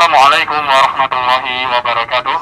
Assalamualaikum 0.00 0.64
warahmatullahi 0.64 1.56
wabarakatuh. 1.76 2.38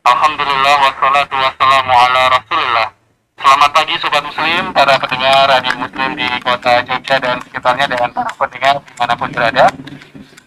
Alhamdulillah 0.00 0.76
wassalatu 0.80 1.36
wassalamu 1.44 1.92
ala 1.92 2.22
rasulillah. 2.40 2.88
Selamat 3.36 3.70
pagi 3.76 4.00
Sobat 4.00 4.24
Muslim, 4.24 4.72
para 4.72 4.96
pendengar 4.96 5.44
Radio 5.44 5.76
Muslim 5.76 6.16
di 6.16 6.24
kota 6.40 6.80
Jogja 6.88 7.20
dan 7.20 7.36
sekitarnya 7.44 7.84
dan 7.92 8.08
para 8.16 8.32
pendengar 8.32 8.80
di 8.80 8.92
mana 8.96 9.12
pun 9.12 9.28
berada. 9.28 9.66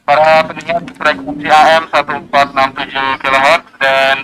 Para 0.10 0.30
pendengar 0.42 0.82
frekuensi 0.90 1.46
AM 1.54 1.84
1467 1.86 3.22
kHz 3.22 3.64
dan 3.78 4.16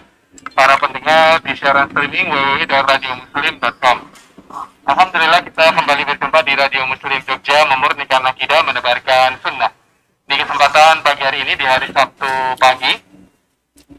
para 0.58 0.74
pendengar 0.82 1.46
di 1.46 1.54
siaran 1.62 1.94
streaming 1.94 2.26
www.radiomuslim.com. 2.26 3.98
Alhamdulillah 4.90 5.46
kita 5.46 5.66
kembali 5.78 6.04
berjumpa 6.10 6.40
di 6.42 6.54
Radio 6.58 6.90
Muslim 6.90 7.22
Jogja 7.22 7.70
memurnikan 7.70 8.26
akidah 8.26 8.66
menebarkan 8.66 9.38
sunnah. 9.46 9.81
Di 10.32 10.40
kesempatan 10.40 11.04
pagi 11.04 11.28
hari 11.28 11.44
ini 11.44 11.60
di 11.60 11.68
hari 11.68 11.92
Sabtu 11.92 12.56
pagi 12.56 12.96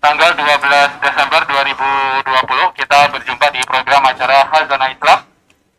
tanggal 0.00 0.32
12 0.32 1.04
Desember 1.04 1.44
2020 1.44 2.72
kita 2.72 3.00
berjumpa 3.12 3.46
di 3.52 3.60
program 3.68 4.00
acara 4.08 4.48
Hazana 4.48 4.96
Islam 4.96 5.28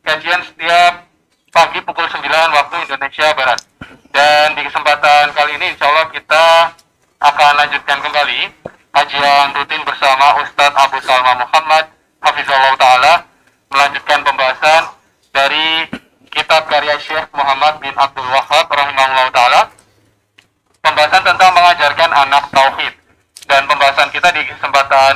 kajian 0.05 0.45
setiap 0.45 1.09
pagi 1.49 1.81
pukul 1.81 2.05
9 2.05 2.29
waktu 2.29 2.75
Indonesia 2.85 3.33
Barat. 3.33 3.65
Dan 4.13 4.53
di 4.53 4.61
kesempatan 4.69 5.33
kali 5.33 5.57
ini 5.57 5.73
insya 5.73 5.89
Allah 5.89 6.13
kita 6.13 6.45
akan 7.17 7.51
lanjutkan 7.57 7.97
kembali 8.05 8.41
kajian 8.93 9.57
rutin 9.57 9.81
bersama 9.81 10.37
Ustadz 10.37 10.77
Abu 10.77 11.01
Salma 11.01 11.33
Muhammad 11.33 11.89
Hafizullah 12.21 12.77
Ta'ala 12.77 13.13
melanjutkan 13.73 14.21
pembahasan 14.21 14.81
dari 15.33 15.89
kitab 16.29 16.69
karya 16.69 16.93
Syekh 17.01 17.25
Muhammad 17.33 17.81
bin 17.81 17.97
Abdul 17.97 18.29
Wahab 18.29 18.69
rahimahullah 18.69 19.33
ta'ala 19.33 19.81
pembahasan 20.83 21.23
tentang 21.23 21.51
mengajarkan 22.23 22.31
anak 22.31 22.43
tauhid 22.55 22.93
dan 23.47 23.61
pembahasan 23.67 24.09
kita 24.15 24.31
di 24.31 24.41
kesempatan 24.47 25.13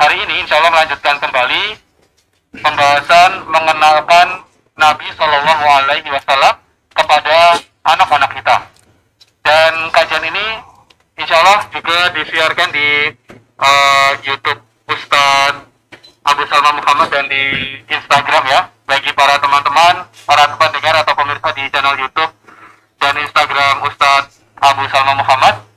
hari 0.00 0.16
ini 0.24 0.40
insya 0.40 0.56
Allah 0.56 0.72
melanjutkan 0.72 1.16
kembali 1.20 1.64
pembahasan 2.56 3.30
mengenalkan 3.48 4.28
Nabi 4.80 5.06
Shallallahu 5.12 5.64
Alaihi 5.68 6.08
Wasallam 6.08 6.54
kepada 6.96 7.60
anak-anak 7.84 8.30
kita 8.40 8.56
dan 9.44 9.72
kajian 9.92 10.24
ini 10.24 10.46
insya 11.20 11.36
Allah 11.44 11.68
juga 11.68 11.98
disiarkan 12.16 12.68
di 12.72 12.88
uh, 13.60 14.10
YouTube 14.24 14.60
Ustadz 14.88 15.68
Abu 16.24 16.42
Salma 16.48 16.72
Muhammad 16.80 17.08
dan 17.12 17.28
di 17.28 17.44
Instagram 17.92 18.42
ya 18.48 18.60
bagi 18.88 19.12
para 19.12 19.36
teman-teman 19.36 20.08
para 20.24 20.48
pendengar 20.56 20.96
atau 21.04 21.12
pemirsa 21.12 21.48
di 21.52 21.64
channel 21.68 21.96
YouTube 22.00 22.32
dan 22.96 23.20
Instagram 23.20 23.84
Ustadz 23.84 24.40
Abu 24.62 24.86
Salma 24.88 25.18
Muhammad. 25.18 25.72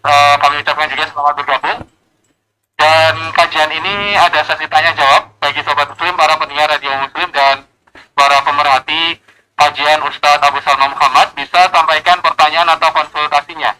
Uh, 0.00 0.34
kami 0.40 0.60
ucapkan 0.64 0.88
juga 0.88 1.04
selamat 1.12 1.34
bergabung. 1.40 1.78
Dan 2.80 3.14
kajian 3.36 3.70
ini 4.40 4.48
ada 4.48 4.56
sesi 4.56 4.72
tanya 4.72 4.96
jawab 4.96 5.36
bagi 5.36 5.60
sobat 5.60 5.84
muslim, 5.92 6.16
para 6.16 6.32
pendengar 6.40 6.72
radio 6.72 6.96
muslim 7.04 7.28
dan 7.28 7.60
para 8.16 8.40
pemerhati 8.40 9.20
kajian 9.52 10.00
Ustadz 10.00 10.40
Abu 10.40 10.64
Salma 10.64 10.88
Muhammad 10.88 11.36
bisa 11.36 11.68
sampaikan 11.68 12.24
pertanyaan 12.24 12.72
atau 12.72 12.88
konsultasinya 12.88 13.76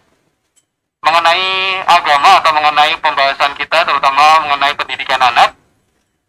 mengenai 1.01 1.81
agama 1.89 2.45
atau 2.45 2.53
mengenai 2.53 2.93
pembahasan 3.01 3.57
kita 3.57 3.89
terutama 3.89 4.45
mengenai 4.45 4.77
pendidikan 4.77 5.33
anak 5.33 5.57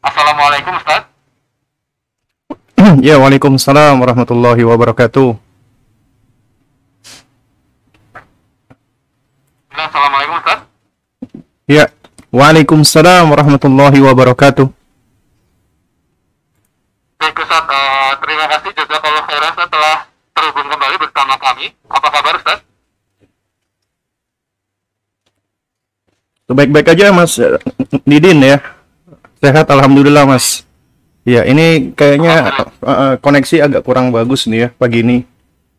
Assalamualaikum 0.05 0.73
Ustadz. 0.79 1.11
ya, 3.03 3.19
Waalaikumsalam 3.19 3.99
warahmatullahi 3.99 4.63
wabarakatuh. 4.63 5.47
Assalamualaikum 9.77 10.35
Ustaz. 10.41 10.59
Ya, 11.69 11.85
Waalaikumsalam 12.33 13.29
warahmatullahi 13.29 13.99
wabarakatuh. 14.01 14.67
Baik 17.17 17.37
Ustaz, 17.43 17.65
uh, 17.65 18.13
terima 18.25 18.45
kasih 18.57 18.71
jazakallah 18.77 19.25
khairan 19.25 19.51
Ustaz 19.53 19.69
telah 19.69 19.97
terhubung 20.37 20.69
kembali 20.69 20.97
bersama 21.01 21.35
kami. 21.67 21.91
Apa 21.91 22.09
kabar 22.11 22.33
Ustaz? 22.39 22.59
Baik-baik 26.47 26.95
aja 26.95 27.11
Mas 27.11 27.35
Didin 28.07 28.39
ya. 28.39 28.63
Sehat 29.43 29.67
Alhamdulillah 29.67 30.25
Mas. 30.27 30.63
Ya, 31.27 31.43
ini 31.43 31.91
kayaknya 31.99 32.55
uh, 32.87 33.19
koneksi 33.19 33.67
agak 33.67 33.83
kurang 33.83 34.15
bagus 34.15 34.47
nih 34.47 34.59
ya 34.67 34.69
pagi 34.79 35.03
ini. 35.03 35.27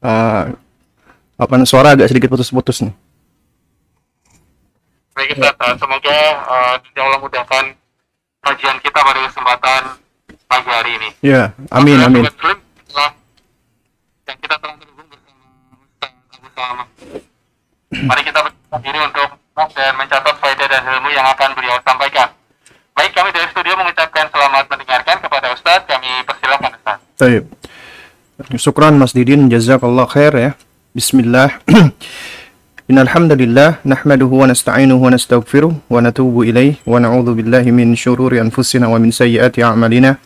Uh, 0.03 0.51
apa 1.39 1.53
suara 1.63 1.95
agak 1.95 2.11
sedikit 2.11 2.27
putus-putus 2.35 2.83
nih. 2.83 2.91
Baik 5.15 5.39
Ustaz, 5.39 5.55
uh, 5.55 5.75
semoga 5.79 6.17
uh, 6.51 6.75
Allah 6.99 7.19
mudahkan 7.23 7.63
kajian 8.43 8.77
kita 8.83 8.99
pada 8.99 9.19
kesempatan 9.23 9.81
pagi 10.51 10.69
hari 10.69 10.91
ini. 10.99 11.09
Ya, 11.23 11.55
amin 11.71 11.97
amin. 12.03 12.27
Muslim, 12.27 12.59
dan 14.27 14.35
kita 14.43 14.55
telah 14.59 14.76
Salama. 16.57 16.89
Mari 17.93 18.21
kita 18.25 18.41
bersiap 18.41 18.81
diri 18.81 18.97
untuk 18.97 19.29
dan 19.77 19.93
mencatat 19.93 20.35
faedah 20.41 20.65
dan 20.65 20.81
ilmu 20.89 21.13
yang 21.13 21.29
akan 21.29 21.53
beliau 21.53 21.77
sampaikan. 21.85 22.33
Baik, 22.97 23.13
kami 23.13 23.29
dari 23.29 23.45
studio 23.53 23.77
mengucapkan 23.77 24.25
selamat 24.33 24.65
mendengarkan 24.65 25.21
kepada 25.21 25.53
Ustadz. 25.53 25.85
Kami 25.85 26.09
persilakan 26.25 26.69
Ustadz. 26.81 27.05
Baik. 27.21 27.43
Syukran 28.57 28.97
Mas 28.97 29.13
Didin, 29.13 29.53
jazakallah 29.53 30.09
khair 30.09 30.33
ya. 30.33 30.51
Bismillah. 30.97 31.61
Innal 32.89 33.13
hamdalillah 33.13 33.85
nahmaduhu 33.85 34.41
wa 34.41 34.49
nasta'inuhu 34.49 34.97
wa 34.97 35.13
nastaghfiruh 35.13 35.77
wa 35.77 36.01
natubu 36.01 36.41
ilaih 36.41 36.81
wa 36.89 36.97
na'udzu 36.97 37.37
billahi 37.37 37.69
min 37.69 37.93
syururi 37.93 38.41
anfusina 38.41 38.89
wa 38.89 38.97
min 38.97 39.13
sayyiati 39.13 39.61
a'malina. 39.61 40.17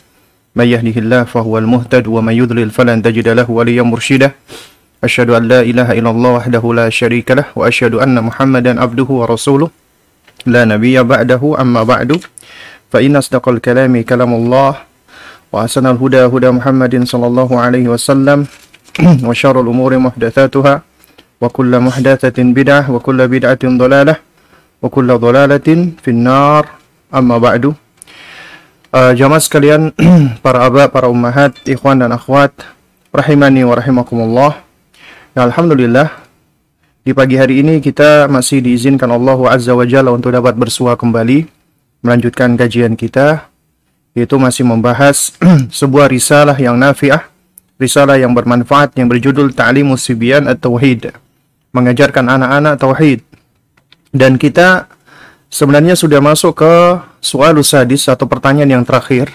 May 0.56 0.72
yahdihillahu 0.72 1.28
fahuwal 1.28 1.68
muhtad 1.68 2.08
wa 2.08 2.24
may 2.24 2.40
yudlil 2.40 2.72
falan 2.72 3.04
أشهد 5.02 5.30
أن 5.34 5.44
لا 5.50 5.62
إله 5.66 5.98
إلا 5.98 6.10
الله 6.14 6.32
وحده 6.38 6.64
لا 6.78 6.88
شريك 6.94 7.34
له 7.34 7.46
وأشهد 7.58 7.98
أن 7.98 8.22
محمدا 8.22 8.78
عبده 8.82 9.10
ورسوله. 9.10 9.70
لا 10.46 10.62
نبي 10.66 10.94
بعده 11.04 11.42
أما 11.42 11.82
بعد. 11.84 12.22
فإن 12.94 13.16
أصدق 13.16 13.50
الكلام 13.50 13.94
كلام 14.06 14.32
الله 14.34 14.72
وأحسن 15.52 15.86
الهدى 15.88 16.22
هدى 16.30 16.50
محمد 16.52 16.94
صلى 17.08 17.28
الله 17.28 17.50
عليه 17.60 17.86
وسلم 17.88 18.40
وشر 19.28 19.56
الأمور 19.62 19.92
محدثاتها 19.98 20.76
وكل 21.42 21.72
محدثة 21.80 22.38
بدعة 22.38 22.84
وكل 22.92 23.20
بدعة 23.28 23.64
ضلالة 23.66 24.16
وكل 24.82 25.10
ضلالة 25.18 25.68
في 26.04 26.10
النار 26.12 26.64
أما 27.16 27.38
بعد. 27.38 27.74
آه، 28.96 29.12
جماعة 29.18 29.40
سكليان 29.40 29.92
para 30.46 30.68
aba, 30.68 30.92
para 30.92 31.08
ummahat, 31.08 31.56
ikhwan 31.64 32.04
dan 32.04 32.12
akhwat, 32.12 32.52
rahimani 33.16 33.64
wa. 33.64 34.71
Ya, 35.36 35.48
Alhamdulillah 35.48 36.28
di 37.02 37.16
pagi 37.16 37.40
hari 37.40 37.64
ini 37.64 37.80
kita 37.82 38.28
masih 38.28 38.62
diizinkan 38.62 39.10
Allah 39.10 39.40
Azza 39.50 39.74
wa 39.74 39.88
Jalla 39.88 40.14
untuk 40.14 40.36
dapat 40.36 40.54
bersua 40.54 41.00
kembali 41.00 41.48
melanjutkan 42.04 42.54
kajian 42.60 43.00
kita 43.00 43.48
yaitu 44.12 44.36
masih 44.36 44.68
membahas 44.68 45.32
sebuah 45.80 46.12
risalah 46.12 46.60
yang 46.60 46.76
nafiah, 46.76 47.32
risalah 47.80 48.20
yang 48.20 48.36
bermanfaat 48.36 48.92
yang 49.00 49.08
berjudul 49.08 49.56
Ta'limus 49.56 50.04
Sibyan 50.04 50.52
At-Tauhid, 50.52 51.16
mengajarkan 51.72 52.28
anak-anak 52.28 52.76
tauhid. 52.76 53.24
Dan 54.12 54.36
kita 54.36 54.92
sebenarnya 55.48 55.96
sudah 55.96 56.20
masuk 56.20 56.60
ke 56.60 56.74
soal 57.24 57.56
sadis 57.64 58.12
atau 58.12 58.28
pertanyaan 58.28 58.84
yang 58.84 58.84
terakhir. 58.84 59.32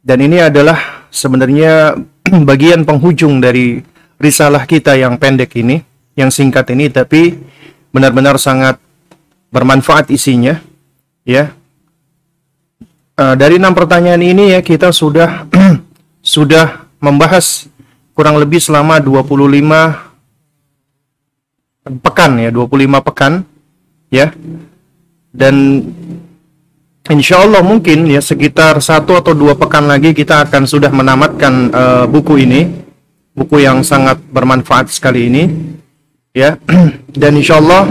Dan 0.00 0.24
ini 0.24 0.40
adalah 0.40 1.04
sebenarnya 1.12 2.00
bagian 2.48 2.88
penghujung 2.88 3.44
dari 3.44 3.91
risalah 4.22 4.62
kita 4.70 4.94
yang 4.94 5.18
pendek 5.18 5.58
ini, 5.58 5.82
yang 6.14 6.30
singkat 6.30 6.70
ini 6.70 6.86
tapi 6.86 7.42
benar-benar 7.90 8.38
sangat 8.38 8.78
bermanfaat 9.50 10.14
isinya. 10.14 10.62
Ya, 11.22 11.54
Uh, 13.12 13.36
dari 13.36 13.60
enam 13.60 13.76
pertanyaan 13.76 14.24
ini 14.24 14.56
ya 14.56 14.64
kita 14.64 14.88
sudah 14.88 15.44
sudah 16.34 16.88
membahas 16.96 17.68
kurang 18.16 18.40
lebih 18.40 18.56
selama 18.56 18.96
25 19.04 19.36
pekan 22.00 22.40
ya, 22.40 22.48
25 22.48 23.06
pekan 23.12 23.44
ya. 24.08 24.32
Dan 25.28 25.84
insya 27.12 27.44
Allah 27.44 27.60
mungkin 27.60 28.08
ya 28.08 28.24
sekitar 28.24 28.80
satu 28.80 29.20
atau 29.20 29.36
dua 29.36 29.60
pekan 29.60 29.92
lagi 29.92 30.16
kita 30.16 30.48
akan 30.48 30.64
sudah 30.64 30.88
menamatkan 30.88 31.68
uh, 31.68 32.04
buku 32.08 32.48
ini, 32.48 32.64
buku 33.32 33.64
yang 33.64 33.80
sangat 33.80 34.20
bermanfaat 34.32 34.92
sekali 34.92 35.28
ini 35.28 35.44
ya. 36.36 36.56
Dan 37.20 37.40
insya 37.40 37.60
Allah 37.60 37.88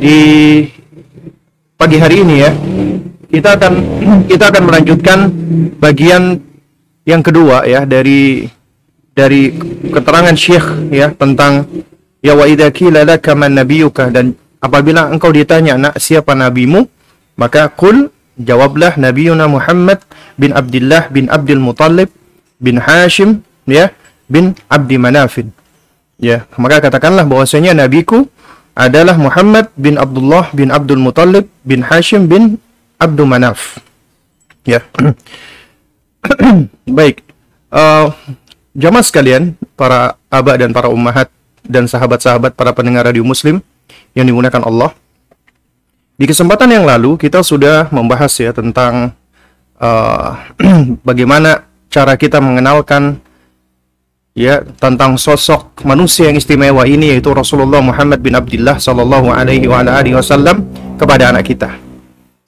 di 0.00 0.18
pagi 1.76 1.96
hari 2.00 2.24
ini 2.24 2.36
ya 2.40 2.52
kita 3.30 3.56
akan 3.56 3.72
kita 4.30 4.44
akan 4.52 4.62
melanjutkan 4.68 5.18
bagian 5.80 6.40
yang 7.08 7.24
kedua 7.24 7.64
ya 7.64 7.88
dari 7.88 8.44
dari 9.16 9.52
keterangan 9.90 10.36
Syekh 10.36 10.92
ya 10.92 11.12
tentang 11.12 11.66
ya 12.24 12.36
wa 12.36 12.44
idza 12.48 12.70
nabiyuka. 13.34 14.12
Dan 14.12 14.36
apabila 14.60 15.08
engkau 15.08 15.32
ditanya 15.32 15.76
nak 15.76 16.00
siapa 16.00 16.36
nabimu? 16.36 16.86
Maka 17.40 17.72
kul 17.72 18.12
jawablah 18.36 18.96
nabiyuna 19.00 19.48
Muhammad 19.48 20.04
bin 20.36 20.52
Abdullah 20.52 21.08
bin 21.08 21.28
Abdul 21.32 21.60
Muttalib 21.60 22.12
bin 22.60 22.76
Hashim 22.76 23.40
ya 23.64 23.92
bin 24.30 24.54
Abdi 24.70 24.96
Manafin. 24.96 25.50
Ya 26.16 26.46
maka 26.54 26.86
katakanlah 26.86 27.26
bahwasanya 27.26 27.74
nabiku 27.74 28.30
adalah 28.78 29.18
Muhammad 29.18 29.68
bin 29.74 29.98
Abdullah 29.98 30.48
bin 30.54 30.70
Abdul 30.70 31.02
Muttalib 31.02 31.50
bin 31.66 31.82
Hashim 31.82 32.30
bin 32.30 32.56
Abdul 32.96 33.26
Manaf. 33.26 33.82
Ya. 34.62 34.86
Baik. 36.86 37.26
Uh, 37.70 38.14
jamaah 38.76 39.04
sekalian 39.04 39.58
para 39.74 40.14
abah 40.30 40.56
dan 40.56 40.70
para 40.70 40.86
ummahat 40.92 41.32
dan 41.66 41.86
sahabat-sahabat 41.90 42.54
para 42.54 42.70
pendengar 42.72 43.08
radio 43.08 43.26
muslim 43.26 43.58
yang 44.14 44.26
digunakan 44.28 44.62
Allah. 44.62 44.94
Di 46.20 46.28
kesempatan 46.28 46.68
yang 46.68 46.84
lalu 46.84 47.16
kita 47.16 47.40
sudah 47.40 47.88
membahas 47.88 48.32
ya 48.36 48.52
tentang 48.52 49.16
uh, 49.80 50.36
bagaimana 51.08 51.64
cara 51.88 52.14
kita 52.20 52.38
mengenalkan 52.38 53.18
ya 54.34 54.62
tentang 54.78 55.18
sosok 55.18 55.82
manusia 55.82 56.30
yang 56.30 56.38
istimewa 56.38 56.86
ini 56.86 57.14
yaitu 57.16 57.34
Rasulullah 57.34 57.82
Muhammad 57.82 58.22
bin 58.22 58.38
Abdullah 58.38 58.78
sallallahu 58.78 59.34
alaihi 59.34 59.66
wasallam 60.14 60.66
kepada 60.96 61.34
anak 61.34 61.50
kita. 61.50 61.70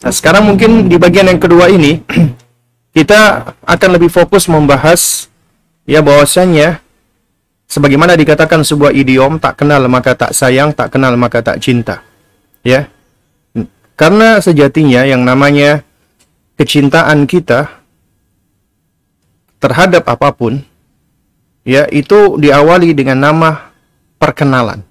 Nah, 0.02 0.12
sekarang 0.12 0.46
mungkin 0.46 0.90
di 0.90 0.98
bagian 0.98 1.30
yang 1.30 1.38
kedua 1.38 1.70
ini 1.70 2.02
kita 2.96 3.54
akan 3.62 3.90
lebih 3.98 4.10
fokus 4.10 4.50
membahas 4.50 5.30
ya 5.86 6.02
bahwasanya 6.02 6.82
sebagaimana 7.70 8.18
dikatakan 8.18 8.66
sebuah 8.66 8.92
idiom 8.92 9.38
tak 9.38 9.62
kenal 9.62 9.86
maka 9.86 10.12
tak 10.18 10.34
sayang, 10.34 10.74
tak 10.74 10.90
kenal 10.92 11.14
maka 11.14 11.40
tak 11.40 11.62
cinta. 11.62 12.02
Ya. 12.66 12.90
Karena 13.94 14.42
sejatinya 14.42 15.06
yang 15.06 15.22
namanya 15.22 15.86
kecintaan 16.58 17.30
kita 17.30 17.70
terhadap 19.62 20.10
apa 20.10 20.34
pun 20.34 20.66
ya 21.62 21.86
itu 21.90 22.38
diawali 22.38 22.94
dengan 22.94 23.18
nama 23.18 23.50
perkenalan. 24.18 24.82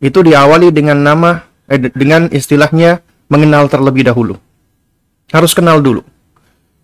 Itu 0.00 0.24
diawali 0.24 0.72
dengan 0.72 0.98
nama 0.98 1.44
eh, 1.68 1.78
dengan 1.78 2.26
istilahnya 2.32 3.04
mengenal 3.30 3.70
terlebih 3.70 4.08
dahulu. 4.08 4.34
Harus 5.30 5.54
kenal 5.54 5.78
dulu. 5.78 6.02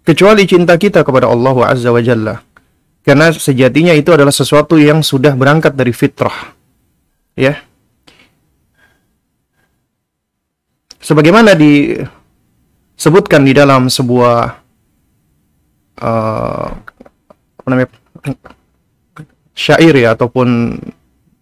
Kecuali 0.07 0.47
cinta 0.47 0.79
kita 0.79 1.03
kepada 1.03 1.27
Allah 1.27 1.57
Azza 1.67 1.91
wa 1.91 1.99
Jalla. 1.99 2.39
Karena 3.03 3.35
sejatinya 3.35 3.95
itu 3.95 4.15
adalah 4.15 4.35
sesuatu 4.35 4.79
yang 4.79 5.03
sudah 5.03 5.35
berangkat 5.35 5.75
dari 5.75 5.91
fitrah. 5.91 6.55
Ya. 7.35 7.63
Sebagaimana 11.03 11.55
disebutkan 11.55 13.47
di 13.47 13.55
dalam 13.55 13.87
sebuah 13.87 14.59
uh, 16.03 16.67
apa 17.63 17.69
namanya 17.71 17.91
syair 19.57 19.97
ya 19.97 20.13
ataupun 20.13 20.77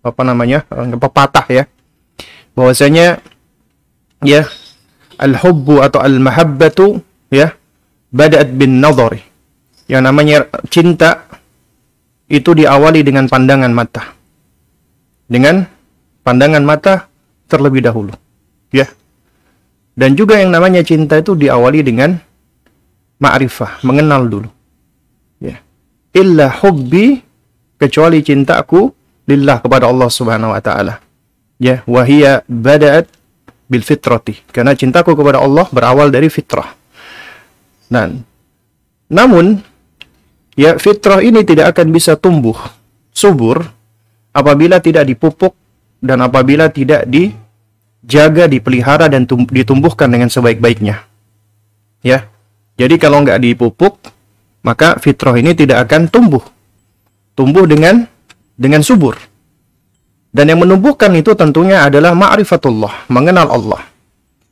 apa 0.07 0.23
namanya 0.23 0.63
pepatah 0.71 1.45
ya. 1.51 1.65
Bahwasanya 2.55 3.19
ya 4.23 4.47
al-hubbu 5.19 5.83
atau 5.83 5.99
al-mahabbatu 5.99 7.03
ya 7.35 7.53
bada'at 8.15 8.55
bin 8.55 8.79
nadhari. 8.79 9.27
Yang 9.91 10.03
namanya 10.07 10.37
cinta 10.71 11.27
itu 12.31 12.55
diawali 12.55 13.03
dengan 13.03 13.27
pandangan 13.27 13.75
mata. 13.75 14.15
Dengan 15.27 15.67
pandangan 16.23 16.63
mata 16.63 17.11
terlebih 17.51 17.83
dahulu 17.83 18.15
ya. 18.71 18.87
Dan 19.95 20.15
juga 20.15 20.39
yang 20.39 20.55
namanya 20.55 20.83
cinta 20.87 21.19
itu 21.19 21.35
diawali 21.35 21.83
dengan 21.83 22.19
ma'rifah 23.19 23.83
mengenal 23.87 24.27
dulu 24.27 24.51
ya. 25.43 25.59
Illa 26.15 26.51
hubbi 26.63 27.24
kecuali 27.85 28.25
cintaku 28.25 28.89
lillah 29.29 29.61
kepada 29.61 29.93
Allah 29.93 30.09
Subhanahu 30.09 30.57
wa 30.57 30.61
taala. 30.65 31.05
Ya, 31.61 31.85
wahia 31.85 32.41
bada'at 32.49 33.09
bil 33.69 33.85
fitrati. 33.85 34.41
Karena 34.49 34.73
cintaku 34.73 35.13
kepada 35.13 35.45
Allah 35.45 35.69
berawal 35.69 36.09
dari 36.09 36.33
fitrah. 36.33 36.73
Nah, 37.93 38.09
namun 39.13 39.61
ya 40.57 40.81
fitrah 40.81 41.21
ini 41.21 41.45
tidak 41.45 41.77
akan 41.77 41.93
bisa 41.93 42.17
tumbuh 42.17 42.57
subur 43.13 43.63
apabila 44.33 44.81
tidak 44.81 45.07
dipupuk 45.07 45.55
dan 46.01 46.25
apabila 46.25 46.73
tidak 46.73 47.07
dijaga, 47.07 48.49
dipelihara 48.49 49.07
dan 49.13 49.29
ditumbuhkan 49.29 50.09
dengan 50.09 50.33
sebaik-baiknya. 50.33 51.05
Ya. 52.01 52.29
Jadi 52.75 52.99
kalau 52.99 53.23
nggak 53.23 53.39
dipupuk, 53.39 54.03
maka 54.67 54.99
fitrah 54.99 55.39
ini 55.39 55.55
tidak 55.55 55.87
akan 55.87 56.11
tumbuh 56.11 56.43
tumbuh 57.35 57.67
dengan 57.67 58.07
dengan 58.55 58.83
subur. 58.83 59.19
Dan 60.35 60.51
yang 60.51 60.67
menumbuhkan 60.67 61.15
itu 61.15 61.31
tentunya 61.39 61.87
adalah 61.87 62.11
ma'rifatullah, 62.11 63.07
mengenal 63.07 63.55
Allah. 63.55 63.87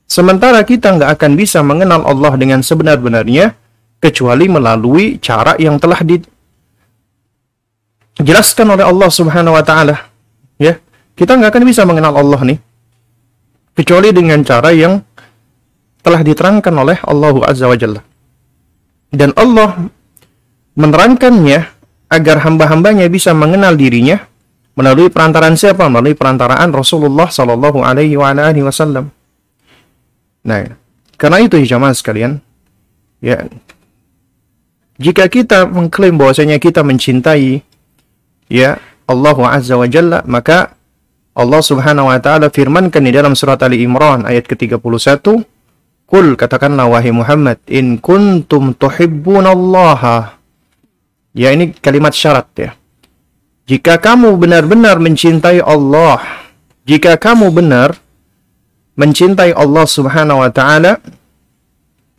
Sementara 0.06 0.62
kita 0.62 0.94
nggak 0.94 1.18
akan 1.18 1.32
bisa 1.34 1.58
mengenal 1.66 2.06
Allah 2.06 2.38
dengan 2.38 2.62
sebenar-benarnya 2.62 3.58
kecuali 3.98 4.46
melalui 4.46 5.18
cara 5.18 5.58
yang 5.58 5.78
telah 5.82 5.98
dijelaskan 8.14 8.66
oleh 8.78 8.84
Allah 8.86 9.10
Subhanahu 9.10 9.58
wa 9.58 9.64
taala. 9.66 10.06
Ya, 10.60 10.78
kita 11.18 11.34
nggak 11.34 11.50
akan 11.50 11.64
bisa 11.66 11.82
mengenal 11.82 12.14
Allah 12.14 12.38
nih 12.46 12.58
kecuali 13.72 14.12
dengan 14.12 14.44
cara 14.44 14.70
yang 14.70 15.00
telah 16.02 16.20
diterangkan 16.20 16.74
oleh 16.76 16.98
Allah 17.02 17.34
Azza 17.46 17.66
wa 17.66 17.78
Jalla. 17.78 18.02
Dan 19.12 19.32
Allah 19.36 19.76
menerangkannya 20.76 21.60
agar 22.12 22.44
hamba-hambanya 22.44 23.08
bisa 23.08 23.32
mengenal 23.32 23.72
dirinya 23.72 24.28
melalui 24.76 25.08
perantaraan 25.08 25.56
siapa? 25.56 25.88
Melalui 25.88 26.12
perantaraan 26.12 26.68
Rasulullah 26.68 27.32
Sallallahu 27.32 27.80
Alaihi 27.80 28.20
Wasallam. 28.20 29.08
Nah, 30.44 30.76
karena 31.16 31.40
itu 31.40 31.56
jamaah 31.64 31.96
sekalian, 31.96 32.44
ya, 33.24 33.48
jika 35.00 35.24
kita 35.32 35.64
mengklaim 35.64 36.20
bahwasanya 36.20 36.60
kita 36.60 36.84
mencintai 36.84 37.64
ya 38.52 38.76
Allah 39.08 39.36
Azza 39.48 39.80
wa 39.80 39.88
Jalla, 39.88 40.20
maka 40.28 40.76
Allah 41.32 41.62
Subhanahu 41.64 42.12
wa 42.12 42.20
taala 42.20 42.52
firmankan 42.52 43.08
di 43.08 43.12
dalam 43.14 43.32
surat 43.32 43.56
Ali 43.64 43.80
Imran 43.80 44.28
ayat 44.28 44.44
ke-31, 44.44 45.24
"Qul 46.04 46.36
katakanlah 46.36 46.92
wahai 46.92 47.08
Muhammad, 47.08 47.56
in 47.72 47.96
kuntum 47.96 48.76
tuhibbunallaha 48.76 50.41
Ya 51.32 51.48
ini 51.52 51.72
kalimat 51.72 52.12
syarat 52.12 52.48
ya. 52.60 52.70
Jika 53.64 53.96
kamu 53.96 54.36
benar-benar 54.36 55.00
mencintai 55.00 55.64
Allah, 55.64 56.20
jika 56.84 57.16
kamu 57.16 57.48
benar 57.48 57.96
mencintai 59.00 59.56
Allah 59.56 59.88
Subhanahu 59.88 60.44
wa 60.44 60.52
taala, 60.52 61.00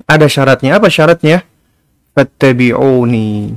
ada 0.10 0.25
syaratnya. 0.25 0.82
Apa 0.82 0.89
syaratnya? 0.89 1.46
Fattabi'uni. 2.17 3.53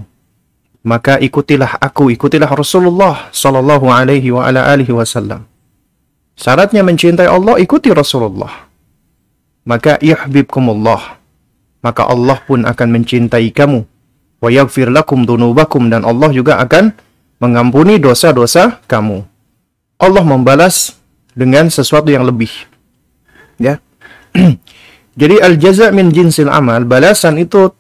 Maka 0.87 1.17
ikutilah 1.19 1.81
aku, 1.81 2.13
ikutilah 2.13 2.53
Rasulullah 2.53 3.33
sallallahu 3.33 3.89
alaihi 3.89 4.31
wa 4.31 4.45
ala 4.45 4.69
alihi 4.71 4.93
wasallam. 4.93 5.49
Syaratnya 6.37 6.85
mencintai 6.85 7.27
Allah, 7.27 7.57
ikuti 7.59 7.89
Rasulullah. 7.97 8.69
Maka 9.65 9.97
yuhibbukumullah. 10.05 11.17
Maka 11.81 12.03
Allah 12.07 12.39
pun 12.45 12.69
akan 12.69 12.89
mencintai 12.93 13.49
kamu 13.57 13.96
wa 14.47 15.51
lakum 15.53 15.91
dan 15.91 16.07
Allah 16.07 16.31
juga 16.31 16.63
akan 16.63 16.95
mengampuni 17.43 17.99
dosa-dosa 18.01 18.81
kamu. 18.87 19.27
Allah 19.97 20.25
membalas 20.25 20.97
dengan 21.37 21.69
sesuatu 21.69 22.09
yang 22.09 22.25
lebih. 22.25 22.53
Ya. 23.61 23.81
Jadi 25.21 25.41
al 25.41 25.57
jaza 25.57 25.89
min 25.93 26.13
jinsil 26.13 26.53
amal, 26.53 26.85
balasan 26.85 27.41
itu 27.41 27.73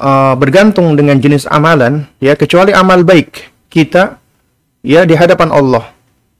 uh, 0.00 0.34
bergantung 0.36 0.92
dengan 0.92 1.16
jenis 1.16 1.48
amalan, 1.48 2.04
ya 2.20 2.36
kecuali 2.36 2.76
amal 2.76 3.00
baik 3.04 3.48
kita 3.72 4.20
ya 4.84 5.08
di 5.08 5.16
hadapan 5.16 5.48
Allah. 5.52 5.96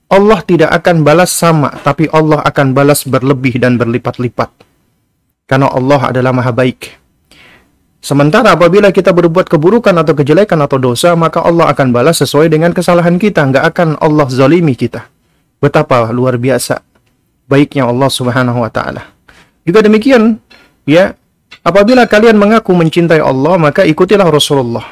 Allah 0.06 0.38
tidak 0.46 0.70
akan 0.70 1.02
balas 1.02 1.34
sama, 1.34 1.74
tapi 1.82 2.06
Allah 2.14 2.38
akan 2.46 2.76
balas 2.76 3.02
berlebih 3.02 3.58
dan 3.58 3.74
berlipat-lipat. 3.74 4.54
Karena 5.50 5.66
Allah 5.66 6.14
adalah 6.14 6.30
maha 6.30 6.54
baik. 6.54 6.94
Sementara 8.06 8.54
apabila 8.54 8.94
kita 8.94 9.10
berbuat 9.10 9.50
keburukan 9.50 9.90
atau 9.90 10.14
kejelekan 10.14 10.62
atau 10.62 10.78
dosa, 10.78 11.18
maka 11.18 11.42
Allah 11.42 11.66
akan 11.74 11.90
balas 11.90 12.22
sesuai 12.22 12.46
dengan 12.46 12.70
kesalahan 12.70 13.18
kita. 13.18 13.42
Nggak 13.50 13.64
akan 13.74 13.88
Allah 13.98 14.30
zalimi 14.30 14.78
kita. 14.78 15.10
Betapa 15.58 16.06
luar 16.14 16.38
biasa 16.38 16.86
baiknya 17.50 17.90
Allah 17.90 18.06
subhanahu 18.06 18.62
wa 18.62 18.70
ta'ala. 18.70 19.10
Juga 19.66 19.82
demikian, 19.82 20.38
ya, 20.86 21.18
apabila 21.66 22.06
kalian 22.06 22.38
mengaku 22.38 22.70
mencintai 22.78 23.18
Allah, 23.18 23.58
maka 23.58 23.82
ikutilah 23.82 24.30
Rasulullah 24.30 24.86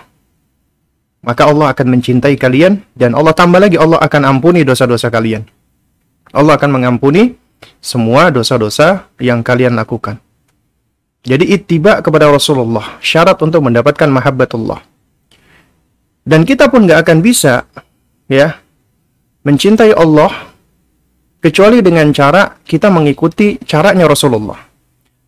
maka 1.25 1.49
Allah 1.49 1.73
akan 1.73 1.87
mencintai 1.99 2.37
kalian 2.37 2.85
dan 2.93 3.17
Allah 3.17 3.33
tambah 3.33 3.57
lagi 3.57 3.81
Allah 3.81 3.97
akan 3.97 4.23
ampuni 4.29 4.61
dosa-dosa 4.61 5.09
kalian. 5.09 5.49
Allah 6.37 6.61
akan 6.61 6.71
mengampuni 6.71 7.41
semua 7.81 8.29
dosa-dosa 8.29 9.09
yang 9.17 9.41
kalian 9.41 9.73
lakukan. 9.73 10.21
Jadi 11.25 11.57
ittiba 11.57 12.05
kepada 12.05 12.29
Rasulullah 12.29 13.01
syarat 13.01 13.41
untuk 13.41 13.65
mendapatkan 13.65 14.09
mahabbatullah. 14.13 14.85
Dan 16.25 16.45
kita 16.45 16.69
pun 16.69 16.85
nggak 16.85 17.01
akan 17.05 17.19
bisa 17.25 17.65
ya 18.29 18.61
mencintai 19.45 19.93
Allah 19.97 20.53
kecuali 21.41 21.81
dengan 21.81 22.09
cara 22.13 22.61
kita 22.65 22.93
mengikuti 22.93 23.57
caranya 23.65 24.05
Rasulullah. 24.05 24.61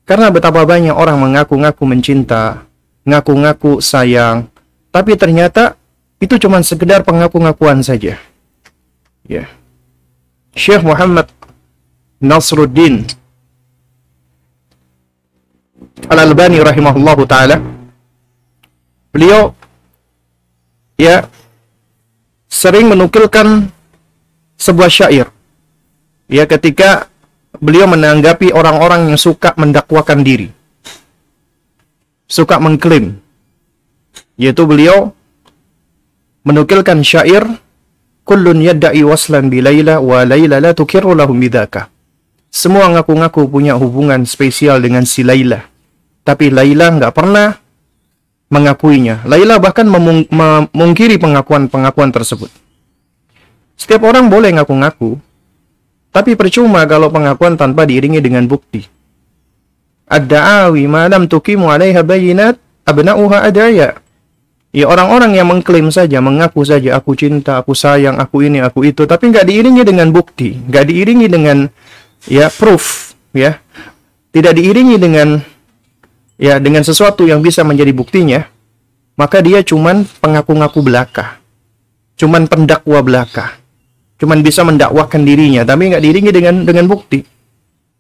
Karena 0.04 0.32
betapa 0.32 0.62
banyak 0.64 0.94
orang 0.94 1.18
mengaku-ngaku 1.18 1.82
mencinta, 1.82 2.64
ngaku-ngaku 3.04 3.82
sayang, 3.82 4.48
tapi 4.92 5.16
ternyata 5.18 5.76
itu 6.22 6.40
cuma 6.40 6.60
sekedar 6.64 7.04
pengaku-ngakuan 7.04 7.84
saja. 7.84 8.16
Ya. 9.28 9.44
Syekh 10.56 10.80
Muhammad 10.80 11.28
Nasruddin 12.22 13.04
Al-Albani 16.06 16.62
rahimahullahu 16.62 17.22
taala 17.26 17.58
beliau 19.10 19.52
ya 21.00 21.26
sering 22.46 22.88
menukilkan 22.88 23.68
sebuah 24.56 24.90
syair 24.90 25.28
ya 26.30 26.46
ketika 26.48 27.10
beliau 27.58 27.90
menanggapi 27.90 28.52
orang-orang 28.52 29.12
yang 29.12 29.18
suka 29.20 29.52
mendakwakan 29.58 30.22
diri 30.22 30.48
suka 32.26 32.58
mengklaim 32.58 33.18
yaitu 34.36 34.62
beliau 34.68 35.16
menukilkan 36.46 37.02
syair 37.02 37.42
kullun 38.26 38.58
yadda'i 38.58 39.06
waslan 39.06 39.46
bi 39.46 39.62
Laila 39.62 40.02
wa 40.02 40.26
Laila 40.26 40.58
la 40.58 40.75
lahum 40.75 41.38
bidaka. 41.38 41.88
Semua 42.50 42.90
ngaku-ngaku 42.90 43.46
punya 43.46 43.78
hubungan 43.78 44.26
spesial 44.26 44.82
dengan 44.82 45.06
si 45.06 45.22
Laila. 45.22 45.75
Tapi 46.26 46.50
Laila 46.50 46.90
nggak 46.90 47.14
pernah 47.14 47.54
mengakuinya. 48.50 49.23
Laila 49.23 49.62
bahkan 49.62 49.87
memungkiri 49.87 51.23
pengakuan-pengakuan 51.23 52.11
tersebut. 52.11 52.50
Setiap 53.78 54.02
orang 54.11 54.26
boleh 54.26 54.50
ngaku-ngaku, 54.59 55.23
tapi 56.11 56.35
percuma 56.35 56.83
kalau 56.90 57.14
pengakuan 57.14 57.54
tanpa 57.54 57.87
diiringi 57.87 58.18
dengan 58.18 58.50
bukti. 58.50 58.83
Ad-da'awi 60.11 60.83
ma 60.90 61.06
lam 61.06 61.30
tukimu 61.30 61.71
'alaiha 61.71 62.02
bayinat 62.02 62.59
abna'uha 62.83 63.47
adaya. 63.47 64.02
Ya 64.75 64.87
orang-orang 64.90 65.38
yang 65.38 65.49
mengklaim 65.49 65.88
saja, 65.88 66.21
mengaku 66.21 66.66
saja, 66.66 66.99
aku 66.99 67.16
cinta, 67.16 67.56
aku 67.56 67.73
sayang, 67.73 68.21
aku 68.21 68.45
ini, 68.45 68.61
aku 68.61 68.85
itu, 68.85 69.09
tapi 69.09 69.33
nggak 69.33 69.49
diiringi 69.49 69.83
dengan 69.87 70.12
bukti, 70.12 70.52
nggak 70.52 70.85
diiringi 70.90 71.26
dengan 71.33 71.64
ya 72.28 72.52
proof, 72.52 73.16
ya, 73.33 73.56
tidak 74.37 74.52
diiringi 74.52 75.00
dengan 75.00 75.40
ya 76.36 76.60
dengan 76.60 76.84
sesuatu 76.84 77.24
yang 77.24 77.40
bisa 77.40 77.64
menjadi 77.64 77.92
buktinya, 77.92 78.44
maka 79.16 79.40
dia 79.40 79.64
cuman 79.64 80.04
pengaku-ngaku 80.20 80.80
belaka, 80.84 81.40
cuman 82.20 82.48
pendakwa 82.48 83.00
belaka, 83.00 83.56
cuman 84.20 84.44
bisa 84.44 84.64
mendakwakan 84.64 85.24
dirinya, 85.24 85.64
tapi 85.64 85.92
nggak 85.92 86.02
diiringi 86.04 86.32
dengan 86.32 86.54
dengan 86.64 86.84
bukti, 86.88 87.24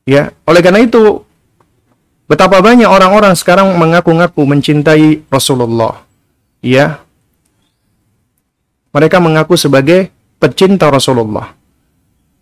ya. 0.04 0.32
Oleh 0.48 0.60
karena 0.60 0.84
itu, 0.84 1.24
betapa 2.26 2.60
banyak 2.60 2.88
orang-orang 2.88 3.32
sekarang 3.38 3.74
mengaku-ngaku 3.78 4.42
mencintai 4.44 5.26
Rasulullah. 5.32 6.02
Ya. 6.60 7.00
Mereka 8.90 9.20
mengaku 9.20 9.60
sebagai 9.60 10.08
pecinta 10.40 10.88
Rasulullah. 10.88 11.52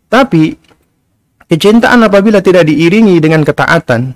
Tapi 0.06 0.54
kecintaan 1.50 2.06
apabila 2.06 2.38
tidak 2.38 2.70
diiringi 2.70 3.18
dengan 3.18 3.42
ketaatan, 3.42 4.14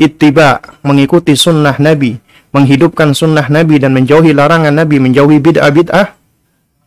ittiba, 0.00 0.64
mengikuti 0.80 1.36
sunnah 1.36 1.76
Nabi, 1.76 2.16
menghidupkan 2.56 3.12
sunnah 3.12 3.44
Nabi 3.52 3.76
dan 3.76 3.92
menjauhi 3.92 4.32
larangan 4.32 4.72
Nabi, 4.72 4.96
menjauhi 4.96 5.36
bid'ah-bid'ah, 5.38 6.16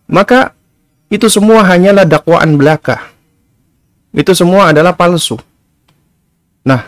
maka 0.10 0.58
itu 1.14 1.30
semua 1.30 1.62
hanyalah 1.70 2.10
dakwaan 2.10 2.58
belaka. 2.58 3.14
Itu 4.10 4.34
semua 4.34 4.74
adalah 4.74 4.98
palsu. 4.98 5.38
Nah, 6.66 6.82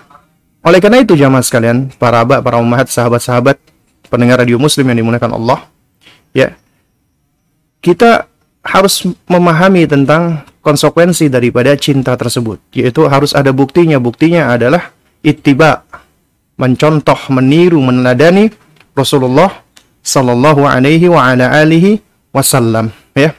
oleh 0.66 0.82
karena 0.82 1.06
itu 1.06 1.14
jamaah 1.14 1.46
sekalian, 1.46 1.94
para 2.02 2.26
abad, 2.26 2.42
para 2.42 2.58
umat, 2.58 2.90
sahabat-sahabat, 2.90 3.62
pendengar 4.10 4.42
radio 4.42 4.58
muslim 4.58 4.90
yang 4.90 5.06
dimuliakan 5.06 5.38
Allah, 5.38 5.70
ya, 6.34 6.58
kita 7.86 8.26
harus 8.66 9.06
memahami 9.30 9.86
tentang 9.86 10.42
konsekuensi 10.66 11.30
daripada 11.30 11.78
cinta 11.78 12.18
tersebut, 12.18 12.58
yaitu 12.74 13.06
harus 13.06 13.38
ada 13.38 13.54
buktinya. 13.54 14.02
Buktinya 14.02 14.50
adalah 14.50 14.90
ittiba, 15.22 15.86
mencontoh, 16.56 17.20
meniru, 17.32 17.80
meneladani 17.84 18.52
Rasulullah 18.96 19.64
sallallahu 20.00 20.64
alaihi 20.64 21.12
wa 21.12 21.32
ala 21.32 21.52
alihi 21.52 22.00
wasallam, 22.32 22.92
ya. 23.16 23.36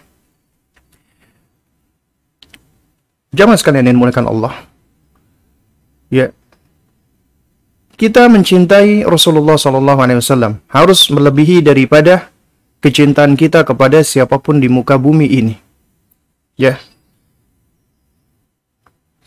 Jangan 3.37 3.57
sekalian 3.61 3.89
yang 3.89 4.01
dimuliakan 4.01 4.27
Allah. 4.33 4.55
Ya, 6.09 6.31
kita 7.97 8.29
mencintai 8.29 9.09
Rasulullah 9.09 9.57
Sallallahu 9.57 10.05
Alaihi 10.05 10.21
Wasallam 10.21 10.61
harus 10.69 11.09
melebihi 11.09 11.65
daripada 11.65 12.29
kecintaan 12.85 13.41
kita 13.41 13.65
kepada 13.65 14.05
siapa 14.05 14.37
pun 14.37 14.61
di 14.61 14.69
muka 14.69 15.01
bumi 15.01 15.25
ini. 15.25 15.57
Ya. 16.61 16.77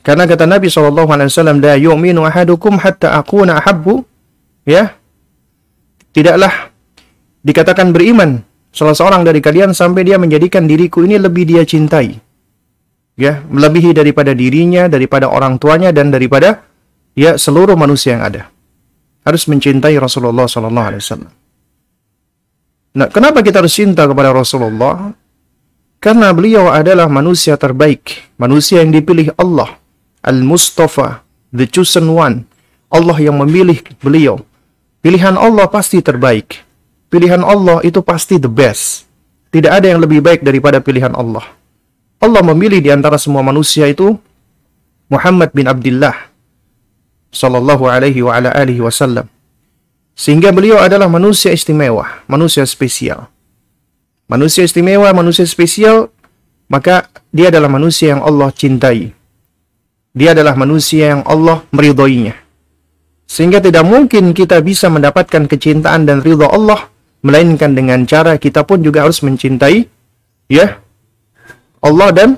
Karena 0.10 0.25
kata 0.25 0.50
Nabi 0.50 0.74
Wasallam, 0.74 1.62
"La 1.62 1.78
yu'minu 1.78 2.25
ahadukum 2.25 2.82
hatta 2.82 3.13
akuna 3.13 3.62
ahabbu." 3.62 4.01
Ya. 4.66 4.98
Tidaklah 6.10 6.74
dikatakan 7.46 7.94
beriman 7.94 8.42
salah 8.74 8.98
seorang 8.98 9.22
dari 9.22 9.38
kalian 9.38 9.70
sampai 9.78 10.10
dia 10.10 10.18
menjadikan 10.18 10.66
diriku 10.66 11.06
ini 11.06 11.22
lebih 11.22 11.46
dia 11.46 11.62
cintai. 11.62 12.18
Ya, 13.22 13.46
melebihi 13.46 13.94
daripada 13.94 14.34
dirinya, 14.34 14.89
daripada 14.89 15.30
orang 15.30 15.62
tuanya 15.62 15.94
dan 15.94 16.10
daripada 16.10 16.66
ya 17.13 17.38
seluruh 17.38 17.78
manusia 17.78 18.18
yang 18.18 18.25
ada 18.25 18.50
harus 19.22 19.46
mencintai 19.46 19.94
Rasulullah 20.01 20.50
Wasallam. 20.50 21.30
Nah, 22.98 23.08
kenapa 23.13 23.46
kita 23.46 23.62
harus 23.62 23.78
cinta 23.78 24.10
kepada 24.10 24.34
Rasulullah? 24.34 25.13
Karena 26.01 26.34
beliau 26.34 26.74
adalah 26.74 27.06
manusia 27.06 27.54
terbaik, 27.62 28.34
manusia 28.42 28.82
yang 28.82 28.89
dipilih 28.89 29.38
Allah, 29.38 29.78
Al-Mustafa, 30.26 31.24
the 31.56 31.66
chosen 31.70 32.12
one. 32.12 32.48
Allah 32.90 33.18
yang 33.22 33.38
memilih 33.40 33.80
beliau. 34.02 34.42
Pilihan 35.00 35.38
Allah 35.40 35.70
pasti 35.70 36.02
terbaik. 36.04 36.66
Pilihan 37.08 37.42
Allah 37.46 37.80
itu 37.86 38.02
pasti 38.04 38.36
the 38.36 38.50
best. 38.50 39.08
Tidak 39.50 39.70
ada 39.70 39.88
yang 39.90 40.02
lebih 40.02 40.22
baik 40.22 40.44
daripada 40.46 40.82
pilihan 40.84 41.14
Allah. 41.16 41.46
Allah 42.20 42.44
memilih 42.44 42.84
di 42.84 42.92
antara 42.92 43.16
semua 43.16 43.40
manusia 43.40 43.88
itu 43.88 44.20
Muhammad 45.08 45.56
bin 45.56 45.66
Abdullah 45.66 46.30
sallallahu 47.32 47.88
alaihi 47.90 48.22
wa 48.22 48.38
ala 48.38 48.54
alihi 48.54 48.84
wasallam. 48.84 49.26
Sehingga 50.20 50.52
beliau 50.52 50.78
adalah 50.84 51.08
manusia 51.08 51.56
istimewa, 51.56 52.28
manusia 52.28 52.68
spesial. 52.68 53.32
Manusia 54.28 54.68
istimewa, 54.68 55.10
manusia 55.16 55.48
spesial, 55.48 56.12
maka 56.68 57.08
dia 57.34 57.50
adalah 57.50 57.72
manusia 57.72 58.14
yang 58.14 58.22
Allah 58.22 58.52
cintai. 58.54 59.16
Dia 60.13 60.34
adalah 60.34 60.58
manusia 60.58 61.18
yang 61.18 61.22
Allah 61.25 61.63
meridhoinya. 61.70 62.34
Sehingga 63.30 63.62
tidak 63.62 63.86
mungkin 63.86 64.34
kita 64.34 64.58
bisa 64.66 64.89
mendapatkan 64.89 65.46
kecintaan 65.46 66.10
dan 66.10 66.25
ridho 66.25 66.50
Allah 66.50 66.89
melainkan 67.22 67.78
dengan 67.78 68.01
cara 68.10 68.39
kita 68.42 68.66
pun 68.66 68.82
juga 68.82 69.06
harus 69.06 69.22
mencintai 69.22 69.86
ya 70.50 70.82
Allah 71.86 72.10
dan 72.10 72.30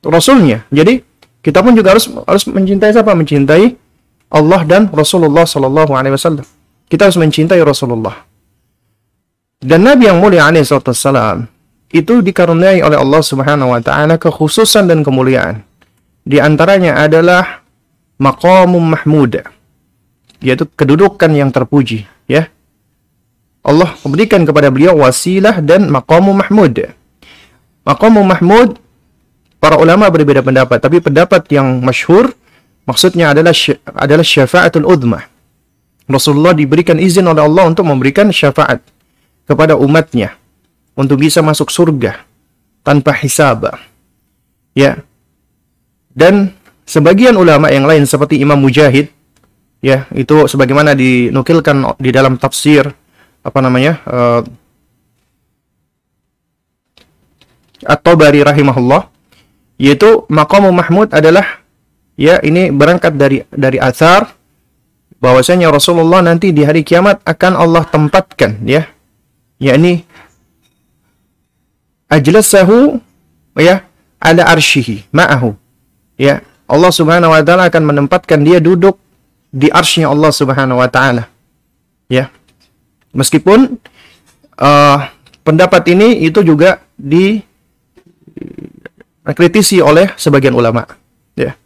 Rasulnya. 0.00 0.64
Jadi 0.72 1.04
kita 1.44 1.60
pun 1.60 1.76
juga 1.76 1.92
harus 1.92 2.08
harus 2.08 2.44
mencintai 2.48 2.96
siapa? 2.96 3.12
Mencintai 3.12 3.76
Allah 4.32 4.60
dan 4.64 4.88
Rasulullah 4.88 5.44
Sallallahu 5.44 5.92
Alaihi 5.92 6.16
Wasallam. 6.16 6.46
Kita 6.88 7.08
harus 7.08 7.20
mencintai 7.20 7.60
Rasulullah. 7.60 8.24
Dan 9.58 9.84
Nabi 9.84 10.06
yang 10.06 10.22
mulia 10.22 10.46
alaihi 10.46 10.64
itu 11.90 12.14
dikaruniai 12.22 12.78
oleh 12.78 12.94
Allah 12.94 13.22
Subhanahu 13.24 13.74
wa 13.74 13.80
taala 13.82 14.16
kekhususan 14.16 14.86
dan 14.86 15.02
kemuliaan. 15.02 15.67
Di 16.28 16.36
antaranya 16.36 17.00
adalah 17.00 17.64
maqamum 18.20 18.92
mahmud 18.92 19.40
yaitu 20.44 20.68
kedudukan 20.76 21.32
yang 21.32 21.48
terpuji, 21.48 22.04
ya. 22.28 22.46
Allah 23.64 23.90
memberikan 24.06 24.44
kepada 24.46 24.70
beliau 24.70 25.00
wasilah 25.02 25.58
dan 25.64 25.88
maqamum 25.88 26.36
mahmud. 26.36 26.94
Maqamum 27.82 28.22
mahmud 28.22 28.76
para 29.58 29.80
ulama 29.80 30.06
berbeda 30.12 30.44
pendapat, 30.44 30.78
tapi 30.78 31.02
pendapat 31.02 31.42
yang 31.50 31.82
masyhur 31.82 32.30
maksudnya 32.86 33.34
adalah 33.34 33.56
adalah 33.98 34.22
syafaatul 34.22 34.86
udmah. 34.86 35.26
Rasulullah 36.08 36.56
diberikan 36.56 36.96
izin 36.96 37.26
oleh 37.28 37.44
Allah 37.44 37.68
untuk 37.68 37.84
memberikan 37.84 38.30
syafaat 38.32 38.80
kepada 39.44 39.76
umatnya 39.76 40.36
untuk 40.96 41.20
bisa 41.20 41.44
masuk 41.44 41.68
surga 41.68 42.20
tanpa 42.80 43.12
hisab. 43.16 43.68
Ya. 44.72 45.04
Dan 46.18 46.50
sebagian 46.82 47.38
ulama 47.38 47.70
yang 47.70 47.86
lain 47.86 48.02
seperti 48.02 48.42
Imam 48.42 48.58
Mujahid 48.58 49.14
ya, 49.78 50.10
itu 50.10 50.50
sebagaimana 50.50 50.98
dinukilkan 50.98 51.94
di 52.02 52.10
dalam 52.10 52.34
tafsir 52.34 52.90
apa 53.46 53.58
namanya? 53.62 54.02
Uh, 54.02 54.42
At-Tabari 57.86 58.42
rahimahullah 58.42 59.06
yaitu 59.78 60.26
maqamu 60.26 60.74
Mahmud 60.74 61.14
adalah 61.14 61.62
ya 62.18 62.42
ini 62.42 62.74
berangkat 62.74 63.14
dari 63.14 63.46
dari 63.54 63.78
asar 63.78 64.34
bahwasanya 65.22 65.70
Rasulullah 65.70 66.18
nanti 66.18 66.50
di 66.50 66.66
hari 66.66 66.82
kiamat 66.82 67.22
akan 67.22 67.52
Allah 67.54 67.86
tempatkan 67.86 68.58
ya 68.66 68.90
yakni 69.62 70.02
ajlasahu 72.10 72.98
ya 73.54 73.86
ala 74.18 74.42
arshihi 74.50 75.06
ma'ahu 75.14 75.54
ya 76.20 76.42
Allah 76.68 76.92
Subhanahu 76.92 77.32
wa 77.32 77.40
taala 77.40 77.72
akan 77.72 77.82
menempatkan 77.94 78.44
dia 78.44 78.60
duduk 78.60 79.00
di 79.48 79.72
arsy 79.72 80.04
Allah 80.04 80.28
Subhanahu 80.28 80.82
wa 80.82 80.88
taala. 80.90 81.30
Ya. 82.12 82.28
Meskipun 83.16 83.80
uh, 84.60 84.98
pendapat 85.46 85.88
ini 85.88 86.28
itu 86.28 86.44
juga 86.44 86.84
di 86.92 87.40
kritisi 89.24 89.80
oleh 89.80 90.12
sebagian 90.20 90.52
ulama. 90.52 90.84
Ya. 91.32 91.56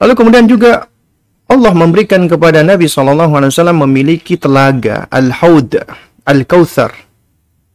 Lalu 0.00 0.12
kemudian 0.16 0.48
juga 0.48 0.88
Allah 1.52 1.72
memberikan 1.76 2.24
kepada 2.24 2.64
Nabi 2.64 2.88
SAW 2.88 3.28
memiliki 3.84 4.40
telaga 4.40 5.04
al-haud 5.12 5.76
Al-Kautsar. 6.24 6.96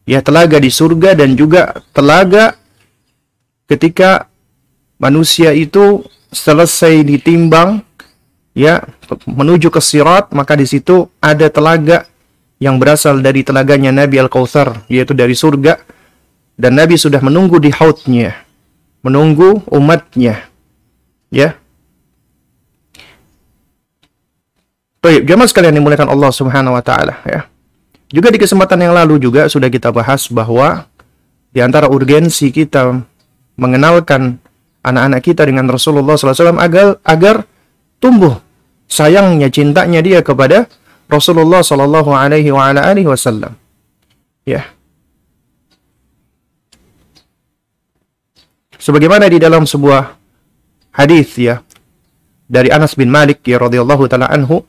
Ya, 0.08 0.24
telaga 0.24 0.58
di 0.58 0.72
surga 0.72 1.20
dan 1.20 1.36
juga 1.36 1.84
telaga 1.92 2.56
ketika 3.68 4.32
manusia 4.98 5.54
itu 5.54 6.02
selesai 6.34 7.04
ditimbang 7.06 7.84
ya 8.58 8.82
menuju 9.28 9.70
ke 9.70 9.80
sirat 9.80 10.34
maka 10.34 10.58
di 10.58 10.66
situ 10.66 11.08
ada 11.22 11.48
telaga 11.48 12.10
yang 12.58 12.82
berasal 12.82 13.22
dari 13.22 13.46
telaganya 13.46 13.94
Nabi 13.94 14.18
Al-Kautsar 14.18 14.88
yaitu 14.90 15.14
dari 15.14 15.38
surga 15.38 15.78
dan 16.58 16.74
Nabi 16.74 16.98
sudah 16.98 17.22
menunggu 17.22 17.62
di 17.62 17.70
hautnya 17.70 18.34
menunggu 19.06 19.62
umatnya 19.70 20.50
ya 21.30 21.54
Baik, 24.98 25.24
jamaah 25.24 25.48
sekalian 25.48 25.78
dimuliakan 25.78 26.10
Allah 26.10 26.32
Subhanahu 26.36 26.76
wa 26.76 26.84
taala 26.84 27.22
ya. 27.24 27.48
Juga 28.12 28.28
di 28.28 28.42
kesempatan 28.42 28.76
yang 28.82 28.92
lalu 28.92 29.22
juga 29.24 29.48
sudah 29.48 29.72
kita 29.72 29.88
bahas 29.94 30.28
bahwa 30.28 30.84
di 31.54 31.64
antara 31.64 31.88
urgensi 31.88 32.52
kita 32.52 33.06
mengenalkan 33.58 34.38
anak-anak 34.86 35.22
kita 35.26 35.44
dengan 35.44 35.68
Rasulullah 35.68 36.16
SAW 36.16 36.62
agar 36.62 37.02
agar 37.04 37.44
tumbuh 38.00 38.40
sayangnya 38.88 39.52
cintanya 39.52 40.00
dia 40.00 40.24
kepada 40.24 40.70
Rasulullah 41.12 41.66
Sallallahu 41.66 42.14
Alaihi 42.14 42.52
Wasallam. 42.54 43.56
Ya. 44.48 44.72
Sebagaimana 48.78 49.28
di 49.28 49.42
dalam 49.42 49.68
sebuah 49.68 50.16
hadis 50.96 51.36
ya 51.36 51.60
dari 52.48 52.72
Anas 52.72 52.96
bin 52.96 53.12
Malik 53.12 53.44
ya 53.44 53.60
radhiyallahu 53.60 54.08
taala 54.08 54.32
anhu 54.32 54.64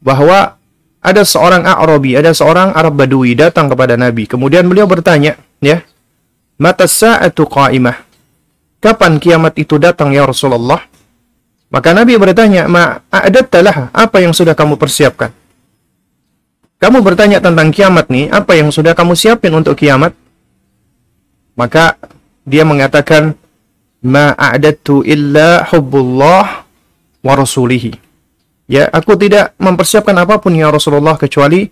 bahwa 0.00 0.56
ada 1.02 1.26
seorang 1.26 1.66
Arabi, 1.66 2.14
ada 2.14 2.30
seorang 2.30 2.70
Arab 2.78 2.94
Badui 2.94 3.34
datang 3.34 3.66
kepada 3.66 3.98
Nabi. 3.98 4.30
Kemudian 4.30 4.70
beliau 4.70 4.86
bertanya, 4.86 5.34
ya, 5.58 5.82
mata 6.62 6.86
sa'atu 6.86 7.42
qa'imah. 7.50 8.11
Kapan 8.82 9.22
kiamat 9.22 9.54
itu 9.62 9.78
datang 9.78 10.10
ya 10.10 10.26
Rasulullah? 10.26 10.82
Maka 11.70 11.94
Nabi 11.94 12.18
bertanya, 12.18 12.66
ma 12.66 12.98
a'adattalah, 13.08 13.94
apa 13.94 14.18
yang 14.18 14.34
sudah 14.34 14.58
kamu 14.58 14.74
persiapkan? 14.74 15.30
Kamu 16.82 16.98
bertanya 17.00 17.38
tentang 17.38 17.70
kiamat 17.70 18.10
nih, 18.10 18.26
apa 18.28 18.58
yang 18.58 18.74
sudah 18.74 18.90
kamu 18.92 19.14
siapin 19.14 19.54
untuk 19.54 19.78
kiamat? 19.78 20.12
Maka 21.54 21.94
dia 22.42 22.66
mengatakan, 22.66 23.38
ma 24.02 24.34
a'adattu 24.34 25.06
illa 25.06 25.62
hubbullah 25.70 26.66
wa 27.22 27.32
rasulihi 27.38 27.94
Ya, 28.70 28.88
aku 28.88 29.18
tidak 29.20 29.52
mempersiapkan 29.60 30.16
apa 30.16 30.40
pun 30.40 30.56
ya 30.56 30.72
Rasulullah 30.72 31.18
kecuali 31.20 31.68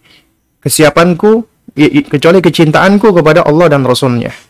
kesiapanku, 0.61 1.49
kecuali 2.13 2.39
kecintaanku 2.45 3.09
kepada 3.15 3.47
Allah 3.47 3.73
dan 3.73 3.89
Rasulnya. 3.89 4.50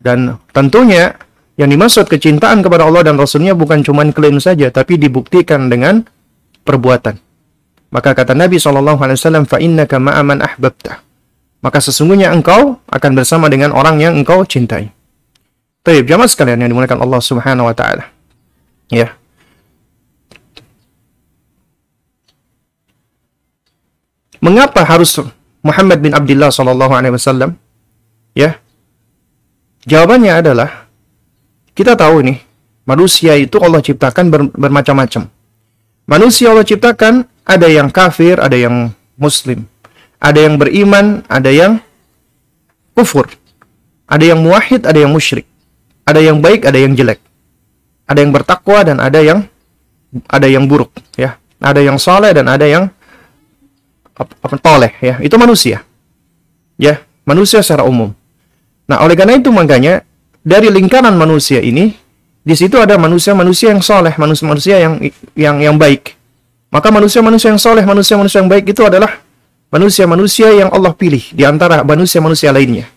Dan 0.00 0.38
tentunya 0.52 1.16
yang 1.56 1.72
dimaksud 1.72 2.06
kecintaan 2.06 2.60
kepada 2.60 2.84
Allah 2.84 3.00
dan 3.00 3.16
Rasulnya 3.16 3.56
bukan 3.56 3.80
cuma 3.80 4.04
klaim 4.12 4.36
saja, 4.36 4.68
tapi 4.68 5.00
dibuktikan 5.00 5.72
dengan 5.72 6.04
perbuatan. 6.68 7.16
Maka 7.88 8.12
kata 8.12 8.36
Nabi 8.36 8.60
SAW, 8.60 9.00
فَإِنَّكَ 9.48 9.92
مَعَ 9.96 10.14
مَنْ 10.20 10.38
أَحْبَبْتَ 10.44 10.86
Maka 11.64 11.78
sesungguhnya 11.80 12.28
engkau 12.28 12.76
akan 12.92 13.10
bersama 13.16 13.48
dengan 13.48 13.72
orang 13.72 13.96
yang 13.98 14.12
engkau 14.20 14.44
cintai. 14.44 14.92
Taib, 15.80 16.04
jamaah 16.04 16.28
sekalian 16.28 16.60
yang 16.60 16.76
dimulakan 16.76 16.98
Allah 17.00 17.22
Subhanahu 17.22 17.70
wa 17.70 17.74
taala. 17.74 18.10
Ya. 18.92 19.14
Mengapa 24.42 24.84
harus 24.84 25.16
Muhammad 25.64 25.98
bin 26.04 26.12
Abdullah 26.12 26.52
Sallallahu 26.52 26.92
Alaihi 26.92 27.14
Wasallam? 27.16 27.56
Ya, 28.36 28.59
jawabannya 29.85 30.33
adalah 30.43 30.89
kita 31.73 31.97
tahu 31.97 32.25
nih 32.25 32.37
manusia 32.85 33.37
itu 33.37 33.57
Allah 33.61 33.81
ciptakan 33.81 34.25
ber, 34.29 34.41
bermacam-macam. 34.53 35.29
Manusia 36.09 36.51
Allah 36.51 36.67
ciptakan 36.67 37.23
ada 37.45 37.67
yang 37.69 37.87
kafir, 37.87 38.41
ada 38.41 38.57
yang 38.57 38.91
muslim, 39.15 39.65
ada 40.17 40.39
yang 40.41 40.57
beriman, 40.59 41.23
ada 41.29 41.49
yang 41.53 41.79
kufur, 42.97 43.29
ada 44.09 44.23
yang 44.25 44.41
muahid, 44.43 44.83
ada 44.83 44.99
yang 44.99 45.13
musyrik, 45.13 45.47
ada 46.03 46.19
yang 46.19 46.43
baik, 46.43 46.67
ada 46.67 46.77
yang 46.77 46.93
jelek, 46.97 47.21
ada 48.09 48.19
yang 48.19 48.31
bertakwa 48.33 48.83
dan 48.83 48.97
ada 48.99 49.19
yang 49.23 49.47
ada 50.27 50.47
yang 50.49 50.67
buruk, 50.67 50.91
ya, 51.15 51.39
ada 51.63 51.79
yang 51.79 51.95
soleh 51.95 52.35
dan 52.35 52.51
ada 52.51 52.67
yang 52.67 52.91
apa 54.11 54.57
toleh 54.59 54.93
ya. 54.99 55.17
Itu 55.23 55.39
manusia. 55.39 55.85
Ya 56.75 57.05
manusia 57.25 57.61
secara 57.61 57.85
umum 57.85 58.11
nah 58.91 58.99
oleh 59.07 59.15
karena 59.15 59.39
itu 59.39 59.47
makanya 59.55 60.03
dari 60.43 60.67
lingkaran 60.67 61.15
manusia 61.15 61.63
ini 61.63 61.95
di 62.43 62.55
situ 62.59 62.75
ada 62.75 62.99
manusia-manusia 62.99 63.71
yang 63.71 63.79
soleh 63.79 64.11
manusia-manusia 64.19 64.75
yang 64.83 64.93
yang 65.37 65.55
yang 65.63 65.75
baik. 65.79 66.19
Maka 66.67 66.91
manusia-manusia 66.91 67.55
yang 67.55 67.61
soleh 67.61 67.87
manusia-manusia 67.87 68.43
yang 68.43 68.51
baik 68.51 68.67
itu 68.67 68.83
adalah 68.83 69.23
manusia-manusia 69.71 70.51
yang 70.51 70.67
Allah 70.75 70.91
pilih 70.91 71.23
di 71.31 71.47
antara 71.47 71.87
manusia-manusia 71.87 72.51
lainnya. 72.51 72.91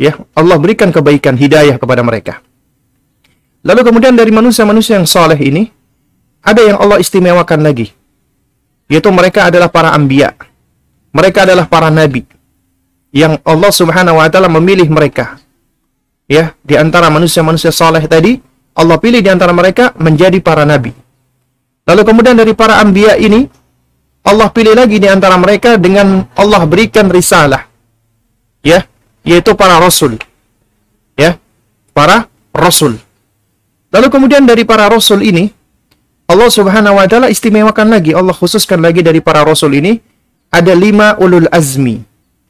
Ya 0.00 0.16
Allah 0.32 0.56
berikan 0.56 0.88
kebaikan 0.88 1.36
hidayah 1.36 1.76
kepada 1.76 2.00
mereka. 2.00 2.40
Lalu 3.60 3.92
kemudian 3.92 4.16
dari 4.16 4.32
manusia-manusia 4.32 4.96
yang 4.96 5.04
soleh 5.04 5.36
ini 5.36 5.68
ada 6.40 6.64
yang 6.64 6.80
Allah 6.80 7.02
istimewakan 7.02 7.60
lagi. 7.60 7.92
Yaitu 8.88 9.12
mereka 9.12 9.52
adalah 9.52 9.68
para 9.68 9.92
anbiya. 9.92 10.32
Mereka 11.12 11.44
adalah 11.44 11.66
para 11.66 11.92
nabi 11.92 12.37
yang 13.14 13.40
Allah 13.44 13.72
Subhanahu 13.72 14.20
wa 14.20 14.28
taala 14.28 14.50
memilih 14.52 14.88
mereka. 14.88 15.40
Ya, 16.28 16.52
di 16.60 16.76
antara 16.76 17.08
manusia-manusia 17.08 17.72
saleh 17.72 18.04
tadi, 18.04 18.36
Allah 18.76 19.00
pilih 19.00 19.24
di 19.24 19.30
antara 19.32 19.50
mereka 19.56 19.96
menjadi 19.96 20.38
para 20.44 20.68
nabi. 20.68 20.92
Lalu 21.88 22.02
kemudian 22.04 22.36
dari 22.36 22.52
para 22.52 22.84
anbiya 22.84 23.16
ini 23.16 23.48
Allah 24.28 24.52
pilih 24.52 24.76
lagi 24.76 25.00
di 25.00 25.08
antara 25.08 25.40
mereka 25.40 25.80
dengan 25.80 26.28
Allah 26.36 26.68
berikan 26.68 27.08
risalah. 27.08 27.64
Ya, 28.60 28.84
yaitu 29.24 29.56
para 29.56 29.80
rasul. 29.80 30.20
Ya, 31.16 31.40
para 31.96 32.28
rasul. 32.52 33.00
Lalu 33.88 34.06
kemudian 34.12 34.44
dari 34.44 34.68
para 34.68 34.84
rasul 34.84 35.24
ini 35.24 35.48
Allah 36.28 36.52
Subhanahu 36.52 37.00
wa 37.00 37.08
taala 37.08 37.32
istimewakan 37.32 37.88
lagi, 37.88 38.12
Allah 38.12 38.36
khususkan 38.36 38.84
lagi 38.84 39.00
dari 39.00 39.24
para 39.24 39.40
rasul 39.40 39.72
ini 39.72 39.96
ada 40.52 40.76
lima 40.76 41.16
ulul 41.16 41.48
azmi. 41.48 42.07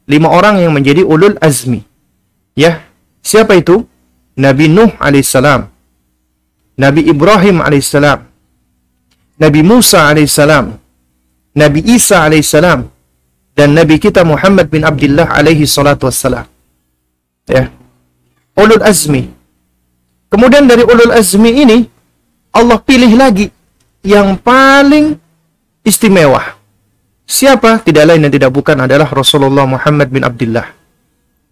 Lima 0.09 0.29
orang 0.33 0.57
yang 0.65 0.73
menjadi 0.73 1.05
ulul 1.05 1.37
azmi. 1.49 1.85
Ya, 2.57 2.83
siapa 3.21 3.55
itu? 3.61 3.85
Nabi 4.39 4.67
Nuh 4.73 4.91
alaihissalam, 5.07 5.67
Nabi 6.79 7.01
Ibrahim 7.13 7.59
alaihissalam, 7.61 8.19
Nabi 9.43 9.61
Musa 9.63 10.11
alaihissalam, 10.11 10.67
Nabi 11.55 11.81
Isa 11.97 12.27
alaihissalam, 12.27 12.81
dan 13.59 13.69
Nabi 13.79 13.99
kita 13.99 14.23
Muhammad 14.23 14.67
bin 14.71 14.83
Abdullah 14.87 15.27
alaihi 15.39 15.67
salatu 15.67 16.07
wassalam. 16.07 16.47
Ya. 17.51 17.71
Ulul 18.59 18.83
azmi. 18.83 19.23
Kemudian 20.31 20.67
dari 20.71 20.83
ulul 20.83 21.15
azmi 21.15 21.51
ini 21.63 21.79
Allah 22.59 22.79
pilih 22.83 23.13
lagi 23.15 23.47
yang 24.03 24.39
paling 24.39 25.15
istimewa. 25.87 26.58
Siapa? 27.29 27.85
Tidak 27.85 28.09
lain 28.09 28.25
dan 28.25 28.33
tidak 28.33 28.49
bukan 28.57 28.89
adalah 28.89 29.13
Rasulullah 29.13 29.69
Muhammad 29.69 30.09
bin 30.09 30.25
Abdullah. 30.25 30.65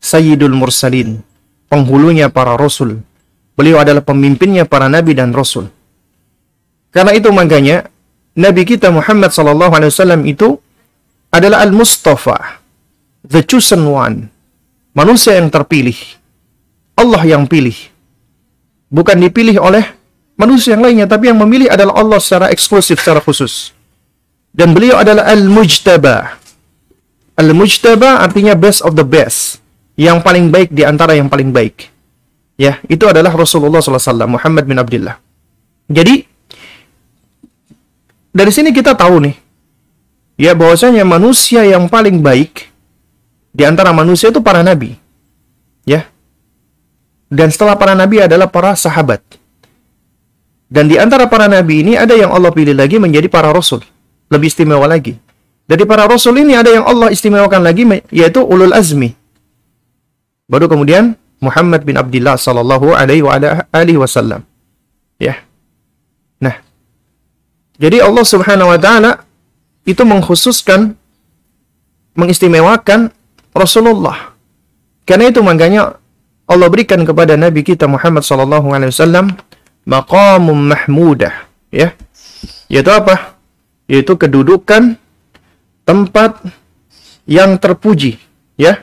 Sayyidul 0.00 0.56
Mursalin. 0.56 1.20
Penghulunya 1.68 2.32
para 2.32 2.56
Rasul. 2.56 3.04
Beliau 3.52 3.84
adalah 3.84 4.00
pemimpinnya 4.00 4.64
para 4.64 4.88
Nabi 4.88 5.12
dan 5.12 5.36
Rasul. 5.36 5.68
Karena 6.96 7.12
itu 7.12 7.28
makanya 7.28 7.92
Nabi 8.32 8.64
kita 8.64 8.88
Muhammad 8.88 9.28
SAW 9.36 10.24
itu 10.24 10.56
adalah 11.28 11.60
Al-Mustafa, 11.60 12.64
the 13.28 13.44
chosen 13.44 13.84
one, 13.84 14.32
manusia 14.96 15.36
yang 15.36 15.52
terpilih. 15.52 15.96
Allah 16.96 17.20
yang 17.28 17.44
pilih. 17.44 17.76
Bukan 18.88 19.20
dipilih 19.20 19.60
oleh 19.60 19.84
manusia 20.40 20.72
yang 20.72 20.84
lainnya, 20.88 21.04
tapi 21.04 21.28
yang 21.28 21.36
memilih 21.36 21.68
adalah 21.68 22.00
Allah 22.00 22.16
secara 22.16 22.48
eksklusif, 22.48 22.96
secara 22.96 23.20
khusus. 23.20 23.75
Dan 24.56 24.72
beliau 24.72 24.96
adalah 24.96 25.28
Al-Mujtaba. 25.28 26.40
Al-Mujtaba 27.36 28.24
artinya 28.24 28.56
best 28.56 28.80
of 28.80 28.96
the 28.96 29.04
best. 29.04 29.60
Yang 30.00 30.24
paling 30.24 30.48
baik 30.48 30.72
di 30.72 30.80
antara 30.80 31.12
yang 31.12 31.28
paling 31.28 31.52
baik. 31.52 31.92
Ya, 32.56 32.80
itu 32.88 33.04
adalah 33.04 33.36
Rasulullah 33.36 33.84
SAW, 33.84 34.24
Muhammad 34.24 34.64
bin 34.64 34.80
Abdullah. 34.80 35.20
Jadi, 35.92 36.24
dari 38.32 38.52
sini 38.52 38.72
kita 38.72 38.96
tahu 38.96 39.28
nih, 39.28 39.36
ya 40.40 40.56
bahwasanya 40.56 41.04
manusia 41.04 41.64
yang 41.68 41.84
paling 41.92 42.24
baik 42.24 42.72
di 43.52 43.62
antara 43.64 43.92
manusia 43.92 44.32
itu 44.32 44.40
para 44.40 44.64
nabi. 44.64 44.96
Ya. 45.84 46.08
Dan 47.28 47.52
setelah 47.52 47.76
para 47.76 47.92
nabi 47.92 48.24
adalah 48.24 48.48
para 48.48 48.72
sahabat. 48.72 49.20
Dan 50.68 50.88
di 50.88 50.96
antara 50.96 51.28
para 51.28 51.44
nabi 51.48 51.84
ini 51.84 51.92
ada 51.96 52.16
yang 52.16 52.32
Allah 52.32 52.52
pilih 52.52 52.72
lagi 52.72 52.96
menjadi 52.96 53.28
para 53.28 53.52
rasul. 53.52 53.84
Lebih 54.32 54.48
istimewa 54.50 54.86
lagi. 54.90 55.14
Dari 55.66 55.82
para 55.82 56.06
rasul 56.06 56.38
ini 56.38 56.54
ada 56.54 56.70
yang 56.70 56.86
Allah 56.86 57.10
istimewakan 57.10 57.62
lagi 57.62 57.82
yaitu 58.14 58.42
ulul 58.42 58.74
azmi. 58.74 59.14
Baru 60.46 60.70
kemudian 60.70 61.18
Muhammad 61.42 61.82
bin 61.82 61.98
Abdullah 61.98 62.38
sallallahu 62.38 62.94
alaihi 62.94 63.98
wasallam. 63.98 64.46
Ya. 65.18 65.42
Nah. 66.38 66.62
Jadi 67.76 68.00
Allah 68.00 68.24
Subhanahu 68.24 68.72
wa 68.72 68.78
taala 68.80 69.26
itu 69.84 70.02
mengkhususkan 70.02 70.96
mengistimewakan 72.16 73.12
Rasulullah. 73.52 74.32
Karena 75.06 75.30
itu 75.30 75.44
makanya 75.44 76.00
Allah 76.46 76.68
berikan 76.70 77.02
kepada 77.04 77.38
Nabi 77.38 77.62
kita 77.62 77.86
Muhammad 77.86 78.22
sallallahu 78.26 78.70
alaihi 78.72 78.90
wasallam 78.90 79.34
maqamum 79.86 80.72
mahmudah, 80.72 81.46
ya. 81.70 81.94
Yaitu 82.66 82.90
apa? 82.90 83.35
Yaitu 83.86 84.18
kedudukan 84.18 84.98
tempat 85.86 86.42
yang 87.26 87.58
terpuji, 87.58 88.18
ya. 88.58 88.82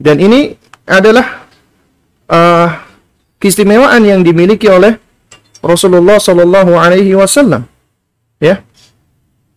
Dan 0.00 0.18
ini 0.18 0.54
adalah 0.86 1.46
uh, 2.26 2.68
keistimewaan 3.38 4.02
yang 4.02 4.26
dimiliki 4.26 4.66
oleh 4.66 4.98
Rasulullah 5.62 6.18
sallallahu 6.18 6.74
alaihi 6.74 7.14
wasallam. 7.14 7.70
Ya. 8.42 8.64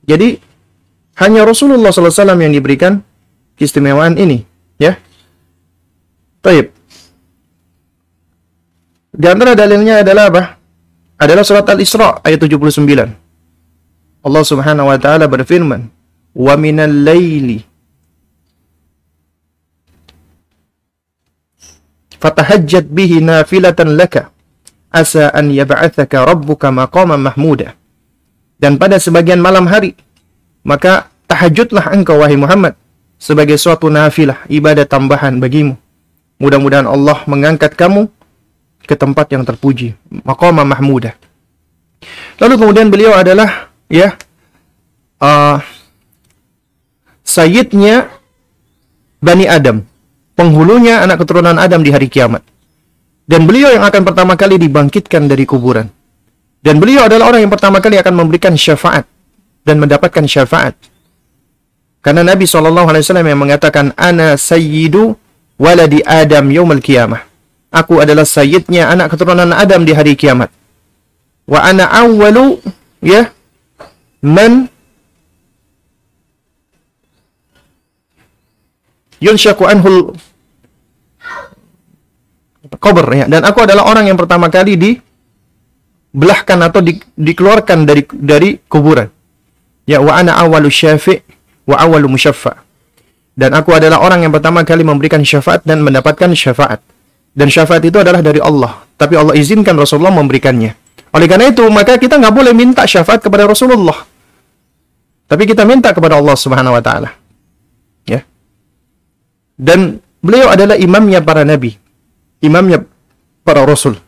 Jadi 0.03 0.37
hanya 1.15 1.45
Rasulullah 1.45 1.93
SAW 1.93 2.41
yang 2.41 2.51
diberikan 2.51 3.05
keistimewaan 3.55 4.19
ini, 4.19 4.43
ya. 4.81 4.99
Taib. 6.43 6.75
Di 9.13 9.27
antara 9.29 9.53
dalilnya 9.53 10.01
adalah 10.01 10.27
apa? 10.27 10.43
Adalah 11.21 11.45
surat 11.45 11.63
Al-Isra 11.69 12.19
ayat 12.25 12.41
79. 12.41 13.22
Allah 14.23 14.43
Subhanahu 14.47 14.87
wa 14.87 14.97
taala 14.97 15.27
berfirman, 15.27 15.91
"Wa 16.31 16.55
minal 16.55 16.95
laili 17.03 17.67
fatahajjat 22.17 22.87
bihi 22.87 23.19
nafilatan 23.19 23.99
laka 23.99 24.31
asa 24.87 25.27
an 25.35 25.51
yab'athaka 25.51 26.23
rabbuka 26.23 26.71
maqaman 26.71 27.19
mahmuda." 27.19 27.75
dan 28.63 28.79
pada 28.79 28.95
sebagian 28.95 29.43
malam 29.43 29.67
hari 29.67 29.91
maka 30.63 31.11
tahajudlah 31.27 31.91
engkau 31.91 32.23
wahai 32.23 32.39
Muhammad 32.39 32.79
sebagai 33.19 33.59
suatu 33.59 33.91
nafilah 33.91 34.47
ibadah 34.47 34.87
tambahan 34.87 35.35
bagimu 35.43 35.75
mudah-mudahan 36.39 36.87
Allah 36.87 37.27
mengangkat 37.27 37.75
kamu 37.75 38.07
ke 38.87 38.95
tempat 38.95 39.35
yang 39.35 39.43
terpuji 39.43 39.99
maqama 40.23 40.63
mahmudah 40.63 41.11
lalu 42.39 42.55
kemudian 42.55 42.87
beliau 42.87 43.11
adalah 43.11 43.72
ya 43.91 44.15
uh, 45.19 45.57
sayyidnya 47.23 48.11
Bani 49.23 49.47
Adam 49.47 49.87
penghulunya 50.35 51.03
anak 51.03 51.23
keturunan 51.23 51.55
Adam 51.55 51.83
di 51.83 51.91
hari 51.91 52.11
kiamat 52.11 52.43
dan 53.27 53.47
beliau 53.47 53.71
yang 53.71 53.83
akan 53.87 54.03
pertama 54.03 54.35
kali 54.35 54.59
dibangkitkan 54.59 55.27
dari 55.27 55.47
kuburan 55.47 55.87
dan 56.63 56.79
beliau 56.79 57.11
adalah 57.11 57.35
orang 57.35 57.43
yang 57.43 57.51
pertama 57.51 57.83
kali 57.83 57.99
akan 57.99 58.23
memberikan 58.23 58.55
syafaat 58.55 59.03
dan 59.67 59.83
mendapatkan 59.83 60.23
syafaat. 60.23 60.79
Karena 61.99 62.23
Nabi 62.23 62.47
SAW 62.47 62.87
yang 63.03 63.39
mengatakan, 63.39 63.91
Ana 63.99 64.39
sayyidu 64.39 65.19
waladi 65.59 65.99
Adam 66.07 66.47
yawmal 66.47 66.79
qiyamah. 66.79 67.19
Aku 67.67 67.99
adalah 67.99 68.23
sayyidnya 68.23 68.87
anak 68.95 69.11
keturunan 69.11 69.51
Adam 69.51 69.83
di 69.83 69.91
hari 69.91 70.15
kiamat. 70.15 70.47
Wa 71.43 71.67
ana 71.67 71.91
awwalu, 71.91 72.63
ya, 73.03 73.32
man 74.23 74.71
yunshaku 79.19 79.67
anhul 79.67 80.15
qabr 82.79 83.05
ya 83.13 83.25
dan 83.29 83.43
aku 83.45 83.63
adalah 83.63 83.85
orang 83.85 84.09
yang 84.09 84.17
pertama 84.17 84.47
kali 84.49 84.79
di 84.79 84.91
belahkan 86.13 86.61
atau 86.61 86.79
di, 86.79 87.01
dikeluarkan 87.17 87.89
dari 87.89 88.05
dari 88.13 88.49
kuburan. 88.69 89.09
Ya 89.83 89.99
wa 89.99 90.15
ana 90.15 90.37
awalu 90.39 90.69
syafi' 90.69 91.19
wa 91.67 91.75
awalu 91.81 92.15
musyaffa. 92.15 92.61
Dan 93.33 93.57
aku 93.57 93.73
adalah 93.73 93.97
orang 94.05 94.21
yang 94.21 94.31
pertama 94.31 94.61
kali 94.61 94.85
memberikan 94.85 95.25
syafaat 95.25 95.65
dan 95.65 95.81
mendapatkan 95.81 96.29
syafaat. 96.37 96.79
Dan 97.33 97.49
syafaat 97.49 97.81
itu 97.81 97.97
adalah 97.97 98.21
dari 98.21 98.37
Allah. 98.37 98.85
Tapi 98.93 99.17
Allah 99.17 99.33
izinkan 99.33 99.73
Rasulullah 99.73 100.13
memberikannya. 100.13 100.77
Oleh 101.17 101.25
karena 101.25 101.49
itu, 101.49 101.65
maka 101.73 101.97
kita 101.97 102.21
nggak 102.21 102.29
boleh 102.29 102.53
minta 102.53 102.85
syafaat 102.85 103.25
kepada 103.25 103.49
Rasulullah. 103.49 104.05
Tapi 105.27 105.43
kita 105.49 105.63
minta 105.63 105.89
kepada 105.95 106.19
Allah 106.19 106.35
Subhanahu 106.37 106.75
wa 106.75 106.83
taala. 106.83 107.09
Ya. 108.05 108.21
Dan 109.55 110.03
beliau 110.19 110.51
adalah 110.51 110.77
imamnya 110.77 111.23
para 111.23 111.47
nabi. 111.47 111.79
Imamnya 112.43 112.83
para 113.43 113.67
rasul 113.67 113.99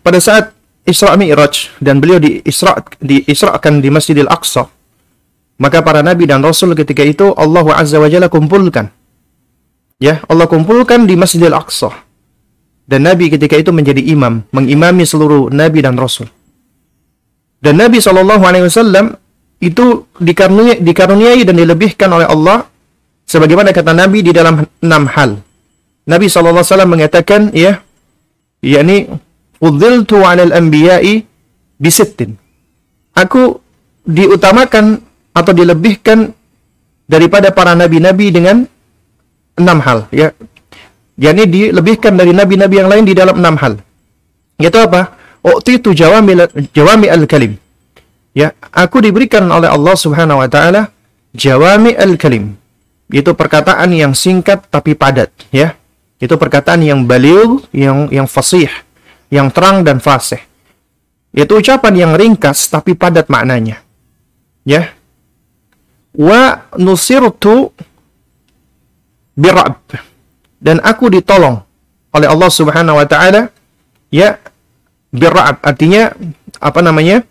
pada 0.00 0.18
saat 0.18 0.54
Isra 0.88 1.18
Mi'raj 1.18 1.82
dan 1.82 2.00
beliau 2.00 2.22
di 2.22 2.40
Isra 2.46 2.78
di 3.02 3.26
Isra'kan 3.28 3.82
di 3.82 3.92
Masjidil 3.92 4.30
Aqsa 4.30 4.70
maka 5.58 5.82
para 5.84 6.00
nabi 6.00 6.30
dan 6.30 6.46
rasul 6.46 6.78
ketika 6.78 7.04
itu 7.04 7.34
Allah 7.36 7.66
Azza 7.76 8.00
wa 8.00 8.08
Jalla 8.08 8.32
kumpulkan 8.32 8.86
ya 10.00 10.24
Allah 10.30 10.48
kumpulkan 10.48 11.04
di 11.04 11.18
Masjidil 11.18 11.52
Aqsa 11.52 11.92
dan 12.86 13.02
nabi 13.02 13.28
ketika 13.28 13.58
itu 13.58 13.74
menjadi 13.74 13.98
imam 13.98 14.46
mengimami 14.54 15.02
seluruh 15.02 15.50
nabi 15.52 15.82
dan 15.82 15.98
rasul 15.98 16.30
dan 17.60 17.74
Nabi 17.80 17.98
Shallallahu 17.98 18.42
alaihi 18.44 18.68
wasallam 18.68 19.16
itu 19.60 20.04
dikaruniai, 20.20 21.42
dan 21.48 21.56
dilebihkan 21.56 22.12
oleh 22.12 22.28
Allah 22.28 22.68
sebagaimana 23.24 23.72
kata 23.72 23.96
Nabi 23.96 24.20
di 24.20 24.32
dalam 24.36 24.60
enam 24.84 25.04
hal. 25.08 25.40
Nabi 26.06 26.26
Shallallahu 26.28 26.60
alaihi 26.62 26.70
wasallam 26.70 26.92
mengatakan 26.92 27.40
ya 27.56 27.80
yakni 28.60 29.08
Fudziltu 29.56 30.20
'alal 30.20 30.52
anbiya'i 30.52 31.24
bisittin. 31.80 32.36
Aku 33.16 33.56
diutamakan 34.04 35.00
atau 35.32 35.52
dilebihkan 35.56 36.36
daripada 37.08 37.48
para 37.56 37.72
nabi-nabi 37.72 38.28
dengan 38.28 38.68
enam 39.56 39.78
hal 39.80 40.12
ya. 40.12 40.36
Yani 41.16 41.48
dilebihkan 41.48 42.12
dari 42.20 42.36
nabi-nabi 42.36 42.74
yang 42.76 42.92
lain 42.92 43.08
di 43.08 43.16
dalam 43.16 43.40
enam 43.40 43.56
hal. 43.56 43.80
Yaitu 44.60 44.76
apa? 44.76 45.15
U'titu 45.46 45.94
jawami 45.94 46.34
jawami 46.74 47.06
al-kalim. 47.06 47.54
Ya, 48.34 48.50
aku 48.74 48.98
diberikan 48.98 49.46
oleh 49.46 49.70
Allah 49.70 49.94
Subhanahu 49.94 50.42
wa 50.42 50.48
taala 50.50 50.90
jawami 51.32 51.94
al-kalim. 51.94 52.58
Itu 53.06 53.38
perkataan 53.38 53.94
yang 53.94 54.18
singkat 54.18 54.66
tapi 54.66 54.98
padat, 54.98 55.30
ya. 55.54 55.78
Itu 56.18 56.34
perkataan 56.34 56.82
yang 56.82 57.06
baliw, 57.06 57.62
yang 57.70 58.10
yang 58.10 58.26
fasih, 58.26 58.66
yang 59.30 59.54
terang 59.54 59.86
dan 59.86 60.02
fasih. 60.02 60.42
Itu 61.30 61.62
ucapan 61.62 61.94
yang 61.94 62.12
ringkas 62.18 62.66
tapi 62.66 62.98
padat 62.98 63.30
maknanya. 63.30 63.84
Ya. 64.66 64.90
Wa 66.16 66.66
nusirtu 66.74 67.70
birab. 69.36 69.78
Dan 70.56 70.80
aku 70.80 71.12
ditolong 71.12 71.60
oleh 72.10 72.26
Allah 72.26 72.50
Subhanahu 72.50 72.96
wa 72.96 73.06
taala 73.06 73.52
ya 74.08 74.40
birab 75.16 75.58
artinya 75.64 76.12
apa 76.60 76.80
namanya? 76.84 77.24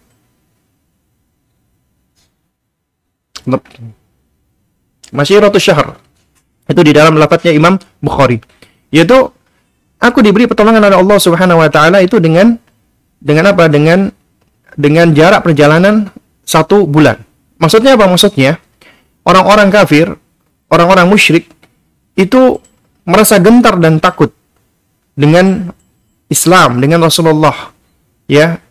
Masyiratul 5.14 5.62
syahr. 5.62 5.96
Itu 6.66 6.82
di 6.82 6.92
dalam 6.92 7.16
lafadznya 7.22 7.54
Imam 7.54 7.78
Bukhari. 8.02 8.42
Yaitu 8.90 9.30
aku 10.02 10.20
diberi 10.26 10.50
pertolongan 10.50 10.82
oleh 10.82 10.98
Allah 10.98 11.18
Subhanahu 11.22 11.62
wa 11.62 11.70
taala 11.70 12.02
itu 12.02 12.18
dengan 12.18 12.58
dengan 13.22 13.54
apa? 13.54 13.70
Dengan 13.70 14.10
dengan 14.74 15.14
jarak 15.14 15.46
perjalanan 15.46 16.10
satu 16.42 16.90
bulan. 16.90 17.22
Maksudnya 17.62 17.94
apa? 17.94 18.10
Maksudnya 18.10 18.58
orang-orang 19.24 19.70
kafir, 19.70 20.10
orang-orang 20.74 21.06
musyrik 21.06 21.48
itu 22.18 22.60
merasa 23.06 23.38
gentar 23.38 23.78
dan 23.78 24.02
takut 24.02 24.34
dengan 25.14 25.70
Islam, 26.28 26.82
dengan 26.82 27.06
Rasulullah. 27.06 27.75
Ya. 28.26 28.62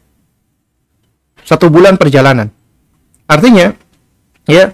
Satu 1.44 1.68
bulan 1.68 2.00
perjalanan. 2.00 2.48
Artinya, 3.28 3.72
ya, 4.48 4.72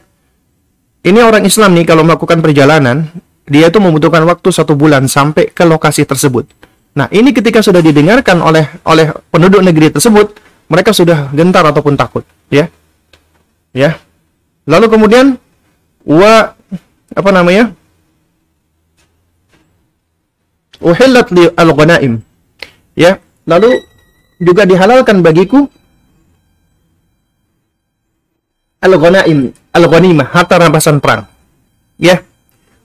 ini 1.02 1.18
orang 1.24 1.42
Islam 1.48 1.74
nih 1.74 1.86
kalau 1.88 2.06
melakukan 2.06 2.38
perjalanan, 2.38 3.08
dia 3.50 3.66
itu 3.66 3.82
membutuhkan 3.82 4.22
waktu 4.22 4.48
satu 4.54 4.78
bulan 4.78 5.10
sampai 5.10 5.50
ke 5.50 5.66
lokasi 5.66 6.06
tersebut. 6.06 6.46
Nah, 6.94 7.10
ini 7.10 7.34
ketika 7.34 7.62
sudah 7.62 7.82
didengarkan 7.82 8.38
oleh 8.42 8.66
oleh 8.86 9.10
penduduk 9.30 9.62
negeri 9.62 9.90
tersebut, 9.90 10.38
mereka 10.70 10.94
sudah 10.94 11.30
gentar 11.34 11.66
ataupun 11.66 11.98
takut, 11.98 12.22
ya. 12.46 12.70
Ya. 13.74 13.98
Lalu 14.66 14.86
kemudian 14.90 15.26
wa 16.06 16.54
apa 17.10 17.30
namanya? 17.34 17.74
Uhillat 20.78 21.28
li 21.34 21.50
al-ghanaim. 21.58 22.22
Ya, 22.94 23.18
lalu 23.46 23.74
juga 24.40 24.64
dihalalkan 24.64 25.20
bagiku 25.20 25.68
al-ghanaim, 28.80 29.52
al-ghanimah, 29.76 30.26
harta 30.32 30.56
rampasan 30.56 30.98
perang. 30.98 31.28
Ya. 32.00 32.24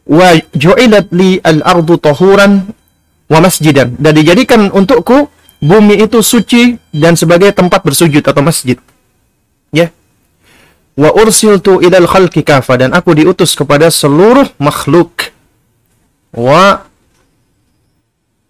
Wa 0.05 0.35
ju'ilat 0.53 1.09
li 1.15 1.39
al-ardu 1.41 1.97
tahuran 1.97 2.67
wa 3.31 3.39
masjidan. 3.39 3.95
Dan 3.97 4.11
dijadikan 4.13 4.69
untukku 4.69 5.31
bumi 5.63 5.97
itu 6.03 6.19
suci 6.19 6.77
dan 6.91 7.15
sebagai 7.15 7.49
tempat 7.55 7.81
bersujud 7.81 8.21
atau 8.21 8.43
masjid. 8.43 8.77
Ya. 9.71 9.89
Wa 10.99 11.15
ursiltu 11.15 11.79
ilal 11.81 12.05
khalqi 12.07 12.43
kafa 12.43 12.79
dan 12.79 12.91
aku 12.91 13.15
diutus 13.15 13.55
kepada 13.55 13.87
seluruh 13.87 14.51
makhluk. 14.59 15.31
Wa 16.35 16.85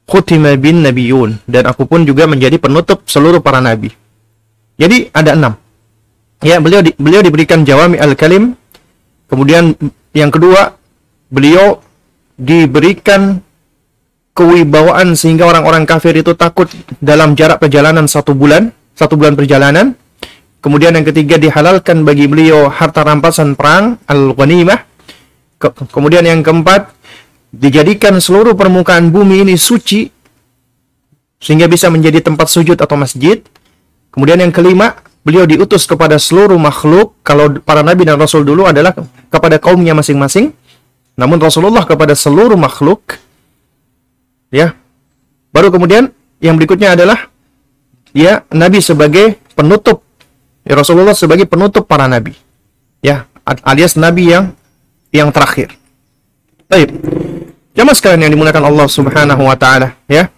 khutima 0.05 0.53
bin 0.55 0.85
nabiyun 0.85 1.41
dan 1.49 1.65
aku 1.65 1.89
pun 1.89 2.05
juga 2.05 2.29
menjadi 2.29 2.61
penutup 2.61 3.05
seluruh 3.09 3.41
para 3.41 3.59
nabi. 3.59 3.89
Jadi 4.77 5.09
ada 5.11 5.33
enam. 5.33 5.53
Ya, 6.45 6.61
beliau 6.61 6.83
di, 6.85 6.93
beliau 6.95 7.25
diberikan 7.25 7.65
jawami 7.65 7.97
al-kalim. 7.97 8.53
Kemudian 9.25 9.73
yang 10.13 10.29
kedua, 10.29 10.77
beliau 11.31 11.81
diberikan 12.37 13.41
kewibawaan 14.35 15.15
sehingga 15.15 15.47
orang-orang 15.47 15.87
kafir 15.87 16.11
itu 16.19 16.35
takut 16.35 16.67
dalam 16.99 17.33
jarak 17.39 17.63
perjalanan 17.63 18.05
satu 18.05 18.35
bulan, 18.35 18.69
satu 18.93 19.15
bulan 19.15 19.33
perjalanan. 19.33 19.95
Kemudian 20.59 20.97
yang 20.97 21.07
ketiga 21.07 21.39
dihalalkan 21.39 22.03
bagi 22.03 22.27
beliau 22.27 22.67
harta 22.67 23.05
rampasan 23.05 23.55
perang 23.55 24.01
al-ghanimah. 24.09 24.81
Ke 25.55 25.71
kemudian 25.71 26.27
yang 26.27 26.43
keempat 26.43 26.94
dijadikan 27.55 28.19
seluruh 28.19 28.53
permukaan 28.53 29.09
bumi 29.09 29.47
ini 29.47 29.55
suci 29.55 30.11
sehingga 31.39 31.71
bisa 31.71 31.87
menjadi 31.87 32.19
tempat 32.19 32.51
sujud 32.51 32.75
atau 32.75 32.95
masjid. 32.99 33.39
Kemudian 34.11 34.39
yang 34.39 34.51
kelima, 34.51 34.99
beliau 35.23 35.47
diutus 35.47 35.87
kepada 35.87 36.19
seluruh 36.19 36.59
makhluk. 36.59 37.15
Kalau 37.23 37.59
para 37.63 37.83
nabi 37.83 38.03
dan 38.03 38.19
rasul 38.19 38.43
dulu 38.43 38.67
adalah 38.67 38.95
kepada 39.31 39.59
kaumnya 39.59 39.95
masing-masing. 39.95 40.51
Namun 41.15 41.39
Rasulullah 41.39 41.87
kepada 41.87 42.11
seluruh 42.11 42.59
makhluk. 42.59 43.19
Ya. 44.51 44.75
Baru 45.55 45.71
kemudian 45.71 46.11
yang 46.43 46.59
berikutnya 46.59 46.99
adalah 46.99 47.31
ya 48.11 48.43
nabi 48.51 48.83
sebagai 48.83 49.39
penutup. 49.55 50.03
Ya, 50.67 50.75
Rasulullah 50.75 51.15
sebagai 51.15 51.47
penutup 51.47 51.87
para 51.87 52.09
nabi. 52.09 52.35
Ya, 52.99 53.29
alias 53.63 53.95
nabi 53.95 54.33
yang 54.33 54.51
yang 55.13 55.31
terakhir. 55.31 55.71
Baik. 56.67 56.91
Jamaah 57.75 57.95
sekalian 57.95 58.23
yang 58.23 58.33
dimuliakan 58.39 58.71
Allah 58.71 58.87
Subhanahu 58.87 59.43
wa 59.43 59.55
taala, 59.59 59.99
ya. 60.07 60.31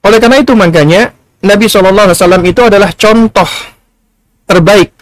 Oleh 0.00 0.16
karena 0.16 0.40
itu 0.40 0.56
makanya 0.56 1.12
Nabi 1.44 1.68
SAW 1.68 2.40
itu 2.40 2.60
adalah 2.64 2.88
contoh 2.96 3.48
terbaik 4.48 4.96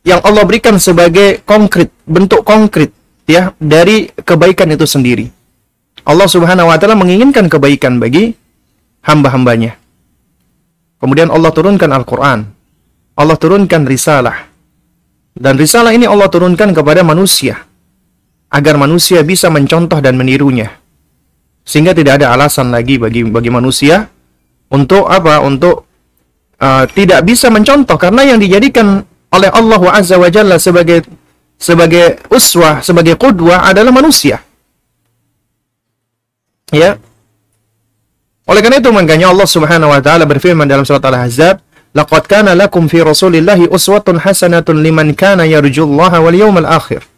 yang 0.00 0.24
Allah 0.24 0.48
berikan 0.48 0.80
sebagai 0.80 1.44
konkret, 1.44 1.92
bentuk 2.08 2.40
konkret 2.40 2.88
ya 3.28 3.52
dari 3.60 4.08
kebaikan 4.08 4.72
itu 4.72 4.88
sendiri. 4.88 5.28
Allah 6.08 6.24
Subhanahu 6.24 6.72
wa 6.72 6.80
taala 6.80 6.96
menginginkan 6.96 7.44
kebaikan 7.52 8.00
bagi 8.00 8.32
hamba-hambanya. 9.04 9.76
Kemudian 11.04 11.28
Allah 11.28 11.52
turunkan 11.52 11.92
Al-Qur'an. 11.92 12.48
Allah 13.12 13.36
turunkan 13.36 13.84
risalah. 13.84 14.48
Dan 15.36 15.60
risalah 15.60 15.92
ini 15.92 16.08
Allah 16.08 16.32
turunkan 16.32 16.72
kepada 16.72 17.04
manusia 17.04 17.69
agar 18.50 18.74
manusia 18.74 19.22
bisa 19.22 19.46
mencontoh 19.48 20.02
dan 20.02 20.18
menirunya. 20.18 20.74
Sehingga 21.62 21.94
tidak 21.94 22.18
ada 22.20 22.34
alasan 22.34 22.74
lagi 22.74 22.98
bagi 22.98 23.22
bagi 23.22 23.48
manusia 23.48 24.10
untuk 24.74 25.06
apa? 25.06 25.38
Untuk 25.38 25.86
uh, 26.58 26.84
tidak 26.90 27.22
bisa 27.22 27.46
mencontoh 27.46 27.94
karena 27.94 28.26
yang 28.26 28.42
dijadikan 28.42 29.06
oleh 29.30 29.50
Allah 29.54 29.82
Azza 29.94 30.18
wa 30.18 30.26
Jalla 30.26 30.58
sebagai 30.58 31.06
sebagai 31.60 32.18
uswah, 32.32 32.82
sebagai 32.82 33.14
qudwah 33.14 33.70
adalah 33.70 33.94
manusia. 33.94 34.42
Ya. 36.74 36.98
Oleh 38.46 38.62
karena 38.62 38.82
itu 38.82 38.90
makanya 38.90 39.30
Allah 39.30 39.46
Subhanahu 39.46 39.90
wa 39.94 40.00
taala 40.02 40.26
berfirman 40.26 40.66
dalam 40.66 40.82
surat 40.82 41.02
Al-Ahzab, 41.06 41.62
"Laqad 41.94 42.26
kana 42.26 42.58
lakum 42.58 42.90
fi 42.90 43.02
Rasulillahi 43.02 43.70
uswatun 43.70 44.18
hasanatun 44.22 44.82
liman 44.82 45.14
kana 45.14 45.46
yarjullaha 45.46 46.18
wal 46.18 46.34
yawmal 46.34 46.66
akhir." 46.66 47.09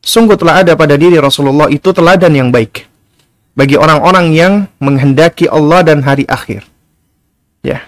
Sungguh 0.00 0.36
telah 0.40 0.64
ada 0.64 0.72
pada 0.74 0.96
diri 0.96 1.20
Rasulullah 1.20 1.68
itu 1.68 1.92
teladan 1.92 2.32
yang 2.32 2.48
baik 2.48 2.88
bagi 3.52 3.76
orang-orang 3.76 4.32
yang 4.32 4.52
menghendaki 4.80 5.44
Allah 5.44 5.84
dan 5.84 6.00
hari 6.00 6.24
akhir. 6.24 6.64
Ya. 7.60 7.84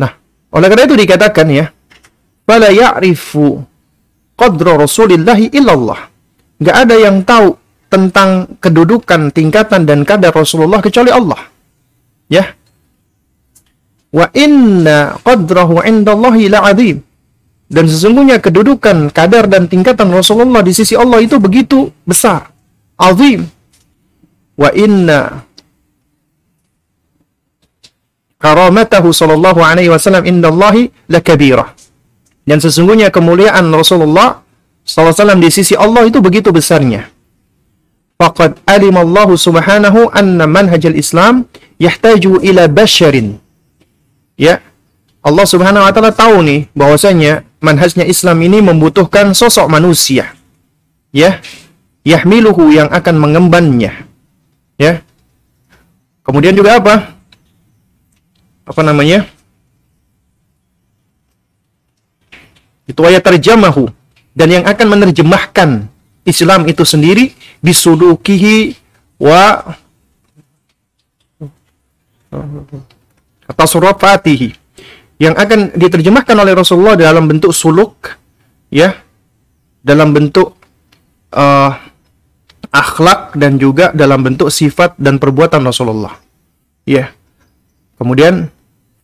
Nah, 0.00 0.16
oleh 0.48 0.66
karena 0.72 0.88
itu 0.88 0.96
dikatakan 0.96 1.46
ya, 1.52 1.68
"Fala 2.48 2.72
ya'rifu 2.72 3.60
qadra 4.38 4.80
Rasulillahi 4.80 5.52
illallah." 5.52 6.08
Enggak 6.60 6.76
ada 6.76 6.96
yang 6.96 7.16
tahu 7.24 7.56
tentang 7.92 8.56
kedudukan, 8.62 9.34
tingkatan 9.34 9.84
dan 9.84 10.06
kadar 10.06 10.32
Rasulullah 10.32 10.80
kecuali 10.80 11.10
Allah. 11.12 11.40
Ya. 12.30 12.54
Wa 14.14 14.30
inna 14.32 15.20
qadrahu 15.20 15.82
indallahi 15.82 16.48
la'adzim. 16.48 17.09
Dan 17.70 17.86
sesungguhnya 17.86 18.42
kedudukan, 18.42 19.14
kadar 19.14 19.46
dan 19.46 19.70
tingkatan 19.70 20.10
Rasulullah 20.10 20.58
di 20.58 20.74
sisi 20.74 20.98
Allah 20.98 21.22
itu 21.22 21.38
begitu 21.38 21.94
besar, 22.02 22.50
azim. 22.98 23.46
Wa 24.58 24.74
inna 24.74 25.46
karamatahu 28.42 29.14
sallallahu 29.14 29.62
alaihi 29.62 29.86
wasallam 29.86 30.26
indallahi 30.26 30.90
lakabirah. 31.06 31.70
Dan 32.42 32.58
sesungguhnya 32.58 33.14
kemuliaan 33.14 33.70
Rasulullah 33.70 34.42
sallallahu 34.82 35.14
alaihi 35.14 35.22
wasallam 35.22 35.40
di 35.40 35.50
sisi 35.54 35.74
Allah 35.78 36.02
itu 36.10 36.18
begitu 36.18 36.50
besarnya. 36.50 37.06
Faqad 38.18 38.58
alimallahu 38.66 39.38
subhanahu 39.38 40.10
anna 40.10 40.44
manhajal 40.44 40.98
Islam 40.98 41.46
yahtaju 41.78 42.42
ila 42.42 42.66
basharin. 42.66 43.38
Ya, 44.36 44.60
Allah 45.20 45.44
Subhanahu 45.44 45.84
wa 45.84 45.92
taala 45.92 46.12
tahu 46.12 46.40
nih 46.44 46.68
bahwasanya 46.72 47.44
manhajnya 47.60 48.08
Islam 48.08 48.40
ini 48.40 48.64
membutuhkan 48.64 49.32
sosok 49.36 49.68
manusia. 49.68 50.32
Ya, 51.14 51.40
yahmiluhu 52.02 52.74
yang 52.74 52.88
akan 52.92 53.16
mengembannya. 53.20 54.08
Ya. 54.80 55.04
Kemudian 56.24 56.56
juga 56.56 56.78
apa? 56.78 57.20
apa 58.70 58.82
namanya 58.86 59.26
Itu 62.86 63.06
ayat 63.06 63.22
terjemahu 63.22 63.86
dan 64.34 64.50
yang 64.50 64.64
akan 64.66 64.86
menerjemahkan 64.98 65.86
Islam 66.26 66.66
itu 66.66 66.82
sendiri 66.82 67.30
bisulukihi 67.62 68.74
wa 69.14 69.62
tasarrufatihi 73.54 74.58
yang 75.20 75.36
akan 75.36 75.76
diterjemahkan 75.76 76.32
oleh 76.32 76.56
Rasulullah 76.56 76.96
dalam 76.96 77.28
bentuk 77.28 77.52
suluk 77.52 78.16
ya. 78.72 78.96
Dalam 79.80 80.12
bentuk 80.12 80.56
uh, 81.32 81.72
akhlak 82.70 83.36
dan 83.36 83.56
juga 83.56 83.90
dalam 83.96 84.22
bentuk 84.22 84.48
sifat 84.48 84.96
dan 84.96 85.20
perbuatan 85.20 85.60
Rasulullah 85.60 86.16
ya. 86.86 87.12
Kemudian 88.00 88.48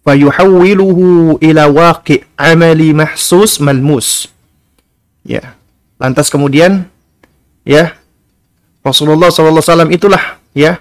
fayuhawwiluhu 0.06 1.36
ila 1.42 1.64
waqi' 1.68 2.24
amali 2.38 2.96
mahsus 2.96 3.60
malmus 3.60 4.30
ya. 5.26 5.56
Lantas 5.96 6.28
kemudian 6.28 6.88
ya 7.64 7.96
Rasulullah 8.86 9.32
SAW 9.32 9.90
itulah 9.90 10.38
ya 10.54 10.78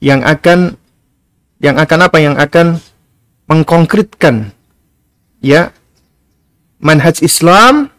yang 0.00 0.24
akan 0.24 0.78
yang 1.60 1.76
akan 1.76 1.98
apa? 2.08 2.16
Yang 2.22 2.36
akan 2.40 2.66
mengkonkretkan 3.50 4.54
ya 5.42 5.74
manhaj 6.78 7.18
Islam 7.20 7.90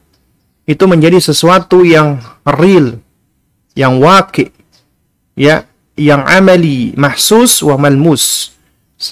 itu 0.64 0.88
menjadi 0.88 1.20
sesuatu 1.20 1.84
yang 1.84 2.24
real, 2.48 3.04
yang 3.76 4.00
waki, 4.00 4.54
ya, 5.36 5.68
yang 6.00 6.24
amali, 6.24 6.96
mahsus 6.96 7.60
wa 7.66 7.76
malmus. 7.76 8.56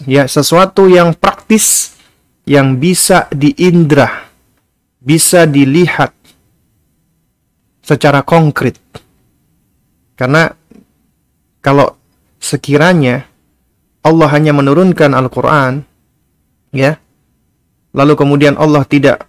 Ya, 0.06 0.30
sesuatu 0.30 0.86
yang 0.86 1.18
praktis 1.18 1.98
yang 2.46 2.78
bisa 2.78 3.26
diindra, 3.34 4.30
bisa 5.02 5.50
dilihat 5.50 6.14
secara 7.82 8.22
konkret. 8.22 8.78
Karena 10.14 10.54
kalau 11.60 11.98
sekiranya 12.38 13.26
Allah 14.06 14.30
hanya 14.30 14.54
menurunkan 14.54 15.18
Al-Qur'an 15.18 15.89
ya, 16.76 16.98
lalu 17.94 18.14
kemudian 18.18 18.56
Allah 18.58 18.86
tidak 18.86 19.26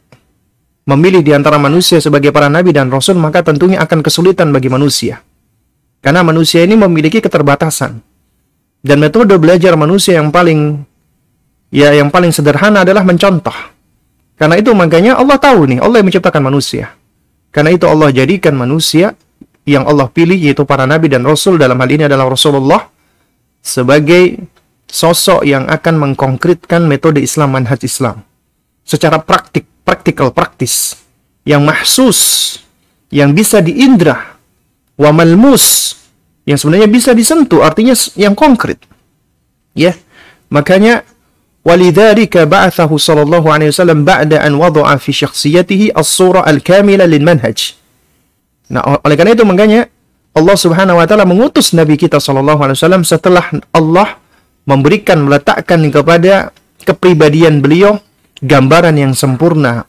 memilih 0.88 1.22
di 1.22 1.32
antara 1.36 1.60
manusia 1.60 2.02
sebagai 2.02 2.34
para 2.34 2.50
nabi 2.50 2.74
dan 2.74 2.90
rasul, 2.90 3.16
maka 3.20 3.44
tentunya 3.46 3.78
akan 3.78 4.02
kesulitan 4.02 4.50
bagi 4.50 4.66
manusia. 4.66 5.22
Karena 6.00 6.24
manusia 6.24 6.64
ini 6.64 6.74
memiliki 6.74 7.20
keterbatasan. 7.20 8.00
Dan 8.80 8.96
metode 8.96 9.36
belajar 9.36 9.76
manusia 9.76 10.16
yang 10.16 10.32
paling 10.32 10.80
ya 11.68 11.92
yang 11.92 12.08
paling 12.08 12.32
sederhana 12.32 12.82
adalah 12.82 13.04
mencontoh. 13.04 13.54
Karena 14.40 14.56
itu 14.56 14.72
makanya 14.72 15.20
Allah 15.20 15.36
tahu 15.36 15.68
nih, 15.68 15.84
Allah 15.84 16.00
yang 16.00 16.08
menciptakan 16.08 16.40
manusia. 16.40 16.96
Karena 17.52 17.76
itu 17.76 17.84
Allah 17.84 18.08
jadikan 18.08 18.56
manusia 18.56 19.12
yang 19.68 19.84
Allah 19.84 20.08
pilih 20.08 20.40
yaitu 20.40 20.64
para 20.64 20.88
nabi 20.88 21.12
dan 21.12 21.20
rasul 21.20 21.60
dalam 21.60 21.76
hal 21.76 21.90
ini 21.92 22.08
adalah 22.08 22.24
Rasulullah 22.32 22.88
sebagai 23.60 24.40
sosok 24.90 25.46
yang 25.46 25.70
akan 25.70 25.96
mengkonkretkan 25.96 26.84
metode 26.84 27.22
Islam 27.22 27.54
manhaj 27.54 27.80
Islam. 27.86 28.26
Secara 28.82 29.22
praktik 29.22 29.66
praktikal 29.86 30.34
praktis. 30.34 30.98
Yang 31.46 31.62
mahsus 31.64 32.20
yang 33.10 33.32
bisa 33.32 33.58
diindra 33.64 34.38
wa 35.00 35.10
malmus 35.10 35.96
yang 36.44 36.58
sebenarnya 36.60 36.88
bisa 36.90 37.10
disentuh 37.16 37.64
artinya 37.64 37.94
yang 38.18 38.36
konkret. 38.36 38.82
Ya. 39.72 39.96
Makanya 40.50 41.06
walidzalika 41.62 42.48
ba'athahu 42.48 42.98
sallallahu 42.98 43.46
alaihi 43.48 43.70
wasallam 43.70 44.02
ba'da 44.02 44.42
an 44.42 44.58
wada'a 44.58 44.96
fi 44.98 45.14
syakhsiyatihi 45.14 45.94
as-surah 45.94 46.42
al-kamila 46.42 47.06
lil 47.06 47.22
manhaj. 47.22 47.76
Nah 48.70 49.02
oleh 49.02 49.16
karena 49.18 49.34
itu 49.36 49.44
makanya 49.46 49.86
Allah 50.34 50.56
Subhanahu 50.56 50.98
wa 50.98 51.06
taala 51.06 51.26
mengutus 51.26 51.74
nabi 51.74 51.98
kita 51.98 52.22
sallallahu 52.22 52.62
alaihi 52.62 52.78
wasallam 52.78 53.02
setelah 53.02 53.46
Allah 53.74 54.18
memberikan 54.68 55.24
meletakkan 55.24 55.84
kepada 55.88 56.54
kepribadian 56.84 57.60
beliau 57.60 58.00
gambaran 58.40 58.96
yang 58.96 59.12
sempurna 59.12 59.84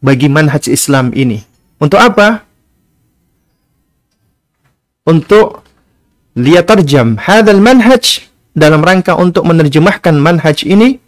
bagi 0.00 0.30
manhaj 0.30 0.70
Islam 0.70 1.12
ini. 1.12 1.42
Untuk 1.78 2.00
apa? 2.00 2.44
Untuk 5.08 5.64
lihat 6.36 6.68
terjam 6.68 7.16
hadal 7.18 7.58
manhaj 7.58 8.28
dalam 8.52 8.84
rangka 8.84 9.16
untuk 9.16 9.46
menerjemahkan 9.46 10.14
manhaj 10.18 10.62
ini 10.66 11.00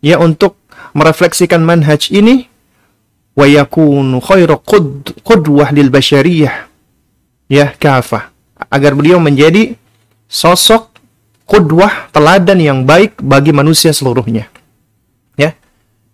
ya 0.00 0.20
untuk 0.20 0.56
merefleksikan 0.94 1.60
manhaj 1.60 2.08
ini 2.08 2.46
wa 3.34 3.46
yakunu 3.46 4.18
khairu 4.22 4.58
qud, 4.62 5.22
qudwah 5.22 5.70
lil 5.74 5.90
bashariyah 5.92 6.66
ya 7.50 7.72
kafah 7.76 8.30
agar 8.68 8.92
beliau 8.94 9.22
menjadi 9.22 9.74
sosok 10.28 10.87
kudwah 11.48 12.12
teladan 12.12 12.60
yang 12.60 12.78
baik 12.84 13.16
bagi 13.24 13.56
manusia 13.56 13.90
seluruhnya 13.96 14.52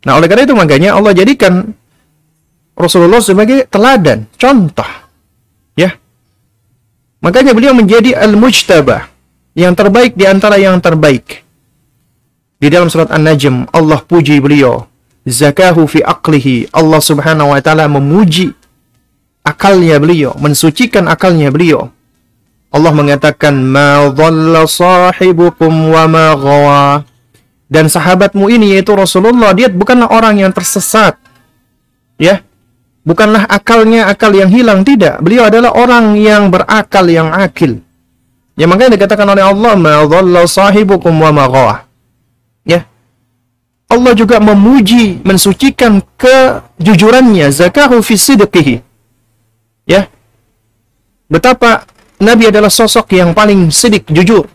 Nah, 0.04 0.20
oleh 0.20 0.28
karena 0.28 0.44
itu 0.44 0.54
makanya 0.54 0.90
Allah 0.94 1.16
jadikan 1.16 1.72
Rasulullah 2.76 3.24
sebagai 3.24 3.64
teladan, 3.72 4.28
contoh. 4.36 4.86
Ya. 5.74 5.96
Makanya 7.24 7.56
beliau 7.56 7.72
menjadi 7.72 8.12
al-mujtabah, 8.12 9.08
yang 9.56 9.72
terbaik 9.72 10.12
di 10.12 10.28
antara 10.28 10.60
yang 10.60 10.76
terbaik. 10.76 11.40
Di 12.60 12.68
dalam 12.68 12.92
surat 12.92 13.08
An-Najm, 13.08 13.72
Allah 13.72 14.00
puji 14.04 14.42
beliau. 14.44 14.84
Zakahu 15.24 15.88
fi 15.88 16.04
aqlihi. 16.04 16.68
Allah 16.74 17.00
subhanahu 17.00 17.56
wa 17.56 17.60
ta'ala 17.64 17.88
memuji 17.88 18.52
akalnya 19.40 19.96
beliau, 19.96 20.36
mensucikan 20.36 21.08
akalnya 21.08 21.48
beliau. 21.48 21.93
Allah 22.74 22.90
mengatakan, 22.90 23.54
Ma 23.54 24.10
dhalla 24.10 24.66
sahibukum 24.66 25.94
wa 25.94 26.10
ma 26.10 26.34
ghawa. 26.34 27.06
Dan 27.70 27.86
sahabatmu 27.86 28.50
ini 28.50 28.74
yaitu 28.74 28.92
Rasulullah 28.98 29.54
dia 29.54 29.70
bukanlah 29.70 30.10
orang 30.10 30.42
yang 30.42 30.50
tersesat. 30.50 31.14
Ya? 32.18 32.42
Bukanlah 33.06 33.46
akalnya 33.46 34.10
akal 34.10 34.34
yang 34.34 34.50
hilang 34.50 34.82
tidak. 34.82 35.22
Beliau 35.22 35.46
adalah 35.46 35.70
orang 35.70 36.18
yang 36.18 36.50
berakal 36.50 37.06
yang 37.06 37.30
akil. 37.30 37.78
Ya 38.58 38.66
makanya 38.66 38.98
dikatakan 38.98 39.26
oleh 39.26 39.42
Allah 39.42 39.74
ma 39.78 40.42
sahibukum 40.46 41.14
wa 41.14 41.30
ma 41.30 41.46
ya? 42.66 42.86
Allah 43.86 44.12
juga 44.18 44.42
memuji 44.42 45.22
mensucikan 45.22 46.02
kejujurannya 46.18 47.54
zakahu 47.54 48.02
fi 48.02 48.14
sidqihi. 48.18 48.74
Ya? 49.86 50.10
Betapa 51.30 51.86
Nabi 52.24 52.48
adalah 52.48 52.72
sosok 52.72 53.12
yang 53.12 53.36
paling 53.36 53.68
sidik 53.68 54.08
jujur 54.08 54.48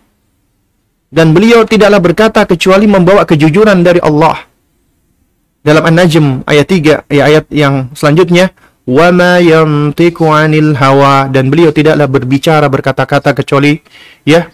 dan 1.09 1.33
beliau 1.33 1.65
tidaklah 1.65 2.01
berkata 2.01 2.45
kecuali 2.45 2.85
membawa 2.85 3.25
kejujuran 3.25 3.81
dari 3.81 4.01
Allah. 4.01 4.45
Dalam 5.59 5.83
An-Najm 5.85 6.47
ayat 6.47 6.65
3, 6.65 7.03
ya 7.11 7.23
ayat 7.27 7.45
yang 7.51 7.91
selanjutnya, 7.91 8.55
"Wa 8.87 9.11
ma 9.11 9.37
yantiqu 9.43 10.23
'anil 10.23 10.77
hawa" 10.79 11.27
dan 11.27 11.51
beliau 11.51 11.69
tidaklah 11.69 12.07
berbicara 12.07 12.65
berkata-kata 12.71 13.35
kecuali 13.35 13.77
ya 14.23 14.47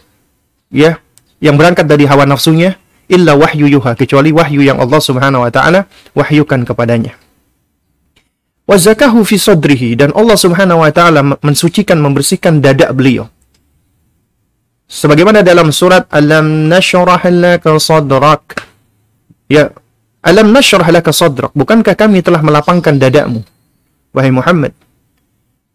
ya 0.74 0.98
yang 1.44 1.56
berangkat 1.60 1.86
dari 1.86 2.10
hawa 2.10 2.26
nafsunya 2.26 2.76
illa 3.06 3.38
wahyu 3.38 3.70
yuha 3.70 3.94
kecuali 3.94 4.34
wahyu 4.34 4.66
yang 4.66 4.82
Allah 4.82 4.98
Subhanahu 4.98 5.46
wa 5.46 5.52
taala 5.54 5.86
wahyukan 6.18 6.66
kepadanya. 6.66 7.25
Wa 8.66 8.76
zakahu 8.82 9.22
fi 9.22 9.38
sadrihi. 9.38 9.94
Dan 9.94 10.10
Allah 10.18 10.38
Subhanahu 10.38 10.82
wa 10.82 10.90
taala 10.90 11.22
mensucikan 11.22 12.02
membersihkan 12.02 12.62
dada 12.66 12.90
beliau. 12.90 13.30
Sebagaimana 14.86 15.42
dalam 15.42 15.74
surat 15.74 16.06
alam 16.14 16.70
nashrah 16.70 17.22
laka 17.30 17.74
sadrak? 17.82 18.66
Ya 19.50 19.74
alam 20.26 20.50
nashrah 20.54 20.90
laka 20.90 21.14
sadrak? 21.14 21.54
Bukankah 21.54 21.94
kami 21.94 22.22
telah 22.26 22.42
melapangkan 22.42 22.98
dadamu 22.98 23.46
wahai 24.14 24.34
Muhammad? 24.34 24.74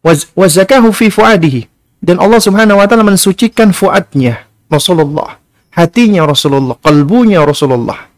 Wa 0.02 0.46
zakahu 0.46 0.90
fi 0.90 1.10
fuadihi. 1.10 1.66
Dan 2.00 2.16
Allah 2.16 2.40
Subhanahu 2.40 2.80
wa 2.80 2.86
taala 2.88 3.04
mensucikan 3.04 3.76
fuadnya 3.76 4.48
Rasulullah. 4.72 5.36
Hatinya 5.70 6.26
Rasulullah 6.26 6.74
kalbunya 6.80 7.44
Rasulullah. 7.46 8.08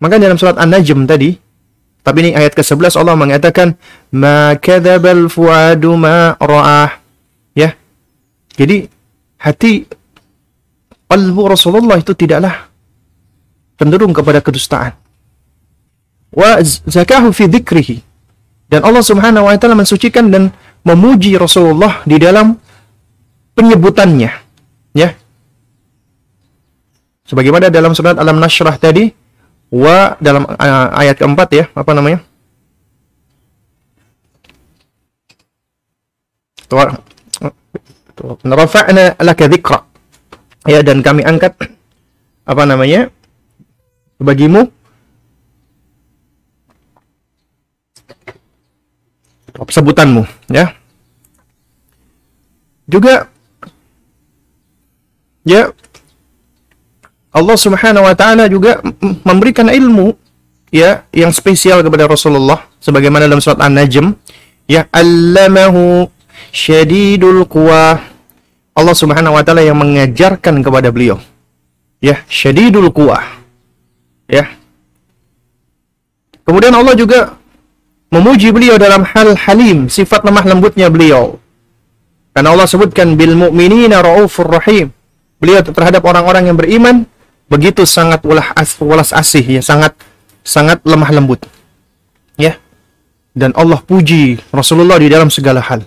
Maka 0.00 0.16
dalam 0.16 0.38
surat 0.40 0.56
An-Najm 0.56 1.04
tadi 1.04 1.36
tapi 2.02 2.18
ini 2.26 2.30
ayat 2.34 2.54
ke-11 2.58 2.98
Allah 2.98 3.14
mengatakan 3.14 3.78
ma 4.10 4.58
kadzabal 4.58 5.30
fuadu 5.30 5.94
ma 5.94 6.34
ra'ah 6.38 6.98
ya 7.54 7.78
jadi 8.58 8.86
hati 9.38 9.86
qalbu 11.10 11.42
Rasulullah 11.52 12.00
itu 12.00 12.16
tidaklah 12.16 12.72
cenderung 13.76 14.16
kepada 14.16 14.38
kedustaan. 14.38 14.96
Wa 16.32 16.62
zakahu 16.64 17.34
fi 17.34 17.50
dzikrihi. 17.50 17.96
Dan 18.72 18.88
Allah 18.88 19.04
Subhanahu 19.04 19.44
wa 19.44 19.56
taala 19.60 19.76
mensucikan 19.76 20.32
dan 20.32 20.48
memuji 20.86 21.36
Rasulullah 21.36 22.00
di 22.08 22.16
dalam 22.16 22.56
penyebutannya. 23.52 24.30
Ya. 24.96 25.12
Sebagaimana 27.28 27.68
dalam 27.68 27.92
surat 27.92 28.16
Alam 28.16 28.40
Nashrah 28.40 28.80
tadi 28.80 29.12
wa 29.72 30.20
dalam 30.20 30.44
eh, 30.44 30.88
ayat 31.00 31.16
keempat 31.16 31.48
ya 31.56 31.64
apa 31.72 31.90
namanya? 31.96 32.20
Rafa'na 38.44 39.16
laka 39.20 39.44
dzikra 39.48 39.84
ya 40.68 40.80
dan 40.84 41.00
kami 41.00 41.24
angkat 41.24 41.56
apa 42.44 42.62
namanya 42.68 43.08
bagimu. 44.20 44.68
Sebutanmu 49.52 50.24
ya. 50.48 50.74
Juga 52.88 53.30
ya 55.48 55.70
Allah 57.32 57.56
Subhanahu 57.56 58.04
wa 58.04 58.14
taala 58.14 58.46
juga 58.46 58.80
memberikan 59.28 59.68
ilmu 59.72 60.12
ya 60.68 61.04
yang 61.12 61.32
spesial 61.32 61.80
kepada 61.80 62.04
Rasulullah 62.08 62.68
sebagaimana 62.80 63.28
dalam 63.28 63.40
surat 63.40 63.60
An-Najm 63.60 64.12
ya 64.68 64.88
allamahu 64.92 66.08
syadidul 66.52 67.48
quwa 67.48 68.00
Allah 68.72 68.96
Subhanahu 68.96 69.36
wa 69.36 69.42
taala 69.44 69.64
yang 69.64 69.80
mengajarkan 69.80 70.60
kepada 70.60 70.92
beliau 70.92 71.16
ya 72.04 72.20
syadidul 72.28 72.92
quwa 72.92 73.20
ya 74.28 74.48
kemudian 76.44 76.76
Allah 76.76 76.92
juga 76.96 77.42
memuji 78.12 78.52
beliau 78.52 78.76
dalam 78.76 79.08
hal 79.08 79.32
halim, 79.48 79.88
sifat 79.88 80.20
lemah 80.28 80.44
lembutnya 80.44 80.92
beliau. 80.92 81.40
Karena 82.36 82.52
Allah 82.52 82.68
sebutkan 82.68 83.16
bil 83.16 83.32
mu'minina 83.32 84.04
raufur 84.04 84.52
rahim. 84.52 84.92
Beliau 85.40 85.64
terhadap 85.64 86.04
orang-orang 86.04 86.52
yang 86.52 86.56
beriman 86.60 87.08
begitu 87.52 87.84
sangat 87.84 88.24
ulah 88.24 88.56
as, 88.56 88.72
welas 88.80 89.12
asih 89.12 89.44
ya, 89.44 89.60
sangat 89.60 89.92
sangat 90.40 90.80
lemah 90.88 91.12
lembut. 91.12 91.44
Ya. 92.40 92.56
Dan 93.36 93.52
Allah 93.52 93.80
puji 93.84 94.40
Rasulullah 94.48 94.96
di 94.96 95.12
dalam 95.12 95.28
segala 95.28 95.60
hal. 95.60 95.84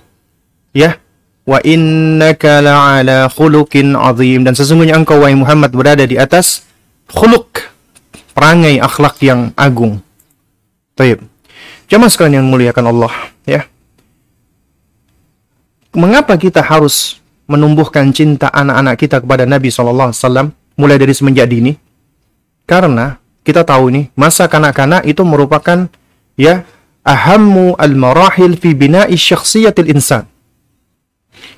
Ya. 0.78 1.02
Wa 1.46 1.62
innaka 1.66 2.62
la'ala 2.62 3.30
khuluqin 3.30 3.98
azim 3.98 4.46
dan 4.46 4.54
sesungguhnya 4.54 4.98
engkau 4.98 5.22
wahai 5.22 5.38
Muhammad 5.38 5.74
berada 5.74 6.06
di 6.06 6.18
atas 6.18 6.66
khuluq 7.10 7.70
perangai 8.38 8.78
akhlak 8.82 9.18
yang 9.22 9.50
agung. 9.58 10.02
Baik. 10.94 11.22
Jemaah 11.86 12.10
sekalian 12.10 12.42
yang 12.42 12.50
muliakan 12.50 12.86
Allah, 12.90 13.14
ya. 13.46 13.62
Mengapa 15.94 16.34
kita 16.34 16.66
harus 16.66 17.22
menumbuhkan 17.46 18.10
cinta 18.10 18.50
anak-anak 18.50 18.98
kita 18.98 19.22
kepada 19.22 19.46
Nabi 19.46 19.70
SAW 19.70 20.10
mulai 20.76 21.00
dari 21.00 21.12
semenjak 21.16 21.48
dini? 21.50 21.76
Karena 22.68 23.20
kita 23.46 23.62
tahu 23.62 23.94
nih, 23.94 24.06
masa 24.18 24.50
kanak-kanak 24.50 25.06
itu 25.06 25.22
merupakan 25.22 25.86
ya 26.36 26.66
ahammu 27.06 27.78
al-marahil 27.78 28.58
fi 28.58 28.74
bina'i 28.74 29.14
syakhsiyatil 29.14 29.94
insan. 29.94 30.26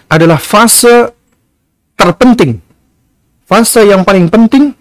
Adalah 0.07 0.39
fase 0.39 1.11
terpenting, 1.95 2.59
fase 3.47 3.87
yang 3.87 4.03
paling 4.03 4.27
penting 4.27 4.75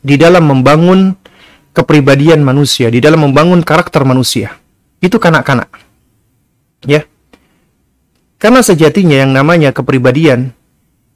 di 0.00 0.16
dalam 0.16 0.48
membangun 0.48 1.16
kepribadian 1.72 2.44
manusia, 2.44 2.88
di 2.92 3.00
dalam 3.00 3.24
membangun 3.24 3.64
karakter 3.64 4.04
manusia. 4.04 4.56
Itu 5.00 5.16
kanak-kanak. 5.16 5.68
Ya. 6.84 7.08
Karena 8.40 8.64
sejatinya 8.64 9.20
yang 9.20 9.32
namanya 9.36 9.72
kepribadian 9.72 10.56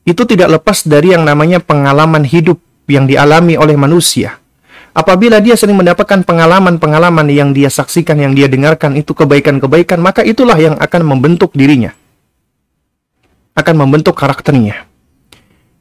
itu 0.05 0.23
tidak 0.29 0.61
lepas 0.61 0.85
dari 0.85 1.17
yang 1.17 1.25
namanya 1.25 1.59
pengalaman 1.65 2.23
hidup 2.29 2.61
yang 2.85 3.09
dialami 3.09 3.57
oleh 3.57 3.75
manusia. 3.75 4.37
Apabila 4.95 5.43
dia 5.43 5.59
sering 5.59 5.75
mendapatkan 5.75 6.23
pengalaman-pengalaman 6.23 7.27
yang 7.27 7.51
dia 7.51 7.67
saksikan, 7.67 8.15
yang 8.15 8.31
dia 8.31 8.47
dengarkan 8.47 8.95
itu 8.95 9.11
kebaikan-kebaikan, 9.11 9.99
maka 9.99 10.23
itulah 10.23 10.55
yang 10.55 10.79
akan 10.79 11.03
membentuk 11.03 11.51
dirinya. 11.51 11.91
Akan 13.59 13.75
membentuk 13.75 14.15
karakternya. 14.15 14.87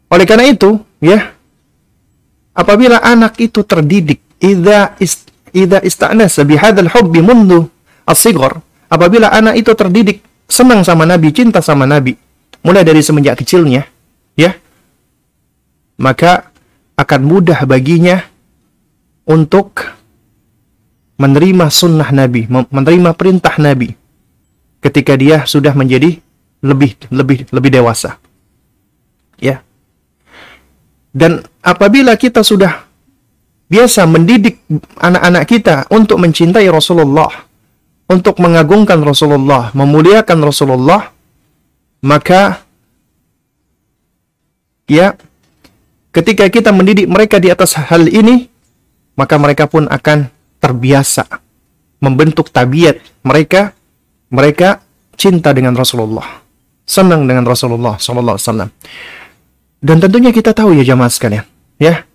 Oleh 0.10 0.26
karena 0.26 0.50
itu, 0.50 0.82
ya, 0.98 1.30
apabila 2.58 3.06
anak 3.06 3.38
itu 3.38 3.62
terdidik 3.62 4.18
idza 4.42 4.98
ist, 4.98 5.30
idza 5.54 5.78
hubbi 6.98 7.22
apabila 8.90 9.28
anak 9.30 9.56
itu 9.62 9.72
terdidik 9.78 10.26
senang 10.50 10.82
sama 10.82 11.06
nabi 11.06 11.30
cinta 11.30 11.62
sama 11.62 11.86
nabi 11.86 12.18
mulai 12.66 12.86
dari 12.86 13.02
semenjak 13.02 13.42
kecilnya 13.42 13.93
ya. 14.40 14.58
Maka 15.98 16.50
akan 16.98 17.22
mudah 17.22 17.66
baginya 17.66 18.22
untuk 19.24 19.82
menerima 21.18 21.70
sunnah 21.70 22.10
nabi 22.10 22.50
menerima 22.50 23.14
perintah 23.16 23.56
nabi 23.62 23.94
ketika 24.84 25.16
dia 25.16 25.48
sudah 25.48 25.72
menjadi 25.72 26.20
lebih 26.64 26.98
lebih 27.14 27.48
lebih 27.54 27.72
dewasa. 27.72 28.18
Ya. 29.40 29.64
Dan 31.14 31.46
apabila 31.62 32.18
kita 32.18 32.42
sudah 32.42 32.90
biasa 33.70 34.06
mendidik 34.10 34.62
anak-anak 34.98 35.44
kita 35.46 35.76
untuk 35.94 36.18
mencintai 36.20 36.66
Rasulullah, 36.74 37.30
untuk 38.10 38.42
mengagungkan 38.42 38.98
Rasulullah, 39.02 39.70
memuliakan 39.78 40.40
Rasulullah, 40.42 41.14
maka 42.02 42.66
ya 44.90 45.18
ketika 46.14 46.48
kita 46.48 46.70
mendidik 46.70 47.10
mereka 47.10 47.42
di 47.42 47.50
atas 47.50 47.76
hal 47.78 48.08
ini, 48.08 48.48
maka 49.18 49.36
mereka 49.38 49.66
pun 49.70 49.90
akan 49.90 50.30
terbiasa 50.60 51.28
membentuk 52.00 52.52
tabiat 52.52 53.00
mereka 53.24 53.76
mereka 54.34 54.82
cinta 55.16 55.54
dengan 55.54 55.78
Rasulullah, 55.78 56.42
senang 56.84 57.28
dengan 57.30 57.46
Rasulullah 57.46 57.96
sallallahu 58.00 58.38
alaihi. 58.40 58.74
Dan 59.84 60.00
tentunya 60.00 60.32
kita 60.32 60.56
tahu 60.56 60.74
ya 60.80 60.84
jamaah 60.84 61.12
sekalian, 61.12 61.46
ya. 61.78 62.08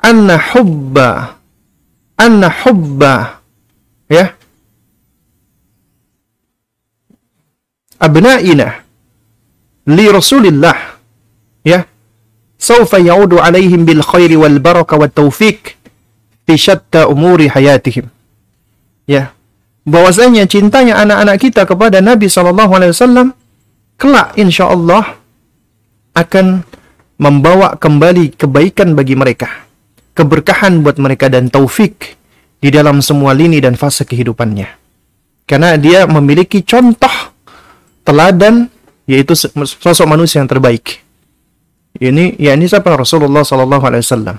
Anna 0.00 0.36
hubba 0.38 1.36
anna 2.16 2.48
hubba 2.64 3.44
ya. 4.08 4.32
Abna'ina 7.96 8.84
li 9.88 10.04
rasulillah 10.12 10.95
sawfa 12.56 12.98
yaudu 13.00 13.38
alaihim 13.38 13.84
bil 13.84 14.00
khairi 14.00 14.34
wal 14.36 14.58
baraka 14.58 14.96
wat 14.96 15.12
taufiq 15.12 15.76
fi 16.48 16.54
syatta 16.56 17.06
umuri 17.06 17.52
hayatihim 17.52 18.08
ya 19.06 19.32
bahwasanya 19.86 20.48
cintanya 20.50 20.98
anak-anak 21.00 21.36
kita 21.38 21.62
kepada 21.68 22.02
Nabi 22.02 22.26
sallallahu 22.26 22.72
alaihi 22.74 22.92
wasallam 22.96 23.36
kelak 24.00 24.34
insyaallah 24.34 25.14
akan 26.16 26.64
membawa 27.20 27.76
kembali 27.76 28.34
kebaikan 28.34 28.96
bagi 28.96 29.14
mereka 29.14 29.66
keberkahan 30.16 30.80
buat 30.80 30.96
mereka 30.96 31.28
dan 31.28 31.52
taufik 31.52 32.16
di 32.56 32.72
dalam 32.72 33.04
semua 33.04 33.36
lini 33.36 33.60
dan 33.60 33.76
fase 33.76 34.08
kehidupannya. 34.08 34.66
Karena 35.44 35.76
dia 35.76 36.08
memiliki 36.08 36.64
contoh 36.64 37.12
teladan 38.02 38.66
yaitu 39.06 39.36
sosok 39.36 40.08
manusia 40.08 40.42
yang 40.42 40.50
terbaik. 40.50 41.04
Ini 41.96 42.36
ya 42.36 42.52
ini 42.56 42.68
siapa 42.68 42.92
Rasulullah 42.92 43.42
sallallahu 43.42 43.84
alaihi 43.84 44.02
wasallam. 44.04 44.36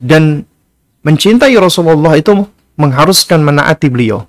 Dan 0.00 0.44
mencintai 1.04 1.54
Rasulullah 1.60 2.16
itu 2.16 2.34
mengharuskan 2.76 3.44
menaati 3.44 3.86
beliau. 3.92 4.24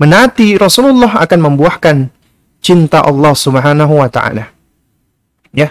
Menaati 0.00 0.56
Rasulullah 0.56 1.20
akan 1.22 1.38
membuahkan 1.52 1.96
cinta 2.64 3.04
Allah 3.04 3.32
Subhanahu 3.36 4.02
wa 4.02 4.08
taala. 4.08 4.50
Ya. 5.52 5.70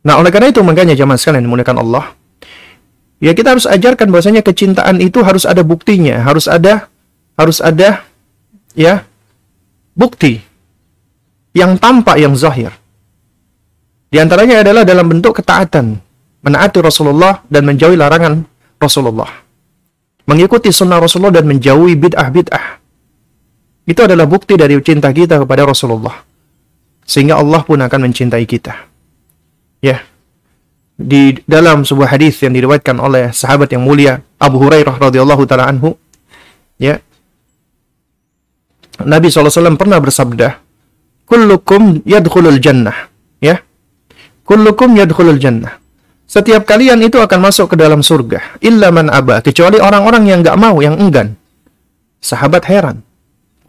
Nah, 0.00 0.16
oleh 0.16 0.32
karena 0.32 0.48
itu 0.48 0.64
makanya 0.64 0.96
zaman 0.96 1.20
sekalian 1.20 1.44
dimuliakan 1.44 1.82
Allah, 1.84 2.16
Ya 3.20 3.36
kita 3.36 3.52
harus 3.52 3.68
ajarkan 3.68 4.08
bahwasanya 4.08 4.40
kecintaan 4.40 4.96
itu 5.04 5.20
harus 5.20 5.44
ada 5.44 5.60
buktinya, 5.60 6.24
harus 6.24 6.48
ada 6.48 6.88
harus 7.36 7.60
ada 7.60 8.00
ya 8.72 9.04
bukti 9.92 10.40
yang 11.52 11.76
tampak 11.76 12.16
yang 12.16 12.32
zahir. 12.32 12.72
Di 14.10 14.18
antaranya 14.18 14.66
adalah 14.66 14.82
dalam 14.82 15.06
bentuk 15.06 15.38
ketaatan, 15.38 15.96
menaati 16.42 16.78
Rasulullah 16.82 17.46
dan 17.46 17.62
menjauhi 17.62 17.94
larangan 17.94 18.42
Rasulullah. 18.82 19.30
Mengikuti 20.26 20.74
sunnah 20.74 20.98
Rasulullah 20.98 21.38
dan 21.38 21.46
menjauhi 21.46 21.94
bid'ah-bid'ah. 21.94 22.82
Itu 23.86 24.00
adalah 24.06 24.26
bukti 24.26 24.58
dari 24.58 24.74
cinta 24.82 25.10
kita 25.14 25.38
kepada 25.42 25.66
Rasulullah. 25.66 26.26
Sehingga 27.06 27.38
Allah 27.38 27.62
pun 27.62 27.78
akan 27.78 28.10
mencintai 28.10 28.46
kita. 28.46 28.74
Ya 29.82 30.10
di 31.00 31.40
dalam 31.48 31.88
sebuah 31.88 32.12
hadis 32.12 32.36
yang 32.44 32.52
diriwayatkan 32.52 33.00
oleh 33.00 33.32
sahabat 33.32 33.72
yang 33.72 33.80
mulia 33.80 34.20
Abu 34.36 34.60
Hurairah 34.60 35.00
radhiyallahu 35.00 35.48
taala 35.48 35.72
anhu 35.72 35.96
ya 36.76 37.00
Nabi 39.00 39.32
SAW 39.32 39.80
pernah 39.80 39.96
bersabda 39.96 40.60
kullukum 41.24 42.04
yadkhulul 42.04 42.60
jannah 42.60 43.08
ya 43.40 43.64
kullukum 44.50 44.98
yadkhulul 44.98 45.38
jannah 45.38 45.78
setiap 46.26 46.66
kalian 46.66 46.98
itu 47.06 47.22
akan 47.22 47.38
masuk 47.38 47.74
ke 47.74 47.76
dalam 47.78 48.02
surga 48.02 48.58
illa 48.58 48.90
man 48.90 49.06
aba 49.06 49.38
kecuali 49.38 49.78
orang-orang 49.78 50.26
yang 50.26 50.42
enggak 50.42 50.58
mau 50.58 50.74
yang 50.82 50.98
enggan 50.98 51.38
sahabat 52.18 52.66
heran 52.66 53.06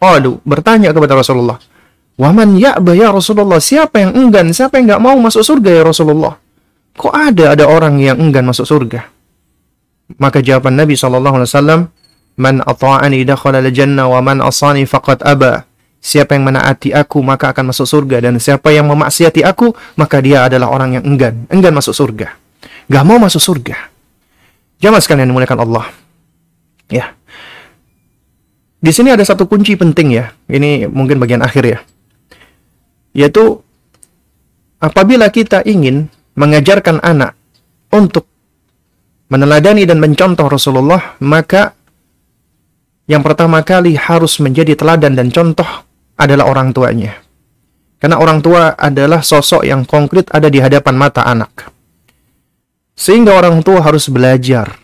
Qalu 0.02 0.42
bertanya 0.42 0.90
kepada 0.90 1.14
Rasulullah 1.14 1.62
Waman 2.20 2.60
ya'ba 2.60 2.92
ya 2.92 3.08
Rasulullah. 3.08 3.56
Siapa 3.56 3.96
yang 4.04 4.12
enggan? 4.12 4.52
Siapa 4.52 4.76
yang 4.76 4.92
nggak 4.92 5.02
mau 5.02 5.16
masuk 5.16 5.40
surga 5.40 5.80
ya 5.80 5.82
Rasulullah? 5.82 6.36
Kok 6.92 7.14
ada 7.14 7.56
ada 7.56 7.64
orang 7.64 7.96
yang 8.04 8.20
enggan 8.20 8.44
masuk 8.44 8.68
surga? 8.68 9.08
Maka 10.20 10.44
jawaban 10.44 10.76
Nabi 10.76 10.92
SAW, 10.92 11.88
Man 12.32 12.64
ata'ani 12.64 13.28
dakhala 13.28 13.60
al-jannah 13.60 14.08
wa 14.08 14.20
man 14.20 14.44
asani 14.44 14.84
faqad 14.84 15.24
aba. 15.24 15.64
Siapa 16.02 16.34
yang 16.34 16.50
menaati 16.50 16.90
aku 16.90 17.22
maka 17.22 17.54
akan 17.54 17.70
masuk 17.70 17.86
surga 17.86 18.26
dan 18.26 18.34
siapa 18.42 18.74
yang 18.74 18.90
memaksiati 18.90 19.46
aku 19.46 19.70
maka 19.94 20.18
dia 20.18 20.50
adalah 20.50 20.74
orang 20.74 20.98
yang 20.98 21.04
enggan, 21.06 21.46
enggan 21.46 21.70
masuk 21.70 21.94
surga. 21.94 22.34
Gak 22.90 23.04
mau 23.06 23.22
masuk 23.22 23.38
surga. 23.38 23.86
Jamaah 24.82 24.98
sekalian 24.98 25.30
dimuliakan 25.30 25.62
Allah. 25.62 25.86
Ya. 26.90 27.14
Di 28.82 28.90
sini 28.90 29.14
ada 29.14 29.22
satu 29.22 29.46
kunci 29.46 29.78
penting 29.78 30.18
ya. 30.18 30.34
Ini 30.50 30.90
mungkin 30.90 31.22
bagian 31.22 31.38
akhir 31.38 31.64
ya. 31.70 31.78
Yaitu 33.14 33.62
apabila 34.82 35.30
kita 35.30 35.62
ingin 35.62 36.10
mengajarkan 36.34 36.98
anak 36.98 37.38
untuk 37.94 38.26
meneladani 39.30 39.86
dan 39.86 40.02
mencontoh 40.02 40.50
Rasulullah, 40.50 41.14
maka 41.22 41.78
yang 43.06 43.22
pertama 43.22 43.62
kali 43.62 43.94
harus 43.94 44.42
menjadi 44.42 44.74
teladan 44.74 45.14
dan 45.14 45.30
contoh 45.30 45.91
adalah 46.16 46.48
orang 46.48 46.70
tuanya. 46.74 47.22
Karena 48.02 48.18
orang 48.18 48.42
tua 48.42 48.74
adalah 48.74 49.22
sosok 49.22 49.62
yang 49.62 49.86
konkret 49.86 50.26
ada 50.34 50.50
di 50.50 50.58
hadapan 50.58 50.98
mata 50.98 51.22
anak. 51.22 51.70
Sehingga 52.98 53.38
orang 53.38 53.62
tua 53.62 53.78
harus 53.78 54.10
belajar, 54.10 54.82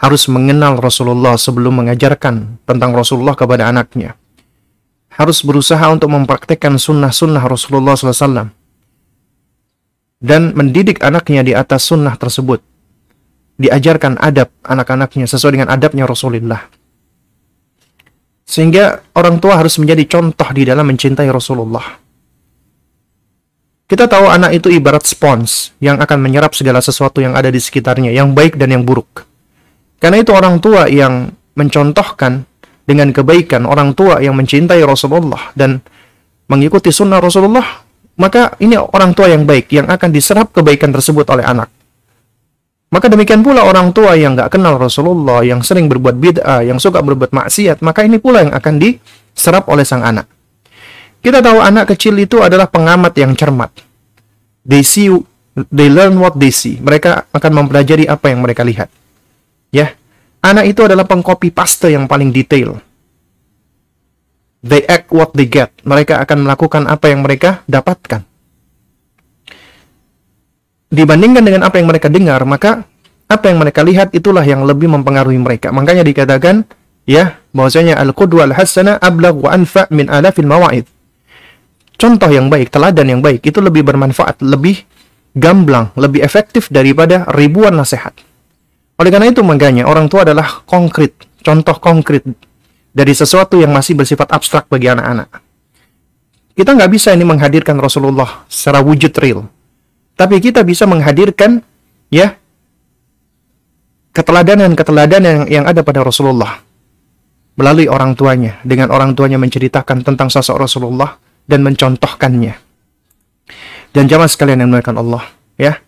harus 0.00 0.24
mengenal 0.30 0.80
Rasulullah 0.80 1.36
sebelum 1.36 1.84
mengajarkan 1.84 2.64
tentang 2.64 2.90
Rasulullah 2.96 3.36
kepada 3.36 3.68
anaknya. 3.68 4.16
Harus 5.12 5.42
berusaha 5.42 5.82
untuk 5.90 6.08
mempraktekkan 6.14 6.78
sunnah-sunnah 6.78 7.42
Rasulullah 7.42 7.98
SAW. 7.98 8.54
Dan 10.18 10.54
mendidik 10.54 11.02
anaknya 11.02 11.42
di 11.42 11.52
atas 11.52 11.90
sunnah 11.90 12.14
tersebut. 12.16 12.62
Diajarkan 13.58 14.16
adab 14.22 14.54
anak-anaknya 14.62 15.26
sesuai 15.26 15.58
dengan 15.58 15.68
adabnya 15.74 16.06
Rasulullah. 16.06 16.77
Sehingga 18.48 19.04
orang 19.12 19.36
tua 19.44 19.60
harus 19.60 19.76
menjadi 19.76 20.08
contoh 20.08 20.48
di 20.56 20.64
dalam 20.64 20.88
mencintai 20.88 21.28
Rasulullah. 21.28 21.84
Kita 23.88 24.08
tahu 24.08 24.24
anak 24.28 24.56
itu 24.56 24.72
ibarat 24.72 25.04
spons 25.04 25.76
yang 25.80 26.00
akan 26.00 26.18
menyerap 26.20 26.56
segala 26.56 26.80
sesuatu 26.80 27.20
yang 27.20 27.36
ada 27.36 27.52
di 27.52 27.60
sekitarnya, 27.60 28.08
yang 28.12 28.32
baik 28.32 28.56
dan 28.56 28.72
yang 28.72 28.84
buruk. 28.84 29.28
Karena 30.00 30.20
itu 30.20 30.32
orang 30.32 30.60
tua 30.60 30.88
yang 30.88 31.32
mencontohkan 31.56 32.44
dengan 32.88 33.12
kebaikan, 33.12 33.68
orang 33.68 33.92
tua 33.92 34.20
yang 34.20 34.32
mencintai 34.32 34.80
Rasulullah 34.84 35.52
dan 35.52 35.80
mengikuti 36.48 36.88
sunnah 36.88 37.20
Rasulullah, 37.20 37.84
maka 38.16 38.56
ini 38.64 38.76
orang 38.76 39.12
tua 39.12 39.28
yang 39.28 39.44
baik 39.44 39.72
yang 39.72 39.88
akan 39.88 40.08
diserap 40.08 40.52
kebaikan 40.56 40.92
tersebut 40.92 41.28
oleh 41.28 41.44
anak. 41.44 41.68
Maka 42.88 43.12
demikian 43.12 43.44
pula 43.44 43.68
orang 43.68 43.92
tua 43.92 44.16
yang 44.16 44.32
nggak 44.32 44.48
kenal 44.56 44.80
Rasulullah, 44.80 45.44
yang 45.44 45.60
sering 45.60 45.92
berbuat 45.92 46.16
bid'ah, 46.16 46.64
yang 46.64 46.80
suka 46.80 47.04
berbuat 47.04 47.36
maksiat, 47.36 47.84
maka 47.84 48.00
ini 48.00 48.16
pula 48.16 48.48
yang 48.48 48.56
akan 48.56 48.80
diserap 48.80 49.68
oleh 49.68 49.84
sang 49.84 50.00
anak. 50.00 50.24
Kita 51.20 51.44
tahu 51.44 51.60
anak 51.60 51.92
kecil 51.92 52.16
itu 52.16 52.40
adalah 52.40 52.64
pengamat 52.64 53.12
yang 53.20 53.36
cermat. 53.36 53.68
They 54.64 54.80
see, 54.80 55.12
they 55.68 55.92
learn 55.92 56.16
what 56.16 56.40
they 56.40 56.48
see. 56.48 56.80
Mereka 56.80 57.28
akan 57.28 57.52
mempelajari 57.52 58.08
apa 58.08 58.32
yang 58.32 58.40
mereka 58.40 58.64
lihat. 58.64 58.88
Ya, 59.68 59.92
anak 60.40 60.72
itu 60.72 60.80
adalah 60.80 61.04
pengcopy 61.04 61.52
paste 61.52 61.92
yang 61.92 62.08
paling 62.08 62.32
detail. 62.32 62.80
They 64.64 64.88
act 64.88 65.12
what 65.12 65.36
they 65.36 65.44
get. 65.44 65.76
Mereka 65.84 66.24
akan 66.24 66.48
melakukan 66.48 66.88
apa 66.88 67.12
yang 67.12 67.20
mereka 67.20 67.60
dapatkan. 67.68 68.24
Dibandingkan 70.88 71.44
dengan 71.44 71.68
apa 71.68 71.76
yang 71.76 71.88
mereka 71.88 72.08
dengar, 72.08 72.40
maka 72.48 72.84
apa 73.28 73.44
yang 73.52 73.60
mereka 73.60 73.84
lihat 73.84 74.16
itulah 74.16 74.42
yang 74.42 74.64
lebih 74.64 74.88
mempengaruhi 74.88 75.36
mereka. 75.36 75.68
Makanya 75.68 76.00
dikatakan, 76.00 76.64
ya, 77.04 77.36
bahwasanya 77.52 78.00
al-qudwa 78.00 78.48
al-hasana 78.48 78.96
ablagh 78.96 79.36
wa 79.36 79.52
anfa 79.52 79.84
min 79.92 80.08
alafil 80.08 80.48
mawa'id 80.48 80.88
contoh 81.98 82.30
yang 82.30 82.46
baik, 82.46 82.70
teladan 82.70 83.10
yang 83.10 83.20
baik 83.20 83.42
itu 83.42 83.58
lebih 83.58 83.82
bermanfaat, 83.82 84.40
lebih 84.40 84.86
gamblang, 85.34 85.90
lebih 85.98 86.22
efektif 86.22 86.70
daripada 86.70 87.26
ribuan 87.34 87.74
nasihat. 87.74 88.14
Oleh 88.98 89.10
karena 89.10 89.28
itu 89.28 89.42
makanya 89.42 89.84
orang 89.84 90.06
tua 90.06 90.22
adalah 90.22 90.62
konkret, 90.64 91.18
contoh 91.42 91.76
konkret 91.82 92.22
dari 92.94 93.12
sesuatu 93.12 93.58
yang 93.58 93.74
masih 93.74 93.98
bersifat 93.98 94.30
abstrak 94.30 94.70
bagi 94.70 94.88
anak-anak. 94.88 95.42
Kita 96.54 96.74
nggak 96.74 96.90
bisa 96.90 97.14
ini 97.14 97.22
menghadirkan 97.22 97.78
Rasulullah 97.78 98.46
secara 98.50 98.82
wujud 98.82 99.14
real. 99.18 99.46
Tapi 100.18 100.42
kita 100.42 100.66
bisa 100.66 100.82
menghadirkan 100.82 101.62
ya 102.10 102.34
keteladanan-keteladanan 104.10 105.22
yang, 105.22 105.62
yang 105.62 105.64
ada 105.70 105.86
pada 105.86 106.02
Rasulullah 106.02 106.58
melalui 107.54 107.86
orang 107.86 108.18
tuanya 108.18 108.58
dengan 108.66 108.90
orang 108.90 109.14
tuanya 109.14 109.38
menceritakan 109.38 110.02
tentang 110.02 110.26
sosok 110.26 110.58
Rasulullah 110.58 111.18
dan 111.46 111.62
mencontohkannya. 111.62 112.54
Dan 113.94 114.04
jamaah 114.10 114.30
sekalian 114.30 114.62
yang 114.62 114.70
melakukan 114.70 114.98
Allah, 114.98 115.24
ya. 115.58 115.78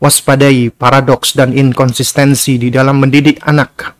Waspadai 0.00 0.72
paradoks 0.72 1.36
dan 1.36 1.52
inkonsistensi 1.52 2.56
di 2.56 2.72
dalam 2.72 3.04
mendidik 3.04 3.36
anak. 3.44 3.92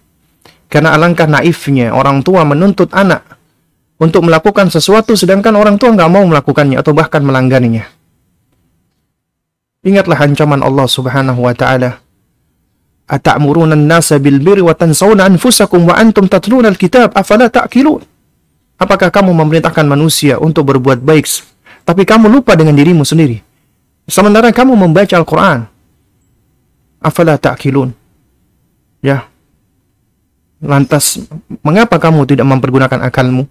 Karena 0.72 0.96
alangkah 0.96 1.28
naifnya 1.28 1.92
orang 1.92 2.24
tua 2.24 2.40
menuntut 2.48 2.88
anak 2.96 3.36
untuk 4.00 4.24
melakukan 4.24 4.72
sesuatu 4.72 5.12
sedangkan 5.12 5.52
orang 5.60 5.76
tua 5.76 5.92
nggak 5.92 6.08
mau 6.08 6.24
melakukannya 6.24 6.80
atau 6.80 6.96
bahkan 6.96 7.20
melangganinya. 7.20 7.84
Ingatlah 9.80 10.20
ancaman 10.20 10.60
Allah 10.60 10.84
Subhanahu 10.84 11.40
wa 11.40 11.56
taala. 11.56 12.04
Ata'muruna 13.08 13.72
an-nasa 13.72 14.20
bil 14.20 14.36
birri 14.36 14.60
wa 14.60 14.76
tansawna 14.76 15.24
anfusakum 15.24 15.88
wa 15.88 15.96
antum 15.96 16.28
tatluna 16.28 16.68
al-kitab 16.68 17.16
afala 17.16 17.48
ta'qilun? 17.48 18.04
Apakah 18.76 19.08
kamu 19.08 19.32
memerintahkan 19.32 19.88
manusia 19.88 20.36
untuk 20.36 20.68
berbuat 20.68 21.00
baik, 21.00 21.24
tapi 21.84 22.04
kamu 22.04 22.28
lupa 22.28 22.54
dengan 22.56 22.76
dirimu 22.76 23.08
sendiri? 23.08 23.40
Sementara 24.04 24.52
kamu 24.52 24.76
membaca 24.76 25.16
Al-Quran. 25.16 25.64
Afala 27.00 27.40
ta'kilun. 27.40 27.96
Ya. 29.00 29.24
Lantas, 30.60 31.24
mengapa 31.64 31.96
kamu 31.96 32.28
tidak 32.28 32.44
mempergunakan 32.44 33.00
akalmu? 33.08 33.48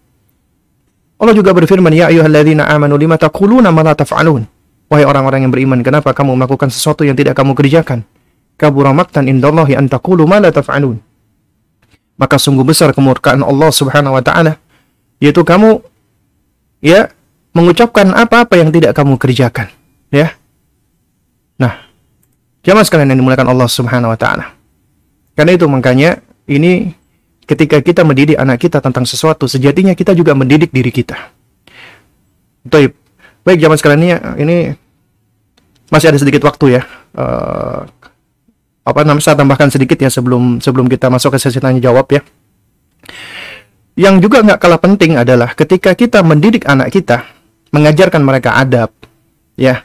Allah 1.18 1.34
juga 1.34 1.58
berfirman, 1.58 1.90
Ya 1.90 2.14
ayuhalladzina 2.14 2.70
amanu 2.70 3.02
lima 3.02 3.18
taquluna 3.18 3.74
ma 3.74 3.82
la 3.82 3.98
taf'alun. 3.98 4.59
Wahai 4.90 5.06
orang-orang 5.06 5.46
yang 5.46 5.54
beriman, 5.54 5.86
kenapa 5.86 6.12
kamu 6.18 6.34
melakukan 6.34 6.74
sesuatu 6.74 7.06
yang 7.06 7.14
tidak 7.14 7.38
kamu 7.38 7.54
kerjakan? 7.54 8.02
Kabura 8.58 8.90
maktan 8.92 9.30
indallahi 9.30 9.78
an 9.78 9.86
taqulu 9.86 10.26
ma 10.26 10.42
la 10.42 10.50
taf'alun. 10.50 10.98
Maka 12.18 12.36
sungguh 12.42 12.66
besar 12.66 12.92
kemurkaan 12.92 13.46
Allah 13.46 13.70
Subhanahu 13.70 14.18
wa 14.18 14.24
taala 14.26 14.60
yaitu 15.20 15.44
kamu 15.44 15.84
ya 16.80 17.12
mengucapkan 17.52 18.08
apa-apa 18.16 18.56
yang 18.56 18.72
tidak 18.72 18.96
kamu 18.96 19.20
kerjakan 19.20 19.68
ya 20.10 20.34
nah 21.60 21.86
jamaah 22.64 22.88
sekalian 22.88 23.14
yang 23.14 23.20
dimuliakan 23.20 23.52
Allah 23.52 23.68
Subhanahu 23.68 24.16
wa 24.16 24.20
taala 24.20 24.56
karena 25.36 25.52
itu 25.60 25.68
makanya 25.68 26.24
ini 26.48 26.96
ketika 27.44 27.84
kita 27.84 28.08
mendidik 28.08 28.40
anak 28.40 28.64
kita 28.64 28.80
tentang 28.80 29.04
sesuatu 29.04 29.46
sejatinya 29.46 29.92
kita 29.94 30.16
juga 30.16 30.34
mendidik 30.34 30.72
diri 30.72 30.90
kita 30.90 31.36
Baik, 32.60 32.92
baik 33.44 33.60
jamaah 33.60 33.80
sekalian 33.80 34.02
ini, 34.02 34.14
ini 34.42 34.58
masih 35.90 36.14
ada 36.14 36.20
sedikit 36.22 36.46
waktu 36.46 36.80
ya. 36.80 36.82
Uh, 37.16 37.84
apa 38.86 39.06
namanya 39.06 39.22
saya 39.22 39.38
tambahkan 39.38 39.70
sedikit 39.70 40.02
ya 40.02 40.10
sebelum 40.10 40.58
sebelum 40.62 40.90
kita 40.90 41.14
masuk 41.14 41.36
ke 41.36 41.38
sesi 41.42 41.62
tanya 41.62 41.78
jawab 41.78 42.10
ya. 42.10 42.22
Yang 44.00 44.16
juga 44.30 44.42
nggak 44.46 44.60
kalah 44.64 44.80
penting 44.80 45.20
adalah 45.20 45.52
ketika 45.54 45.92
kita 45.92 46.24
mendidik 46.24 46.64
anak 46.66 46.90
kita, 46.96 47.28
mengajarkan 47.76 48.24
mereka 48.24 48.56
adab, 48.56 48.96
ya, 49.60 49.84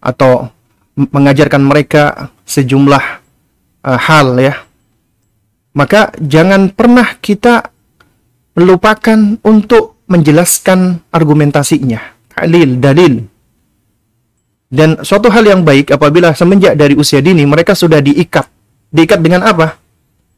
atau 0.00 0.48
mengajarkan 0.96 1.60
mereka 1.60 2.32
sejumlah 2.48 3.04
uh, 3.84 4.00
hal, 4.00 4.40
ya, 4.40 4.64
maka 5.76 6.10
jangan 6.18 6.72
pernah 6.72 7.20
kita 7.20 7.68
melupakan 8.56 9.38
untuk 9.44 10.02
menjelaskan 10.08 11.06
argumentasinya, 11.12 12.00
dalil, 12.34 12.70
dalil. 12.78 13.14
Dan 14.70 15.02
suatu 15.02 15.30
hal 15.34 15.42
yang 15.42 15.66
baik 15.66 15.90
apabila 15.90 16.30
semenjak 16.30 16.78
dari 16.78 16.94
usia 16.94 17.18
dini 17.18 17.42
mereka 17.42 17.74
sudah 17.74 17.98
diikat. 17.98 18.46
Diikat 18.90 19.18
dengan 19.22 19.42
apa? 19.46 19.80